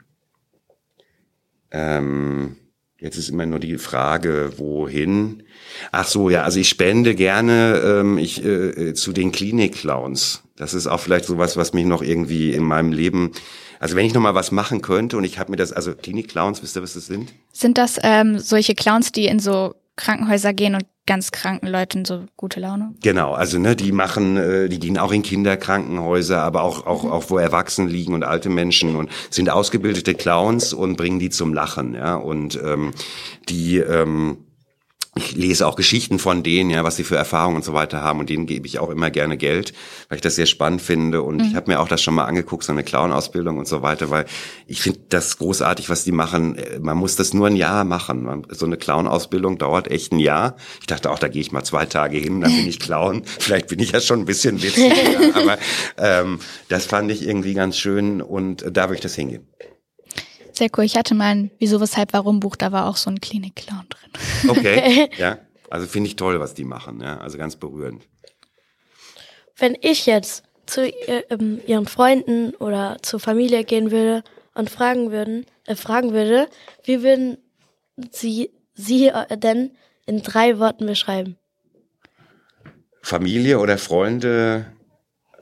Ähm, 1.71 2.57
jetzt 3.03 3.17
ist 3.17 3.29
immer 3.29 3.45
nur 3.45 3.59
die 3.59 3.77
Frage, 3.77 4.53
wohin. 4.57 5.43
Ach 5.91 6.07
so, 6.07 6.29
ja, 6.29 6.43
also 6.43 6.59
ich 6.59 6.69
spende 6.69 7.15
gerne 7.15 7.81
ähm, 7.85 8.17
ich, 8.17 8.43
äh, 8.43 8.93
zu 8.93 9.11
den 9.11 9.33
Klinik-Clowns. 9.33 10.43
Das 10.55 10.73
ist 10.73 10.87
auch 10.87 11.01
vielleicht 11.01 11.25
sowas, 11.25 11.57
was 11.57 11.73
mich 11.73 11.85
noch 11.85 12.01
irgendwie 12.01 12.53
in 12.53 12.63
meinem 12.63 12.93
Leben, 12.93 13.31
also 13.79 13.97
wenn 13.97 14.05
ich 14.05 14.13
noch 14.13 14.21
mal 14.21 14.35
was 14.35 14.51
machen 14.51 14.81
könnte 14.81 15.17
und 15.17 15.25
ich 15.25 15.37
habe 15.37 15.51
mir 15.51 15.57
das, 15.57 15.73
also 15.73 15.93
Klinik-Clowns, 15.93 16.63
wisst 16.63 16.77
ihr, 16.77 16.81
was 16.81 16.93
das 16.93 17.07
sind? 17.07 17.33
Sind 17.51 17.77
das 17.77 17.99
ähm, 18.01 18.39
solche 18.39 18.73
Clowns, 18.73 19.11
die 19.11 19.25
in 19.25 19.39
so 19.39 19.75
Krankenhäuser 19.95 20.53
gehen 20.53 20.75
und 20.75 20.85
ganz 21.05 21.31
kranken 21.31 21.67
Leuten 21.67 22.05
so 22.05 22.25
gute 22.37 22.59
Laune? 22.59 22.95
Genau, 23.01 23.33
also 23.33 23.59
ne, 23.59 23.75
die 23.75 23.91
machen, 23.91 24.37
äh, 24.37 24.69
die 24.69 24.79
dienen 24.79 24.97
auch 24.97 25.11
in 25.11 25.21
Kinderkrankenhäuser, 25.21 26.41
aber 26.41 26.63
auch 26.63 26.85
auch 26.85 27.03
auch 27.03 27.29
wo 27.29 27.37
Erwachsene 27.37 27.89
liegen 27.89 28.13
und 28.13 28.23
alte 28.23 28.49
Menschen 28.49 28.95
und 28.95 29.11
sind 29.29 29.49
ausgebildete 29.49 30.15
Clowns 30.15 30.73
und 30.73 30.95
bringen 30.95 31.19
die 31.19 31.29
zum 31.29 31.53
Lachen, 31.53 31.93
ja 31.93 32.15
und 32.15 32.59
ähm, 32.63 32.91
die 33.49 33.77
ähm, 33.77 34.37
ich 35.15 35.35
lese 35.35 35.67
auch 35.67 35.75
Geschichten 35.75 36.17
von 36.17 36.41
denen, 36.41 36.71
ja, 36.71 36.83
was 36.83 36.95
sie 36.95 37.03
für 37.03 37.15
Erfahrungen 37.15 37.57
und 37.57 37.65
so 37.65 37.73
weiter 37.73 38.01
haben 38.01 38.19
und 38.19 38.29
denen 38.29 38.47
gebe 38.47 38.65
ich 38.65 38.79
auch 38.79 38.89
immer 38.89 39.11
gerne 39.11 39.37
Geld, 39.37 39.73
weil 40.09 40.15
ich 40.17 40.21
das 40.21 40.35
sehr 40.35 40.47
spannend 40.47 40.81
finde 40.81 41.21
und 41.21 41.39
ich 41.39 41.55
habe 41.55 41.71
mir 41.71 41.79
auch 41.79 41.87
das 41.87 42.01
schon 42.01 42.15
mal 42.15 42.25
angeguckt, 42.25 42.63
so 42.63 42.71
eine 42.71 42.83
Clown-Ausbildung 42.83 43.57
und 43.59 43.67
so 43.67 43.83
weiter, 43.83 44.09
weil 44.09 44.25
ich 44.65 44.81
finde 44.81 45.01
das 45.09 45.37
großartig, 45.37 45.89
was 45.89 46.03
die 46.03 46.11
machen. 46.11 46.55
Äh, 46.57 46.79
Man 46.79 46.97
muss 46.97 47.15
das 47.15 47.33
nur 47.33 47.47
ein 47.47 47.55
Jahr 47.55 47.83
machen. 47.83 48.23
Man, 48.23 48.47
so 48.49 48.65
eine 48.65 48.77
Clown-Ausbildung 48.77 49.57
dauert 49.59 49.89
echt 49.89 50.11
ein 50.11 50.19
Jahr. 50.19 50.55
Ich 50.79 50.87
dachte 50.87 51.11
auch, 51.11 51.19
da 51.19 51.27
gehe 51.27 51.41
ich 51.41 51.51
mal 51.51 51.63
zwei 51.63 51.85
Tage 51.85 52.17
hin, 52.17 52.41
dann 52.41 52.51
bin 52.55 52.67
ich 52.67 52.79
Clown. 52.79 53.23
Vielleicht 53.39 53.67
bin 53.67 53.79
ich 53.79 53.91
ja 53.91 54.01
schon 54.01 54.21
ein 54.21 54.25
bisschen 54.25 54.63
witzig, 54.63 54.91
aber 55.35 55.57
ähm, 55.97 56.39
das 56.69 56.85
fand 56.85 57.11
ich 57.11 57.27
irgendwie 57.27 57.53
ganz 57.53 57.77
schön 57.77 58.21
und 58.21 58.65
da 58.71 58.85
würde 58.85 58.95
ich 58.95 59.01
das 59.01 59.15
hingehen. 59.15 59.47
Sehr 60.53 60.69
cool. 60.77 60.83
Ich 60.83 60.95
hatte 60.95 61.15
mal 61.15 61.35
ein 61.35 61.51
Wieso, 61.57 61.81
Weshalb, 61.81 62.13
Warum 62.13 62.39
Buch, 62.39 62.55
da 62.55 62.71
war 62.71 62.87
auch 62.87 62.95
so 62.95 63.09
ein 63.09 63.19
Klinik-Clown 63.19 63.87
drin. 63.89 64.49
Okay, 64.49 65.09
ja. 65.17 65.39
Also 65.69 65.87
finde 65.87 66.07
ich 66.07 66.15
toll, 66.15 66.39
was 66.39 66.53
die 66.53 66.63
machen, 66.63 67.01
ja. 67.01 67.17
Also 67.17 67.39
ganz 67.39 67.55
berührend. 67.55 68.07
Wenn 69.57 69.75
ich 69.81 70.05
jetzt 70.05 70.43
zu 70.67 70.87
ihr, 70.87 71.25
ähm, 71.31 71.59
ihren 71.65 71.87
Freunden 71.87 72.53
oder 72.55 72.97
zur 73.01 73.19
Familie 73.19 73.63
gehen 73.63 73.91
würde 73.91 74.23
und 74.53 74.69
fragen 74.69 75.11
würden, 75.11 75.45
äh, 75.65 75.75
fragen 75.75 76.13
würde, 76.13 76.47
wie 76.83 77.01
würden 77.01 77.37
sie 78.11 78.51
sie 78.75 79.07
äh, 79.07 79.37
denn 79.37 79.71
in 80.05 80.21
drei 80.21 80.59
Worten 80.59 80.85
beschreiben? 80.85 81.37
Familie 83.01 83.59
oder 83.59 83.77
Freunde, 83.77 84.67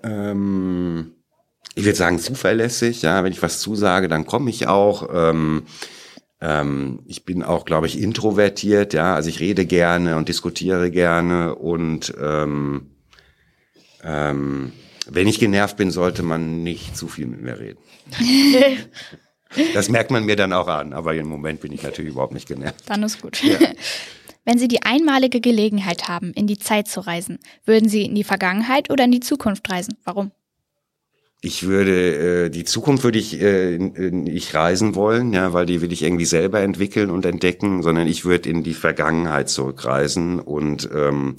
ähm, 0.03 1.15
ich 1.75 1.85
würde 1.85 1.97
sagen 1.97 2.19
zuverlässig, 2.19 3.01
ja, 3.01 3.23
wenn 3.23 3.31
ich 3.31 3.41
was 3.41 3.59
zusage, 3.59 4.07
dann 4.07 4.25
komme 4.25 4.49
ich 4.49 4.67
auch. 4.67 5.09
Ähm, 5.13 5.63
ähm, 6.41 6.99
ich 7.05 7.23
bin 7.23 7.43
auch, 7.43 7.65
glaube 7.65 7.87
ich, 7.87 7.99
introvertiert, 7.99 8.93
ja, 8.93 9.15
also 9.15 9.29
ich 9.29 9.39
rede 9.39 9.65
gerne 9.65 10.17
und 10.17 10.27
diskutiere 10.27 10.91
gerne 10.91 11.55
und 11.55 12.13
ähm, 12.19 12.91
ähm, 14.03 14.73
wenn 15.07 15.27
ich 15.27 15.39
genervt 15.39 15.77
bin, 15.77 15.91
sollte 15.91 16.23
man 16.23 16.63
nicht 16.63 16.97
zu 16.97 17.07
viel 17.07 17.27
mit 17.27 17.41
mir 17.41 17.59
reden. 17.59 17.79
das 19.73 19.89
merkt 19.89 20.11
man 20.11 20.25
mir 20.25 20.35
dann 20.35 20.53
auch 20.53 20.67
an, 20.67 20.93
aber 20.93 21.13
im 21.15 21.27
Moment 21.27 21.61
bin 21.61 21.71
ich 21.71 21.83
natürlich 21.83 22.11
überhaupt 22.11 22.33
nicht 22.33 22.47
genervt. 22.47 22.83
Dann 22.87 23.03
ist 23.03 23.21
gut. 23.21 23.41
Ja. 23.43 23.57
Wenn 24.43 24.57
Sie 24.57 24.67
die 24.67 24.81
einmalige 24.81 25.39
Gelegenheit 25.39 26.07
haben, 26.07 26.33
in 26.33 26.47
die 26.47 26.57
Zeit 26.57 26.87
zu 26.87 27.01
reisen, 27.01 27.37
würden 27.63 27.87
Sie 27.87 28.03
in 28.03 28.15
die 28.15 28.23
Vergangenheit 28.23 28.89
oder 28.89 29.03
in 29.03 29.11
die 29.11 29.19
Zukunft 29.19 29.69
reisen? 29.69 29.97
Warum? 30.03 30.31
Ich 31.43 31.63
würde 31.63 32.45
äh, 32.45 32.49
die 32.51 32.65
Zukunft 32.65 33.03
würde 33.03 33.17
ich 33.17 33.41
äh, 33.41 33.77
nicht 33.77 34.53
reisen 34.53 34.93
wollen, 34.93 35.33
ja, 35.33 35.53
weil 35.53 35.65
die 35.65 35.81
will 35.81 35.91
ich 35.91 36.03
irgendwie 36.03 36.25
selber 36.25 36.61
entwickeln 36.61 37.09
und 37.09 37.25
entdecken, 37.25 37.81
sondern 37.81 38.07
ich 38.07 38.25
würde 38.25 38.49
in 38.49 38.61
die 38.63 38.75
Vergangenheit 38.75 39.49
zurückreisen 39.49 40.39
und 40.39 40.87
ähm, 40.93 41.37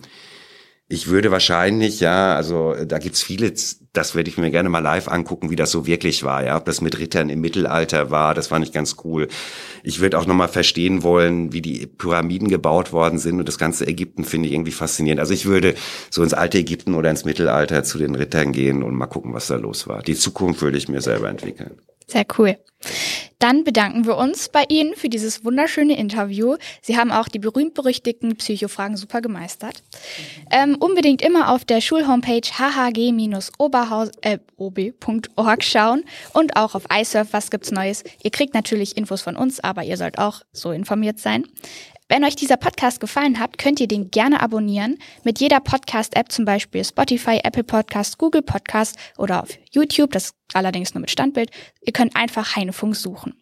ich 0.89 1.07
würde 1.07 1.31
wahrscheinlich, 1.31 2.01
ja, 2.01 2.35
also 2.35 2.75
da 2.85 2.99
gibt's 2.99 3.23
viele, 3.23 3.55
das 3.93 4.15
würde 4.15 4.31
ich 4.31 4.39
mir 4.39 4.51
gerne 4.51 4.71
mal 4.71 4.79
live 4.79 5.09
angucken, 5.09 5.51
wie 5.51 5.57
das 5.57 5.71
so 5.71 5.87
wirklich 5.87 6.25
war, 6.25 6.45
ja, 6.45 6.57
ob 6.57 6.65
das 6.65 6.81
mit 6.81 6.99
Rittern 6.99 7.29
im 7.29 7.41
Mittelalter 7.41 8.11
war, 8.11 8.35
das 8.35 8.47
fand 8.47 8.65
ich 8.65 8.73
ganz 8.73 8.97
cool. 9.05 9.29
Ich 9.83 10.01
würde 10.01 10.19
auch 10.19 10.27
nochmal 10.27 10.49
verstehen 10.49 11.03
wollen, 11.03 11.53
wie 11.53 11.61
die 11.61 11.87
Pyramiden 11.87 12.49
gebaut 12.49 12.93
worden 12.93 13.19
sind 13.19 13.39
und 13.39 13.47
das 13.47 13.59
ganze 13.59 13.87
Ägypten 13.87 14.25
finde 14.25 14.49
ich 14.49 14.55
irgendwie 14.55 14.73
faszinierend. 14.73 15.21
Also 15.21 15.35
ich 15.35 15.45
würde 15.45 15.75
so 16.11 16.23
ins 16.23 16.35
alte 16.35 16.59
Ägypten 16.59 16.95
oder 16.95 17.11
ins 17.11 17.25
Mittelalter 17.25 17.85
zu 17.85 17.99
den 17.99 18.15
Rittern 18.15 18.53
gehen 18.53 18.83
und 18.83 18.95
mal 18.95 19.07
gucken, 19.07 19.35
was 19.35 19.49
da 19.49 19.57
los 19.57 19.87
war. 19.87 20.03
Die 20.03 20.15
Zukunft 20.15 20.63
würde 20.63 20.79
ich 20.79 20.89
mir 20.89 21.03
selber 21.03 21.29
entwickeln. 21.29 21.73
Sehr 22.07 22.27
cool. 22.39 22.59
Dann 23.39 23.65
bedanken 23.65 24.07
wir 24.07 24.17
uns 24.17 24.49
bei 24.49 24.65
Ihnen 24.69 24.95
für 24.95 25.09
dieses 25.09 25.45
wunderschöne 25.45 25.97
Interview. 25.97 26.57
Sie 26.81 26.97
haben 26.97 27.11
auch 27.11 27.27
die 27.27 27.41
berühmt-berüchtigten 27.41 28.37
Psychofragen 28.37 28.97
super 28.97 29.21
gemeistert. 29.21 29.83
Ähm, 30.51 30.77
unbedingt 30.79 31.23
immer 31.23 31.51
auf 31.51 31.65
der 31.65 31.81
Schulhomepage 31.81 32.59
hhg-oberorg 32.59 33.82
äh, 34.23 34.39
schauen 35.61 36.05
und 36.33 36.57
auch 36.57 36.75
auf 36.75 36.85
iSurf, 36.93 37.29
was 37.33 37.51
gibt's 37.51 37.71
Neues. 37.71 38.05
Ihr 38.23 38.31
kriegt 38.31 38.55
natürlich 38.55 38.97
Infos 38.97 39.23
von 39.23 39.37
uns, 39.37 39.61
aber 39.61 39.85
ihr 39.85 39.97
sollt 39.97 40.19
auch 40.19 40.43
so 40.53 40.73
informiert 40.73 41.19
sein. 41.19 41.47
Wenn 42.09 42.25
euch 42.25 42.37
dieser 42.37 42.59
Podcast 42.59 43.01
gefallen 43.01 43.39
hat, 43.39 43.57
könnt 43.57 43.81
ihr 43.81 43.89
den 43.89 44.11
gerne 44.11 44.43
abonnieren. 44.43 44.99
Mit 45.25 45.41
jeder 45.41 45.61
Podcast-App, 45.61 46.31
zum 46.31 46.45
Beispiel 46.45 46.85
Spotify, 46.85 47.41
Apple 47.43 47.65
Podcast, 47.65 48.19
Google 48.19 48.43
Podcast 48.43 48.97
oder 49.17 49.43
auf 49.43 49.49
YouTube, 49.71 50.11
das 50.11 50.35
allerdings 50.53 50.93
nur 50.93 51.01
mit 51.01 51.11
Standbild. 51.11 51.51
Ihr 51.81 51.95
könnt 51.95 52.15
einfach 52.15 52.55
Heinefunk 52.55 52.97
suchen. 52.97 53.35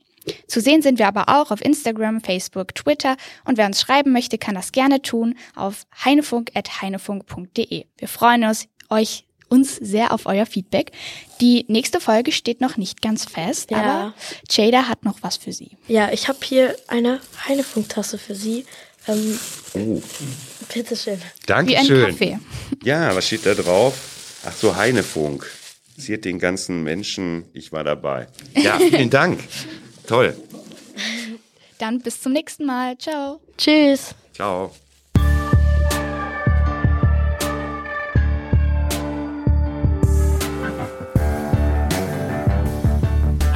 Zu 0.46 0.60
sehen 0.60 0.82
sind 0.82 0.98
wir 0.98 1.08
aber 1.08 1.28
auch 1.28 1.50
auf 1.50 1.64
Instagram, 1.64 2.20
Facebook, 2.20 2.74
Twitter 2.74 3.16
und 3.44 3.58
wer 3.58 3.66
uns 3.66 3.80
schreiben 3.80 4.12
möchte, 4.12 4.38
kann 4.38 4.54
das 4.54 4.70
gerne 4.70 5.02
tun 5.02 5.36
auf 5.56 5.84
heinefunk.heinefunk.de. 6.04 7.86
Wir 7.96 8.08
freuen 8.08 8.44
uns, 8.44 8.68
euch 8.88 9.24
uns 9.50 9.76
sehr 9.76 10.12
auf 10.12 10.26
euer 10.26 10.46
Feedback. 10.46 10.92
Die 11.40 11.64
nächste 11.68 12.00
Folge 12.00 12.32
steht 12.32 12.60
noch 12.60 12.76
nicht 12.76 13.02
ganz 13.02 13.24
fest, 13.24 13.70
ja. 13.70 13.78
aber 13.78 14.14
Jada 14.48 14.88
hat 14.88 15.04
noch 15.04 15.18
was 15.22 15.36
für 15.36 15.52
Sie. 15.52 15.72
Ja, 15.88 16.10
ich 16.12 16.28
habe 16.28 16.38
hier 16.42 16.76
eine 16.88 17.20
Heinefunk-Tasse 17.46 18.16
für 18.16 18.34
Sie. 18.34 18.64
Ähm, 19.08 19.38
oh. 19.74 20.02
Bitteschön. 20.72 21.20
Dankeschön. 21.46 21.96
Wie 21.96 22.04
ein 22.04 22.10
Kaffee. 22.10 22.38
Ja, 22.84 23.14
was 23.14 23.26
steht 23.26 23.44
da 23.44 23.54
drauf? 23.54 24.40
Ach 24.44 24.52
so, 24.52 24.76
Heinefunk. 24.76 25.50
Ziert 25.98 26.24
den 26.24 26.38
ganzen 26.38 26.82
Menschen, 26.82 27.44
ich 27.52 27.72
war 27.72 27.84
dabei. 27.84 28.28
Ja, 28.54 28.78
vielen 28.78 29.10
Dank. 29.10 29.40
Toll. 30.06 30.34
Dann 31.78 32.00
bis 32.00 32.20
zum 32.20 32.32
nächsten 32.32 32.66
Mal. 32.66 32.96
Ciao. 32.98 33.40
Tschüss. 33.56 34.14
Ciao. 34.34 34.72